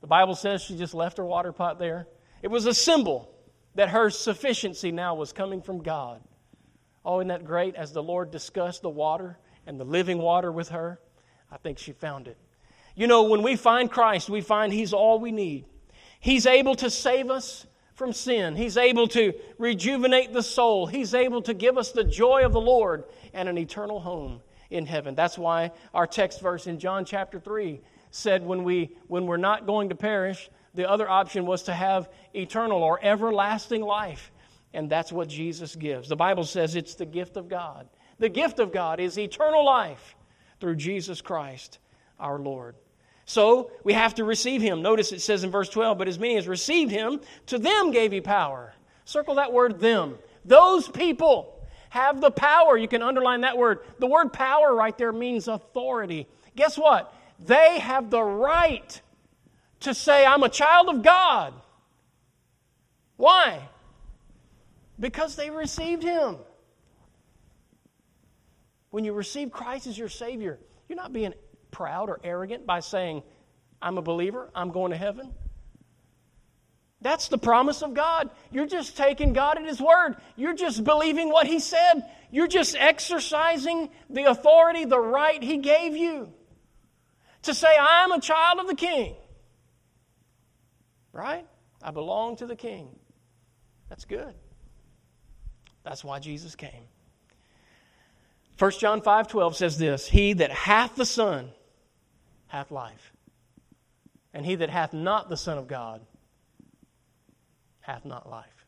The 0.00 0.06
Bible 0.06 0.34
says 0.34 0.62
she 0.62 0.78
just 0.78 0.94
left 0.94 1.18
her 1.18 1.26
water 1.26 1.52
pot 1.52 1.78
there. 1.78 2.08
It 2.40 2.48
was 2.48 2.64
a 2.64 2.72
symbol 2.72 3.34
that 3.74 3.90
her 3.90 4.08
sufficiency 4.08 4.92
now 4.92 5.14
was 5.14 5.34
coming 5.34 5.60
from 5.60 5.82
God. 5.82 6.22
Oh, 7.04 7.20
isn't 7.20 7.28
that 7.28 7.44
great? 7.44 7.74
As 7.74 7.92
the 7.92 8.02
Lord 8.02 8.30
discussed 8.30 8.80
the 8.80 8.88
water 8.88 9.36
and 9.66 9.78
the 9.78 9.84
living 9.84 10.18
water 10.18 10.50
with 10.52 10.70
her, 10.70 11.00
I 11.50 11.56
think 11.58 11.78
she 11.78 11.92
found 11.92 12.28
it. 12.28 12.36
You 12.94 13.06
know, 13.06 13.24
when 13.24 13.42
we 13.42 13.56
find 13.56 13.90
Christ, 13.90 14.30
we 14.30 14.40
find 14.40 14.72
He's 14.72 14.92
all 14.92 15.18
we 15.18 15.32
need. 15.32 15.66
He's 16.20 16.46
able 16.46 16.74
to 16.76 16.90
save 16.90 17.30
us 17.30 17.66
from 17.94 18.12
sin. 18.12 18.56
He's 18.56 18.76
able 18.76 19.08
to 19.08 19.32
rejuvenate 19.58 20.32
the 20.32 20.42
soul. 20.42 20.86
He's 20.86 21.14
able 21.14 21.42
to 21.42 21.54
give 21.54 21.78
us 21.78 21.92
the 21.92 22.04
joy 22.04 22.44
of 22.44 22.52
the 22.52 22.60
Lord 22.60 23.04
and 23.32 23.48
an 23.48 23.58
eternal 23.58 24.00
home 24.00 24.40
in 24.70 24.86
heaven. 24.86 25.14
That's 25.14 25.38
why 25.38 25.72
our 25.94 26.06
text 26.06 26.40
verse 26.40 26.66
in 26.66 26.78
John 26.78 27.04
chapter 27.04 27.40
3 27.40 27.80
said 28.10 28.44
when, 28.44 28.64
we, 28.64 28.96
when 29.08 29.26
we're 29.26 29.36
not 29.36 29.66
going 29.66 29.88
to 29.90 29.94
perish, 29.94 30.50
the 30.74 30.88
other 30.88 31.08
option 31.08 31.46
was 31.46 31.64
to 31.64 31.72
have 31.72 32.10
eternal 32.34 32.82
or 32.82 32.98
everlasting 33.02 33.82
life. 33.82 34.30
And 34.74 34.90
that's 34.90 35.10
what 35.10 35.28
Jesus 35.28 35.74
gives. 35.74 36.08
The 36.08 36.16
Bible 36.16 36.44
says 36.44 36.76
it's 36.76 36.94
the 36.94 37.06
gift 37.06 37.36
of 37.36 37.48
God. 37.48 37.88
The 38.18 38.28
gift 38.28 38.58
of 38.58 38.72
God 38.72 39.00
is 39.00 39.18
eternal 39.18 39.64
life 39.64 40.14
through 40.60 40.76
Jesus 40.76 41.20
Christ 41.20 41.78
our 42.18 42.38
Lord. 42.38 42.74
So 43.26 43.72
we 43.82 43.92
have 43.92 44.14
to 44.14 44.24
receive 44.24 44.62
him. 44.62 44.82
Notice 44.82 45.12
it 45.12 45.20
says 45.20 45.44
in 45.44 45.50
verse 45.50 45.68
12, 45.68 45.98
but 45.98 46.08
as 46.08 46.18
many 46.18 46.36
as 46.36 46.46
received 46.46 46.92
him, 46.92 47.20
to 47.46 47.58
them 47.58 47.90
gave 47.90 48.12
he 48.12 48.20
power. 48.20 48.72
Circle 49.04 49.34
that 49.34 49.52
word 49.52 49.80
them. 49.80 50.16
Those 50.44 50.88
people 50.88 51.60
have 51.90 52.20
the 52.20 52.30
power. 52.30 52.76
You 52.76 52.88
can 52.88 53.02
underline 53.02 53.40
that 53.42 53.58
word. 53.58 53.80
The 53.98 54.06
word 54.06 54.32
power 54.32 54.74
right 54.74 54.96
there 54.96 55.12
means 55.12 55.48
authority. 55.48 56.28
Guess 56.54 56.78
what? 56.78 57.12
They 57.44 57.80
have 57.80 58.10
the 58.10 58.22
right 58.22 59.00
to 59.80 59.92
say, 59.94 60.24
I'm 60.24 60.42
a 60.42 60.48
child 60.48 60.88
of 60.88 61.02
God. 61.02 61.52
Why? 63.16 63.68
Because 64.98 65.36
they 65.36 65.50
received 65.50 66.02
Him. 66.02 66.36
When 68.96 69.04
you 69.04 69.12
receive 69.12 69.50
Christ 69.50 69.86
as 69.86 69.98
your 69.98 70.08
Savior, 70.08 70.58
you're 70.88 70.96
not 70.96 71.12
being 71.12 71.34
proud 71.70 72.08
or 72.08 72.18
arrogant 72.24 72.64
by 72.64 72.80
saying, 72.80 73.24
I'm 73.82 73.98
a 73.98 74.00
believer, 74.00 74.50
I'm 74.54 74.70
going 74.70 74.90
to 74.90 74.96
heaven. 74.96 75.34
That's 77.02 77.28
the 77.28 77.36
promise 77.36 77.82
of 77.82 77.92
God. 77.92 78.30
You're 78.50 78.66
just 78.66 78.96
taking 78.96 79.34
God 79.34 79.58
at 79.58 79.66
His 79.66 79.82
word. 79.82 80.16
You're 80.34 80.54
just 80.54 80.82
believing 80.82 81.28
what 81.28 81.46
He 81.46 81.58
said. 81.58 82.08
You're 82.30 82.46
just 82.46 82.74
exercising 82.74 83.90
the 84.08 84.30
authority, 84.30 84.86
the 84.86 84.98
right 84.98 85.42
He 85.42 85.58
gave 85.58 85.94
you 85.94 86.32
to 87.42 87.52
say, 87.52 87.76
I'm 87.78 88.12
a 88.12 88.20
child 88.22 88.60
of 88.60 88.66
the 88.66 88.74
King. 88.74 89.14
Right? 91.12 91.46
I 91.82 91.90
belong 91.90 92.36
to 92.36 92.46
the 92.46 92.56
King. 92.56 92.98
That's 93.90 94.06
good. 94.06 94.32
That's 95.84 96.02
why 96.02 96.18
Jesus 96.18 96.54
came. 96.54 96.84
1 98.58 98.70
John 98.72 99.02
5 99.02 99.28
12 99.28 99.56
says 99.56 99.78
this 99.78 100.06
He 100.06 100.32
that 100.34 100.50
hath 100.50 100.96
the 100.96 101.06
Son 101.06 101.50
hath 102.46 102.70
life, 102.70 103.12
and 104.32 104.46
he 104.46 104.56
that 104.56 104.70
hath 104.70 104.92
not 104.92 105.28
the 105.28 105.36
Son 105.36 105.58
of 105.58 105.68
God 105.68 106.00
hath 107.80 108.04
not 108.04 108.28
life. 108.28 108.66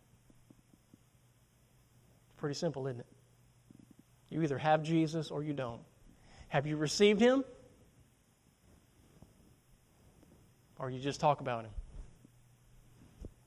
Pretty 2.36 2.54
simple, 2.54 2.86
isn't 2.86 3.00
it? 3.00 3.06
You 4.30 4.42
either 4.42 4.58
have 4.58 4.82
Jesus 4.82 5.30
or 5.30 5.42
you 5.42 5.52
don't. 5.52 5.80
Have 6.48 6.66
you 6.66 6.76
received 6.76 7.20
him? 7.20 7.44
Or 10.78 10.90
you 10.90 11.00
just 11.00 11.18
talk 11.18 11.40
about 11.40 11.64
him? 11.64 11.72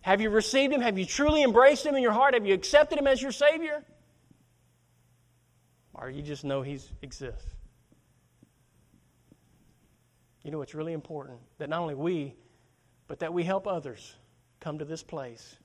Have 0.02 0.20
you 0.20 0.30
received 0.30 0.74
him? 0.74 0.82
Have 0.82 0.98
you 0.98 1.06
truly 1.06 1.44
embraced 1.44 1.86
him 1.86 1.96
in 1.96 2.02
your 2.02 2.12
heart? 2.12 2.34
Have 2.34 2.46
you 2.46 2.54
accepted 2.54 2.98
him 2.98 3.08
as 3.08 3.22
your 3.22 3.32
Savior? 3.32 3.84
You 6.10 6.22
just 6.22 6.44
know 6.44 6.62
he 6.62 6.80
exists? 7.02 7.46
You 10.44 10.52
know, 10.52 10.62
it's 10.62 10.74
really 10.74 10.94
important 10.94 11.40
that 11.60 11.70
not 11.70 11.82
only 11.82 11.94
we, 11.94 12.34
but 13.08 13.20
that 13.20 13.34
we 13.34 13.44
help 13.44 13.68
others 13.68 14.16
come 14.60 14.80
to 14.80 14.86
this 14.86 15.04
place 15.04 15.58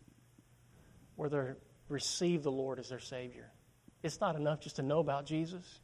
where 1.15 1.29
they 1.29 1.43
receive 1.89 2.43
the 2.43 2.51
Lord 2.51 2.79
as 2.79 2.89
their 2.89 2.99
Savior. 2.99 3.51
It's 4.03 4.21
not 4.21 4.37
enough 4.37 4.61
just 4.61 4.77
to 4.77 4.83
know 4.83 4.99
about 4.99 5.25
Jesus. 5.25 5.81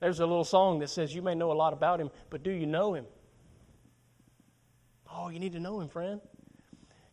There's 0.00 0.20
a 0.20 0.26
little 0.26 0.44
song 0.44 0.78
that 0.80 0.90
says, 0.90 1.14
You 1.14 1.22
may 1.22 1.34
know 1.34 1.50
a 1.50 1.54
lot 1.54 1.72
about 1.72 2.00
Him, 2.00 2.10
but 2.30 2.42
do 2.42 2.50
you 2.50 2.66
know 2.66 2.94
Him? 2.94 3.06
Oh, 5.12 5.28
you 5.28 5.38
need 5.38 5.52
to 5.52 5.60
know 5.60 5.80
Him, 5.80 5.88
friend. 5.88 6.20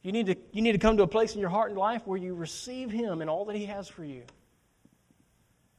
You 0.03 0.11
need 0.11 0.27
to, 0.27 0.35
you 0.51 0.61
need 0.61 0.71
to 0.73 0.77
come 0.77 0.97
to 0.97 1.03
a 1.03 1.07
place 1.07 1.33
in 1.33 1.39
your 1.39 1.49
heart 1.49 1.69
and 1.69 1.77
life 1.77 2.05
where 2.05 2.17
you 2.17 2.33
receive 2.33 2.91
Him 2.91 3.21
and 3.21 3.29
all 3.29 3.45
that 3.45 3.55
He 3.55 3.65
has 3.65 3.87
for 3.87 4.03
you. 4.03 4.23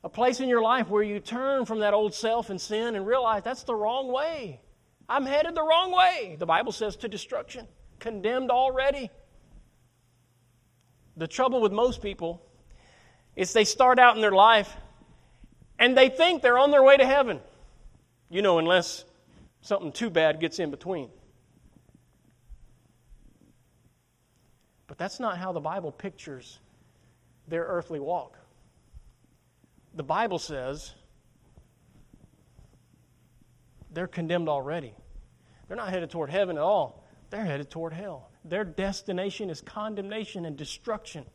A 0.04 0.08
place 0.08 0.40
in 0.40 0.48
your 0.48 0.62
life 0.62 0.88
where 0.88 1.02
you 1.02 1.20
turn 1.20 1.64
from 1.64 1.80
that 1.80 1.94
old 1.94 2.14
self 2.14 2.50
and 2.50 2.60
sin 2.60 2.96
and 2.96 3.06
realize 3.06 3.42
that's 3.42 3.62
the 3.62 3.74
wrong 3.74 4.12
way. 4.12 4.60
I'm 5.08 5.26
headed 5.26 5.54
the 5.54 5.62
wrong 5.62 5.92
way. 5.92 6.36
The 6.38 6.46
Bible 6.46 6.72
says 6.72 6.96
to 6.96 7.08
destruction, 7.08 7.68
condemned 8.00 8.50
already. 8.50 9.10
The 11.16 11.28
trouble 11.28 11.60
with 11.60 11.72
most 11.72 12.02
people 12.02 12.42
is 13.36 13.52
they 13.52 13.64
start 13.64 13.98
out 13.98 14.16
in 14.16 14.22
their 14.22 14.32
life 14.32 14.74
and 15.78 15.96
they 15.96 16.08
think 16.08 16.42
they're 16.42 16.58
on 16.58 16.70
their 16.70 16.82
way 16.82 16.96
to 16.96 17.06
heaven. 17.06 17.40
You 18.30 18.42
know, 18.42 18.58
unless 18.58 19.04
something 19.60 19.92
too 19.92 20.10
bad 20.10 20.40
gets 20.40 20.58
in 20.58 20.70
between. 20.70 21.10
But 24.86 24.98
that's 24.98 25.20
not 25.20 25.38
how 25.38 25.52
the 25.52 25.60
Bible 25.60 25.92
pictures 25.92 26.58
their 27.48 27.64
earthly 27.64 28.00
walk. 28.00 28.38
The 29.94 30.02
Bible 30.02 30.38
says 30.38 30.94
they're 33.90 34.06
condemned 34.06 34.48
already. 34.48 34.94
They're 35.68 35.76
not 35.76 35.90
headed 35.90 36.10
toward 36.10 36.30
heaven 36.30 36.56
at 36.56 36.62
all, 36.62 37.04
they're 37.30 37.44
headed 37.44 37.70
toward 37.70 37.92
hell. 37.92 38.30
Their 38.44 38.64
destination 38.64 39.50
is 39.50 39.60
condemnation 39.60 40.44
and 40.44 40.56
destruction. 40.56 41.26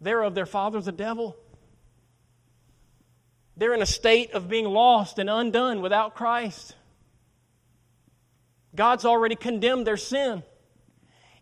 They're 0.00 0.22
of 0.22 0.34
their 0.34 0.46
father, 0.46 0.80
the 0.80 0.92
devil. 0.92 1.36
They're 3.56 3.74
in 3.74 3.82
a 3.82 3.86
state 3.86 4.32
of 4.32 4.48
being 4.48 4.66
lost 4.66 5.18
and 5.18 5.28
undone 5.28 5.80
without 5.80 6.14
Christ. 6.14 6.76
God's 8.74 9.04
already 9.04 9.34
condemned 9.34 9.86
their 9.86 9.96
sin. 9.96 10.44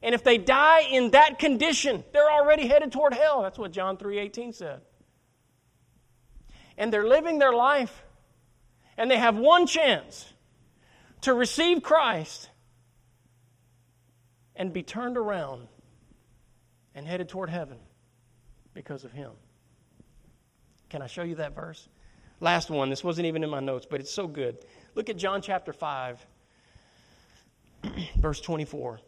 And 0.07 0.15
if 0.15 0.23
they 0.23 0.39
die 0.39 0.83
in 0.83 1.11
that 1.11 1.41
condition, 1.41 2.05
they're 2.13 2.31
already 2.31 2.69
headed 2.69 2.93
toward 2.93 3.13
hell. 3.13 3.43
That's 3.43 3.59
what 3.59 3.73
John 3.73 3.97
3:18 3.97 4.53
said. 4.53 4.81
And 6.79 6.93
they're 6.93 7.09
living 7.09 7.41
their 7.41 7.53
life 7.53 8.05
and 8.97 9.11
they 9.11 9.17
have 9.17 9.37
one 9.37 9.67
chance 9.67 10.33
to 11.23 11.35
receive 11.35 11.83
Christ 11.83 12.51
and 14.55 14.73
be 14.73 14.85
turned 14.85 15.19
around 15.19 15.67
and 16.95 17.05
headed 17.05 17.29
toward 17.29 17.51
heaven 17.51 17.79
because 18.75 19.03
of 19.03 19.11
him. 19.11 19.33
Can 20.89 21.03
I 21.03 21.09
show 21.09 21.25
you 21.25 21.35
that 21.35 21.53
verse? 21.53 21.89
Last 22.39 22.71
one. 22.71 22.91
This 22.91 23.03
wasn't 23.03 23.27
even 23.27 23.43
in 23.43 23.51
my 23.51 23.59
notes, 23.59 23.89
but 23.91 23.99
it's 23.99 24.13
so 24.13 24.29
good. 24.29 24.65
Look 24.95 25.11
at 25.11 25.17
John 25.17 25.43
chapter 25.43 25.73
5, 25.73 26.25
verse 28.19 28.41
24. 28.41 29.01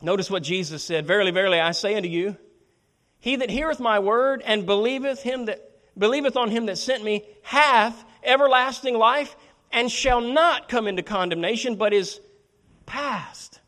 Notice 0.00 0.30
what 0.30 0.42
Jesus 0.42 0.82
said 0.82 1.06
Verily, 1.06 1.30
verily, 1.30 1.60
I 1.60 1.72
say 1.72 1.94
unto 1.94 2.08
you, 2.08 2.36
he 3.18 3.36
that 3.36 3.50
heareth 3.50 3.80
my 3.80 3.98
word 3.98 4.42
and 4.44 4.64
believeth 4.64 5.22
him 5.22 5.46
that 5.46 5.64
believeth 5.96 6.36
on 6.36 6.50
him 6.50 6.66
that 6.66 6.78
sent 6.78 7.02
me 7.02 7.24
hath 7.42 8.04
everlasting 8.22 8.96
life 8.96 9.34
and 9.72 9.90
shall 9.90 10.20
not 10.20 10.68
come 10.68 10.86
into 10.86 11.02
condemnation, 11.02 11.76
but 11.76 11.92
is 11.92 12.20
passed 12.86 13.60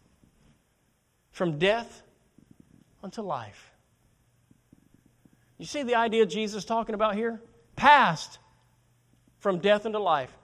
from 1.33 1.59
death 1.59 2.03
unto 3.03 3.22
life. 3.22 3.72
You 5.59 5.66
see 5.66 5.83
the 5.83 5.97
idea 5.97 6.24
Jesus 6.24 6.64
talking 6.64 6.95
about 6.95 7.16
here? 7.16 7.41
Passed 7.76 8.39
from 9.41 9.59
death 9.59 9.85
into 9.85 9.99
life. 9.99 10.35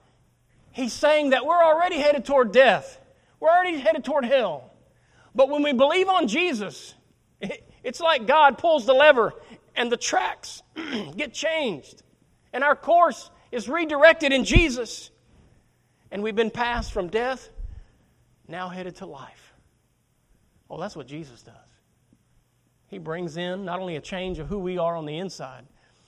He's 0.71 0.93
saying 0.93 1.31
that 1.31 1.45
we're 1.45 1.63
already 1.63 1.97
headed 1.97 2.25
toward 2.25 2.51
death. 2.51 2.99
We're 3.39 3.49
already 3.49 3.79
headed 3.79 4.03
toward 4.03 4.25
hell. 4.25 4.71
But 5.37 5.49
when 5.49 5.61
we 5.61 5.71
believe 5.71 6.09
on 6.09 6.27
Jesus, 6.27 6.95
it's 7.83 7.99
like 7.99 8.25
God 8.25 8.57
pulls 8.57 8.87
the 8.87 8.93
lever 8.93 9.35
and 9.75 9.91
the 9.91 9.95
tracks 9.95 10.63
get 11.15 11.31
changed. 11.31 12.01
And 12.53 12.63
our 12.63 12.75
course 12.75 13.29
is 13.51 13.69
redirected 13.69 14.33
in 14.33 14.43
Jesus. 14.43 15.11
And 16.09 16.23
we've 16.23 16.35
been 16.35 16.49
passed 16.49 16.91
from 16.91 17.07
death, 17.09 17.49
now 18.47 18.67
headed 18.67 18.95
to 18.95 19.05
life. 19.05 19.53
Oh, 20.71 20.79
that's 20.79 20.95
what 20.95 21.05
Jesus 21.05 21.43
does. 21.43 21.53
He 22.87 22.97
brings 22.97 23.37
in 23.37 23.63
not 23.63 23.79
only 23.79 23.95
a 23.95 24.01
change 24.01 24.39
of 24.39 24.47
who 24.47 24.57
we 24.57 24.79
are 24.79 24.95
on 24.95 25.05
the 25.05 25.19
inside, 25.19 25.67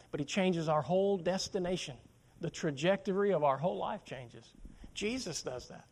but 0.09 0.19
He 0.19 0.25
changes 0.25 0.67
our 0.67 0.81
whole 0.81 1.17
destination. 1.17 1.97
The 2.41 2.49
trajectory 2.49 3.31
of 3.31 3.43
our 3.43 3.57
whole 3.57 3.77
life 3.77 4.03
changes. 4.05 4.53
Jesus 4.95 5.43
does 5.43 5.67
that. 5.67 5.85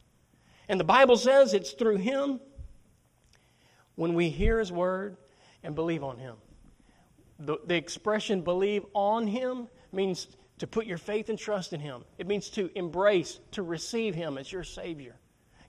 And 0.69 0.79
the 0.79 0.85
Bible 0.85 1.17
says 1.17 1.53
it's 1.53 1.73
through 1.73 1.97
Him 1.97 2.39
when 3.97 4.13
we 4.13 4.29
hear 4.29 4.59
His 4.59 4.71
word 4.71 5.17
and 5.63 5.75
believe 5.75 6.03
on 6.03 6.17
Him. 6.17 6.35
The, 7.39 7.57
the 7.65 7.75
expression 7.75 8.41
believe 8.41 8.85
on 8.93 9.27
Him 9.27 9.67
means 9.91 10.27
to 10.59 10.67
put 10.67 10.85
your 10.85 10.97
faith 10.97 11.29
and 11.29 11.37
trust 11.37 11.73
in 11.73 11.79
Him. 11.79 12.05
It 12.17 12.27
means 12.27 12.49
to 12.51 12.69
embrace, 12.75 13.39
to 13.51 13.63
receive 13.63 14.15
Him 14.15 14.37
as 14.37 14.51
your 14.51 14.63
Savior. 14.63 15.15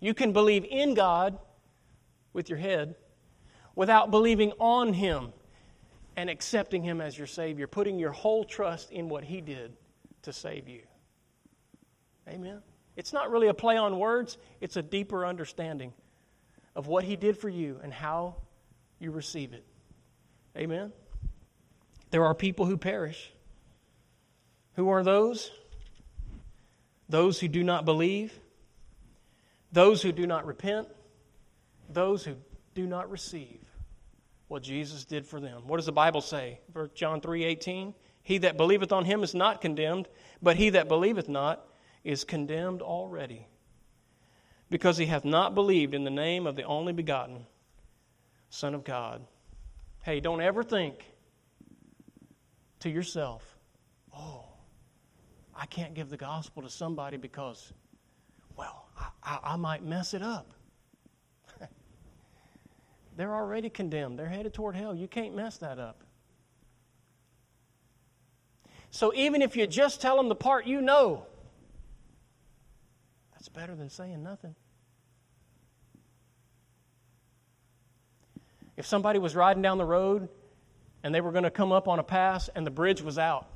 You 0.01 0.15
can 0.15 0.33
believe 0.33 0.65
in 0.71 0.95
God 0.95 1.39
with 2.33 2.49
your 2.49 2.59
head 2.59 2.95
without 3.75 4.11
believing 4.11 4.53
on 4.59 4.93
Him 4.93 5.33
and 6.17 6.29
accepting 6.29 6.83
Him 6.83 7.01
as 7.01 7.17
your 7.17 7.27
Savior, 7.27 7.67
putting 7.67 7.99
your 7.99 8.13
whole 8.13 8.45
trust 8.45 8.93
in 8.93 9.09
what 9.09 9.25
He 9.25 9.41
did 9.41 9.73
to 10.23 10.33
save 10.33 10.69
you. 10.69 10.83
Amen. 12.29 12.61
It's 12.95 13.15
not 13.15 13.31
really 13.31 13.49
a 13.49 13.55
play 13.55 13.79
on 13.79 13.99
words, 13.99 14.37
it's 14.61 14.77
a 14.77 14.83
deeper 14.83 15.25
understanding 15.25 15.95
of 16.79 16.87
what 16.87 17.03
He 17.03 17.17
did 17.17 17.37
for 17.37 17.49
you 17.49 17.81
and 17.83 17.93
how 17.93 18.37
you 19.01 19.11
receive 19.11 19.53
it. 19.53 19.65
Amen. 20.57 20.93
There 22.13 22.25
are 22.25 22.37
people 22.37 22.67
who 22.67 22.77
perish. 22.77 23.33
Who 24.77 24.89
are 24.89 25.03
those? 25.03 25.51
Those 27.09 27.41
who 27.41 27.49
do 27.49 27.65
not 27.65 27.85
believe, 27.85 28.39
those 29.73 30.03
who 30.03 30.13
do 30.13 30.25
not 30.25 30.47
repent, 30.47 30.87
those 31.91 32.25
who 32.25 32.37
do 32.77 32.87
not 32.87 33.11
receive 33.11 33.59
what 34.47 34.63
Jesus 34.63 35.05
did 35.05 35.27
for 35.27 35.41
them. 35.41 35.67
What 35.67 35.79
does 35.79 35.87
the 35.87 35.93
Bible 35.93 36.21
say? 36.21 36.61
John 36.95 37.21
3:18, 37.21 37.93
he 38.23 38.39
that 38.39 38.57
believeth 38.57 38.93
on 38.93 39.05
him 39.05 39.25
is 39.25 39.35
not 39.35 39.61
condemned, 39.61 40.07
but 40.41 40.57
he 40.57 40.71
that 40.71 40.87
believeth 40.87 41.29
not 41.29 41.67
is 42.05 42.23
condemned 42.23 42.83
already 42.83 43.49
because 44.71 44.97
he 44.97 45.07
hath 45.07 45.25
not 45.25 45.55
believed 45.55 45.95
in 45.95 46.05
the 46.05 46.11
name 46.11 46.47
of 46.47 46.57
the 46.57 46.65
only 46.65 46.93
begotten 46.93 47.47
Son 48.51 48.75
of 48.75 48.85
God. 48.85 49.23
Hey, 50.01 50.21
don't 50.21 50.41
ever 50.41 50.63
think 50.63 51.05
to 52.81 52.91
yourself, 52.91 53.59
oh, 54.17 54.45
I 55.55 55.67
can't 55.67 55.95
give 55.95 56.09
the 56.09 56.17
gospel 56.17 56.63
to 56.63 56.71
somebody 56.71 57.17
because, 57.17 57.73
well, 58.57 58.87
I, 58.99 59.09
I, 59.23 59.39
I 59.53 59.57
might 59.57 59.83
mess 59.85 60.15
it 60.15 60.23
up. 60.23 60.53
They're 63.17 63.35
already 63.35 63.69
condemned. 63.69 64.19
They're 64.19 64.29
headed 64.29 64.55
toward 64.55 64.77
hell. 64.77 64.95
You 64.95 65.09
can't 65.09 65.35
mess 65.35 65.59
that 65.59 65.79
up. 65.79 66.05
So 68.91 69.13
even 69.15 69.43
if 69.43 69.57
you 69.57 69.67
just 69.67 70.01
tell 70.01 70.17
them 70.17 70.29
the 70.29 70.35
part 70.35 70.67
you 70.67 70.81
know, 70.81 71.27
that's 73.49 73.61
better 73.61 73.75
than 73.75 73.89
saying 73.89 74.23
nothing. 74.23 74.55
If 78.77 78.87
somebody 78.87 79.19
was 79.19 79.35
riding 79.35 79.63
down 79.63 79.79
the 79.79 79.85
road 79.85 80.29
and 81.03 81.15
they 81.15 81.21
were 81.21 81.33
going 81.33 81.45
to 81.45 81.51
come 81.51 81.73
up 81.73 81.89
on 81.89 81.99
a 81.99 82.03
pass 82.03 82.49
and 82.55 82.67
the 82.67 82.71
bridge 82.71 83.03
was 83.03 83.19
out, 83.19 83.47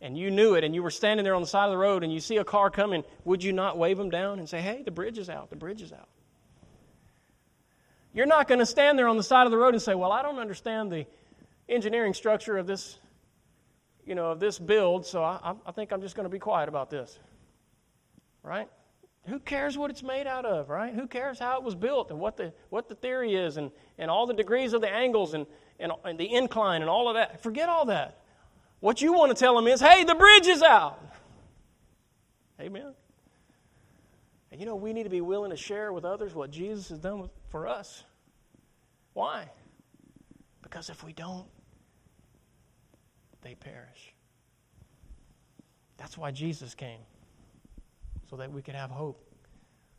and 0.00 0.16
you 0.16 0.30
knew 0.30 0.54
it 0.54 0.64
and 0.64 0.74
you 0.74 0.82
were 0.82 0.90
standing 0.90 1.24
there 1.24 1.34
on 1.34 1.42
the 1.42 1.48
side 1.48 1.66
of 1.66 1.70
the 1.70 1.78
road 1.78 2.02
and 2.02 2.12
you 2.12 2.20
see 2.20 2.38
a 2.38 2.44
car 2.44 2.70
coming, 2.70 3.04
would 3.24 3.44
you 3.44 3.52
not 3.52 3.78
wave 3.78 3.98
them 3.98 4.10
down 4.10 4.38
and 4.38 4.48
say, 4.48 4.60
hey, 4.60 4.82
the 4.82 4.90
bridge 4.90 5.18
is 5.18 5.28
out, 5.28 5.50
the 5.50 5.56
bridge 5.56 5.82
is 5.82 5.92
out? 5.92 6.08
You're 8.12 8.26
not 8.26 8.48
going 8.48 8.58
to 8.58 8.66
stand 8.66 8.98
there 8.98 9.08
on 9.08 9.16
the 9.16 9.22
side 9.22 9.46
of 9.46 9.50
the 9.50 9.58
road 9.58 9.74
and 9.74 9.82
say, 9.82 9.94
well, 9.94 10.10
I 10.10 10.22
don't 10.22 10.38
understand 10.38 10.90
the 10.90 11.06
engineering 11.68 12.14
structure 12.14 12.58
of 12.58 12.66
this, 12.66 12.98
you 14.04 14.14
know, 14.14 14.32
of 14.32 14.40
this 14.40 14.58
build, 14.58 15.06
so 15.06 15.22
I, 15.22 15.54
I 15.64 15.72
think 15.72 15.92
I'm 15.92 16.00
just 16.00 16.16
going 16.16 16.24
to 16.24 16.30
be 16.30 16.40
quiet 16.40 16.68
about 16.68 16.90
this 16.90 17.18
right? 18.42 18.68
Who 19.26 19.38
cares 19.38 19.76
what 19.76 19.90
it's 19.90 20.02
made 20.02 20.26
out 20.26 20.46
of, 20.46 20.70
right? 20.70 20.94
Who 20.94 21.06
cares 21.06 21.38
how 21.38 21.58
it 21.58 21.62
was 21.62 21.74
built 21.74 22.10
and 22.10 22.18
what 22.18 22.36
the, 22.36 22.52
what 22.70 22.88
the 22.88 22.94
theory 22.94 23.34
is 23.34 23.58
and, 23.58 23.70
and 23.98 24.10
all 24.10 24.26
the 24.26 24.34
degrees 24.34 24.72
of 24.72 24.80
the 24.80 24.88
angles 24.88 25.34
and, 25.34 25.46
and, 25.78 25.92
and 26.04 26.18
the 26.18 26.34
incline 26.34 26.80
and 26.80 26.90
all 26.90 27.08
of 27.08 27.14
that? 27.14 27.42
Forget 27.42 27.68
all 27.68 27.86
that. 27.86 28.22
What 28.80 29.02
you 29.02 29.12
want 29.12 29.30
to 29.30 29.38
tell 29.38 29.54
them 29.54 29.66
is, 29.66 29.80
hey, 29.80 30.04
the 30.04 30.14
bridge 30.14 30.46
is 30.46 30.62
out. 30.62 30.98
Amen. 32.58 32.94
And 34.50 34.60
you 34.60 34.66
know, 34.66 34.74
we 34.74 34.92
need 34.92 35.04
to 35.04 35.10
be 35.10 35.20
willing 35.20 35.50
to 35.50 35.56
share 35.56 35.92
with 35.92 36.04
others 36.04 36.34
what 36.34 36.50
Jesus 36.50 36.88
has 36.88 36.98
done 36.98 37.20
with, 37.20 37.30
for 37.50 37.68
us. 37.68 38.02
Why? 39.12 39.50
Because 40.62 40.88
if 40.88 41.04
we 41.04 41.12
don't, 41.12 41.46
they 43.42 43.54
perish. 43.54 44.14
That's 45.98 46.16
why 46.16 46.30
Jesus 46.30 46.74
came 46.74 47.00
so 48.30 48.36
that 48.36 48.52
we 48.52 48.62
could 48.62 48.76
have 48.76 48.90
hope, 48.90 49.20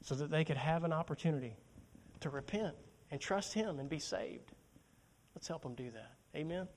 so 0.03 0.15
that 0.15 0.31
they 0.31 0.45
could 0.45 0.57
have 0.57 0.85
an 0.85 0.93
opportunity 0.93 1.53
to 2.21 2.29
repent 2.29 2.73
and 3.11 3.19
trust 3.19 3.53
Him 3.53 3.79
and 3.79 3.89
be 3.89 3.99
saved. 3.99 4.53
Let's 5.35 5.49
help 5.49 5.63
them 5.63 5.75
do 5.75 5.91
that. 5.91 6.13
Amen. 6.35 6.67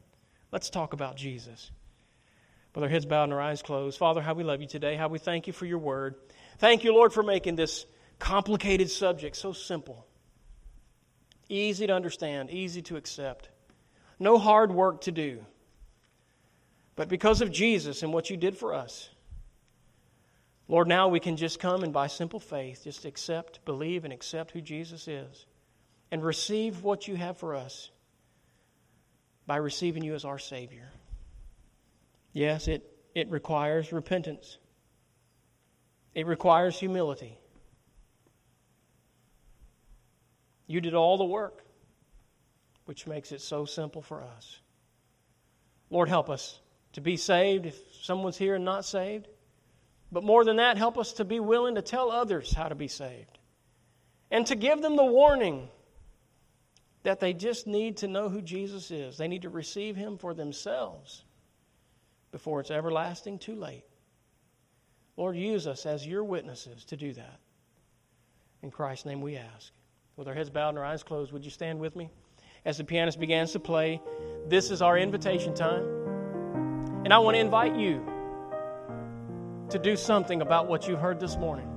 Let's 0.51 0.69
talk 0.69 0.93
about 0.93 1.17
Jesus. 1.17 1.71
With 2.75 2.83
our 2.83 2.91
heads 2.91 3.07
bowed 3.07 3.25
and 3.25 3.33
our 3.33 3.41
eyes 3.41 3.63
closed, 3.63 3.99
Father, 3.99 4.21
how 4.21 4.35
we 4.35 4.43
love 4.43 4.61
you 4.61 4.67
today, 4.67 4.97
how 4.97 5.07
we 5.07 5.21
thank 5.21 5.47
you 5.47 5.53
for 5.53 5.65
your 5.65 5.79
word. 5.79 6.17
Thank 6.59 6.83
you, 6.83 6.93
Lord, 6.93 7.13
for 7.13 7.23
making 7.23 7.55
this 7.55 7.87
complicated 8.19 8.91
subject 8.91 9.37
so 9.37 9.53
simple, 9.53 10.07
easy 11.49 11.87
to 11.87 11.93
understand, 11.93 12.51
easy 12.51 12.83
to 12.83 12.97
accept. 12.97 13.49
No 14.19 14.39
hard 14.39 14.73
work 14.73 15.03
to 15.03 15.13
do. 15.13 15.45
But 16.97 17.09
because 17.09 17.41
of 17.41 17.53
Jesus 17.53 18.03
and 18.03 18.13
what 18.13 18.31
you 18.31 18.37
did 18.37 18.57
for 18.57 18.75
us, 18.75 19.09
Lord, 20.67 20.89
now 20.89 21.09
we 21.09 21.21
can 21.21 21.37
just 21.37 21.61
come 21.61 21.83
and 21.83 21.93
by 21.93 22.07
simple 22.07 22.41
faith 22.41 22.85
just 22.85 23.05
accept, 23.05 23.65
believe, 23.65 24.05
and 24.05 24.13
accept 24.13 24.53
who 24.53 24.61
Jesus 24.61 25.07
is 25.09 25.47
and 26.11 26.25
receive 26.25 26.83
what 26.83 27.07
you 27.07 27.17
have 27.17 27.37
for 27.37 27.55
us 27.55 27.91
by 29.47 29.57
receiving 29.57 30.03
you 30.03 30.15
as 30.15 30.25
our 30.25 30.39
Savior. 30.39 30.89
Yes, 32.33 32.67
it, 32.67 32.83
it 33.15 33.31
requires 33.31 33.93
repentance, 33.93 34.59
it 36.15 36.27
requires 36.27 36.79
humility. 36.79 37.39
You 40.67 40.81
did 40.81 40.95
all 40.95 41.19
the 41.19 41.25
work, 41.25 41.63
which 42.87 43.07
makes 43.07 43.33
it 43.33 43.43
so 43.43 43.67
simple 43.67 44.01
for 44.01 44.23
us. 44.23 44.61
Lord, 45.91 46.09
help 46.09 46.31
us 46.31 46.59
to 46.95 47.03
be 47.03 47.17
saved 47.19 47.67
if 47.67 47.79
someone's 48.03 48.39
here 48.39 48.55
and 48.55 48.65
not 48.65 48.85
saved. 48.85 49.29
But 50.15 50.23
more 50.23 50.45
than 50.45 50.57
that, 50.57 50.79
help 50.79 50.97
us 50.97 51.15
to 51.15 51.25
be 51.25 51.41
willing 51.41 51.75
to 51.75 51.83
tell 51.83 52.09
others 52.09 52.55
how 52.55 52.69
to 52.69 52.77
be 52.77 52.87
saved 52.87 53.37
and 54.31 54.47
to 54.47 54.55
give 54.55 54.81
them 54.81 54.95
the 54.95 55.05
warning 55.05 55.69
that 57.03 57.19
they 57.19 57.33
just 57.33 57.67
need 57.67 57.97
to 57.97 58.07
know 58.07 58.29
who 58.29 58.41
Jesus 58.41 58.93
is. 58.93 59.19
They 59.19 59.27
need 59.27 59.43
to 59.43 59.49
receive 59.49 59.97
him 59.97 60.17
for 60.17 60.33
themselves 60.33 61.25
before 62.31 62.61
it's 62.61 62.71
everlasting 62.71 63.41
too 63.41 63.57
late. 63.57 63.83
Lord, 65.17 65.37
use 65.37 65.67
us 65.67 65.85
as 65.85 66.07
your 66.07 66.23
witnesses 66.23 66.85
to 66.87 66.97
do 66.97 67.13
that. 67.15 67.41
In 68.63 68.71
Christ's 68.71 69.07
name 69.07 69.21
we 69.21 69.37
ask. 69.37 69.73
With 70.17 70.29
our 70.29 70.35
heads 70.35 70.49
bowed 70.49 70.71
and 70.71 70.79
our 70.79 70.85
eyes 70.85 71.03
closed, 71.03 71.33
would 71.33 71.45
you 71.45 71.51
stand 71.51 71.81
with 71.81 71.97
me? 71.97 72.09
As 72.65 72.79
the 72.79 72.85
pianist 72.85 73.19
begins 73.19 73.51
to 73.51 73.59
play, 73.59 74.01
this 74.47 74.71
is 74.71 74.81
our 74.81 74.97
invitation 74.97 75.55
time. 75.55 75.83
And 77.05 77.13
I 77.13 77.19
want 77.19 77.35
to 77.35 77.41
invite 77.41 77.75
you 77.75 78.14
to 79.75 79.79
do 79.81 79.97
something 79.97 80.41
about 80.41 80.69
what 80.69 80.87
you 80.87 80.95
heard 80.95 81.19
this 81.19 81.37
morning. 81.37 81.69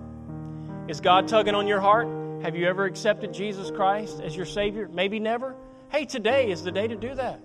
Is 0.88 1.02
God 1.02 1.28
tugging 1.28 1.56
on 1.56 1.66
your 1.66 1.82
heart? 1.82 2.08
Have 2.43 2.56
you 2.56 2.68
ever 2.68 2.86
accepted 2.86 3.34
Jesus 3.34 3.72
Christ 3.72 4.22
as 4.22 4.36
your 4.36 4.45
Savior? 4.45 4.88
Maybe 4.88 5.20
never. 5.20 5.56
Hey, 5.89 6.06
today 6.06 6.52
is 6.52 6.64
the 6.64 6.72
day 6.72 6.88
to 6.88 6.95
do 6.95 7.16
that. 7.16 7.41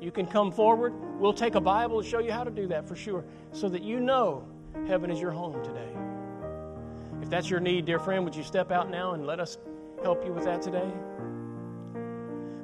You 0.00 0.10
can 0.10 0.26
come 0.26 0.50
forward. 0.50 0.94
We'll 1.20 1.32
take 1.32 1.54
a 1.54 1.60
Bible 1.60 2.00
and 2.00 2.08
show 2.08 2.18
you 2.18 2.32
how 2.32 2.42
to 2.42 2.50
do 2.50 2.66
that 2.66 2.88
for 2.88 2.96
sure 2.96 3.24
so 3.52 3.68
that 3.68 3.82
you 3.82 4.00
know 4.00 4.48
heaven 4.88 5.12
is 5.12 5.20
your 5.20 5.30
home 5.30 5.62
today. 5.62 5.92
If 7.22 7.30
that's 7.30 7.48
your 7.48 7.60
need, 7.60 7.84
dear 7.84 8.00
friend, 8.00 8.24
would 8.24 8.34
you 8.34 8.42
step 8.42 8.72
out 8.72 8.90
now 8.90 9.12
and 9.12 9.28
let 9.28 9.38
us 9.38 9.58
help 10.02 10.24
you 10.26 10.32
with 10.32 10.42
that 10.42 10.60
today? 10.60 10.90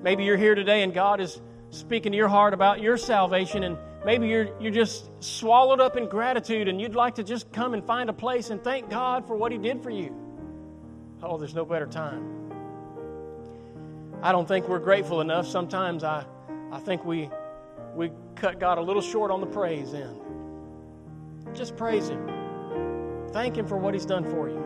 Maybe 0.02 0.24
you're 0.24 0.36
here 0.36 0.56
today 0.56 0.82
and 0.82 0.92
God 0.92 1.20
is 1.20 1.40
speaking 1.74 2.12
to 2.12 2.18
your 2.18 2.28
heart 2.28 2.54
about 2.54 2.80
your 2.80 2.96
salvation 2.96 3.64
and 3.64 3.76
maybe 4.04 4.28
you're, 4.28 4.48
you're 4.60 4.70
just 4.70 5.10
swallowed 5.22 5.80
up 5.80 5.96
in 5.96 6.08
gratitude 6.08 6.68
and 6.68 6.80
you'd 6.80 6.94
like 6.94 7.16
to 7.16 7.24
just 7.24 7.52
come 7.52 7.74
and 7.74 7.84
find 7.84 8.08
a 8.08 8.12
place 8.12 8.50
and 8.50 8.62
thank 8.62 8.88
God 8.88 9.26
for 9.26 9.34
what 9.34 9.50
He 9.50 9.58
did 9.58 9.82
for 9.82 9.90
you. 9.90 10.14
Oh, 11.22 11.36
there's 11.36 11.54
no 11.54 11.64
better 11.64 11.86
time. 11.86 12.30
I 14.22 14.30
don't 14.30 14.46
think 14.46 14.68
we're 14.68 14.78
grateful 14.78 15.20
enough. 15.20 15.46
Sometimes 15.46 16.04
I, 16.04 16.24
I 16.70 16.78
think 16.78 17.04
we, 17.04 17.28
we 17.94 18.12
cut 18.36 18.60
God 18.60 18.78
a 18.78 18.82
little 18.82 19.02
short 19.02 19.30
on 19.30 19.40
the 19.40 19.46
praise 19.46 19.92
end. 19.94 20.20
Just 21.54 21.76
praise 21.76 22.08
Him. 22.08 23.28
Thank 23.32 23.56
Him 23.56 23.66
for 23.66 23.76
what 23.76 23.94
He's 23.94 24.06
done 24.06 24.24
for 24.24 24.48
you. 24.48 24.62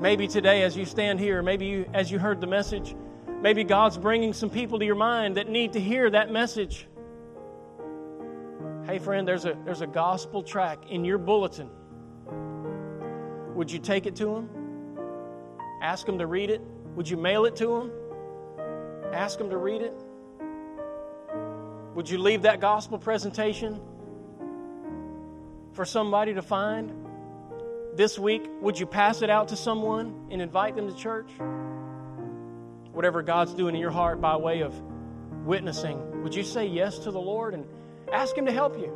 Maybe 0.00 0.28
today, 0.28 0.62
as 0.62 0.76
you 0.76 0.84
stand 0.84 1.18
here, 1.18 1.42
maybe 1.42 1.66
you, 1.66 1.90
as 1.92 2.10
you 2.10 2.20
heard 2.20 2.40
the 2.40 2.46
message, 2.46 2.94
maybe 3.40 3.64
God's 3.64 3.96
bringing 3.96 4.32
some 4.32 4.50
people 4.50 4.78
to 4.78 4.84
your 4.84 4.94
mind 4.94 5.36
that 5.36 5.48
need 5.48 5.74
to 5.74 5.80
hear 5.80 6.10
that 6.10 6.30
message. 6.30 6.86
Hey, 8.84 8.98
friend, 8.98 9.28
there's 9.28 9.44
a, 9.44 9.56
there's 9.64 9.82
a 9.82 9.86
gospel 9.86 10.42
track 10.42 10.78
in 10.88 11.04
your 11.04 11.18
bulletin. 11.18 11.68
Would 13.54 13.70
you 13.70 13.78
take 13.78 14.06
it 14.06 14.16
to 14.16 14.26
them? 14.26 14.50
Ask 15.82 16.06
them 16.06 16.18
to 16.18 16.26
read 16.26 16.50
it? 16.50 16.62
Would 16.96 17.08
you 17.08 17.16
mail 17.16 17.44
it 17.44 17.54
to 17.56 17.66
them? 17.66 17.92
Ask 19.12 19.38
them 19.38 19.50
to 19.50 19.56
read 19.56 19.82
it? 19.82 19.94
Would 21.94 22.08
you 22.08 22.18
leave 22.18 22.42
that 22.42 22.60
gospel 22.60 22.98
presentation 22.98 23.80
for 25.72 25.84
somebody 25.84 26.34
to 26.34 26.42
find? 26.42 26.92
This 27.94 28.18
week, 28.18 28.48
would 28.60 28.78
you 28.78 28.86
pass 28.86 29.22
it 29.22 29.30
out 29.30 29.48
to 29.48 29.56
someone 29.56 30.28
and 30.30 30.40
invite 30.40 30.76
them 30.76 30.88
to 30.88 30.94
church? 30.94 31.30
Whatever 32.98 33.22
God's 33.22 33.54
doing 33.54 33.76
in 33.76 33.80
your 33.80 33.92
heart 33.92 34.20
by 34.20 34.36
way 34.36 34.62
of 34.62 34.74
witnessing, 35.46 36.22
would 36.22 36.34
you 36.34 36.42
say 36.42 36.66
yes 36.66 36.98
to 36.98 37.12
the 37.12 37.20
Lord 37.20 37.54
and 37.54 37.64
ask 38.12 38.36
Him 38.36 38.46
to 38.46 38.52
help 38.52 38.76
you? 38.76 38.92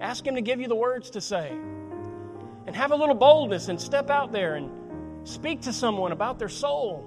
Ask 0.00 0.24
Him 0.24 0.36
to 0.36 0.40
give 0.40 0.60
you 0.60 0.68
the 0.68 0.76
words 0.76 1.10
to 1.10 1.20
say. 1.20 1.50
And 2.66 2.76
have 2.76 2.92
a 2.92 2.96
little 2.96 3.16
boldness 3.16 3.68
and 3.68 3.80
step 3.80 4.08
out 4.08 4.30
there 4.30 4.54
and 4.54 4.70
Speak 5.24 5.62
to 5.62 5.72
someone 5.72 6.12
about 6.12 6.38
their 6.38 6.48
soul. 6.48 7.04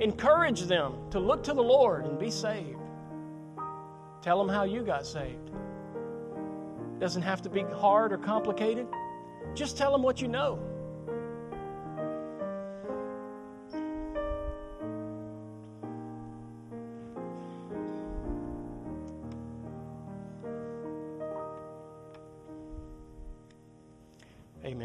Encourage 0.00 0.62
them 0.62 0.94
to 1.10 1.18
look 1.18 1.44
to 1.44 1.52
the 1.52 1.62
Lord 1.62 2.04
and 2.04 2.18
be 2.18 2.30
saved. 2.30 2.78
Tell 4.22 4.38
them 4.38 4.48
how 4.48 4.64
you 4.64 4.82
got 4.82 5.06
saved. 5.06 5.50
It 6.94 7.00
doesn't 7.00 7.22
have 7.22 7.42
to 7.42 7.50
be 7.50 7.62
hard 7.62 8.12
or 8.12 8.18
complicated. 8.18 8.86
Just 9.54 9.76
tell 9.76 9.90
them 9.90 10.02
what 10.02 10.22
you 10.22 10.28
know. 10.28 10.60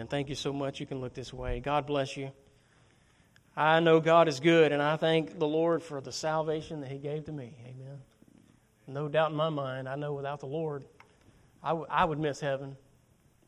Thank 0.10 0.30
you 0.30 0.36
so 0.36 0.54
much. 0.54 0.80
You 0.80 0.86
can 0.86 1.02
look 1.02 1.14
this 1.14 1.34
way. 1.34 1.60
God 1.60 1.86
bless 1.86 2.16
you. 2.16 2.32
I 3.56 3.80
know 3.80 4.00
God 4.00 4.28
is 4.28 4.40
good, 4.40 4.72
and 4.72 4.82
I 4.82 4.98
thank 4.98 5.40
the 5.40 5.48
Lord 5.48 5.84
for 5.84 6.00
the 6.00 6.12
salvation 6.12 6.82
that 6.82 6.92
He 6.92 6.98
gave 6.98 7.26
to 7.26 7.32
me. 7.32 7.56
Amen. 7.66 7.98
No 8.88 9.10
doubt 9.10 9.32
in 9.32 9.36
my 9.36 9.50
mind, 9.50 9.90
I 9.90 9.96
know 9.96 10.14
without 10.14 10.40
the 10.40 10.46
Lord, 10.46 10.86
I, 11.62 11.70
w- 11.70 11.88
I 11.90 12.06
would 12.06 12.20
miss 12.20 12.40
heaven. 12.40 12.78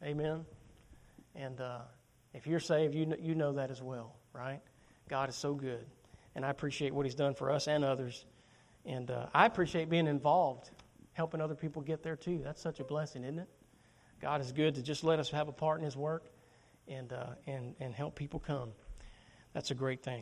Amen. 0.03 0.45
And 1.35 1.61
uh, 1.61 1.81
if 2.33 2.47
you're 2.47 2.59
saved, 2.59 2.93
you, 2.93 3.13
you 3.21 3.35
know 3.35 3.53
that 3.53 3.71
as 3.71 3.81
well, 3.81 4.15
right? 4.33 4.59
God 5.07 5.29
is 5.29 5.35
so 5.35 5.53
good. 5.53 5.85
And 6.35 6.43
I 6.43 6.49
appreciate 6.49 6.93
what 6.93 7.05
He's 7.05 7.15
done 7.15 7.35
for 7.35 7.51
us 7.51 7.67
and 7.67 7.85
others. 7.85 8.25
And 8.85 9.11
uh, 9.11 9.27
I 9.33 9.45
appreciate 9.45 9.89
being 9.89 10.07
involved, 10.07 10.71
helping 11.13 11.39
other 11.39 11.55
people 11.55 11.81
get 11.81 12.03
there 12.03 12.15
too. 12.15 12.41
That's 12.43 12.61
such 12.61 12.79
a 12.79 12.83
blessing, 12.83 13.23
isn't 13.23 13.39
it? 13.39 13.49
God 14.19 14.41
is 14.41 14.51
good 14.51 14.75
to 14.75 14.81
just 14.81 15.03
let 15.03 15.19
us 15.19 15.29
have 15.29 15.47
a 15.47 15.53
part 15.53 15.79
in 15.79 15.85
His 15.85 15.95
work 15.95 16.25
and, 16.89 17.13
uh, 17.13 17.27
and, 17.47 17.75
and 17.79 17.93
help 17.93 18.15
people 18.15 18.39
come. 18.39 18.71
That's 19.53 19.71
a 19.71 19.75
great 19.75 20.03
thing. 20.03 20.17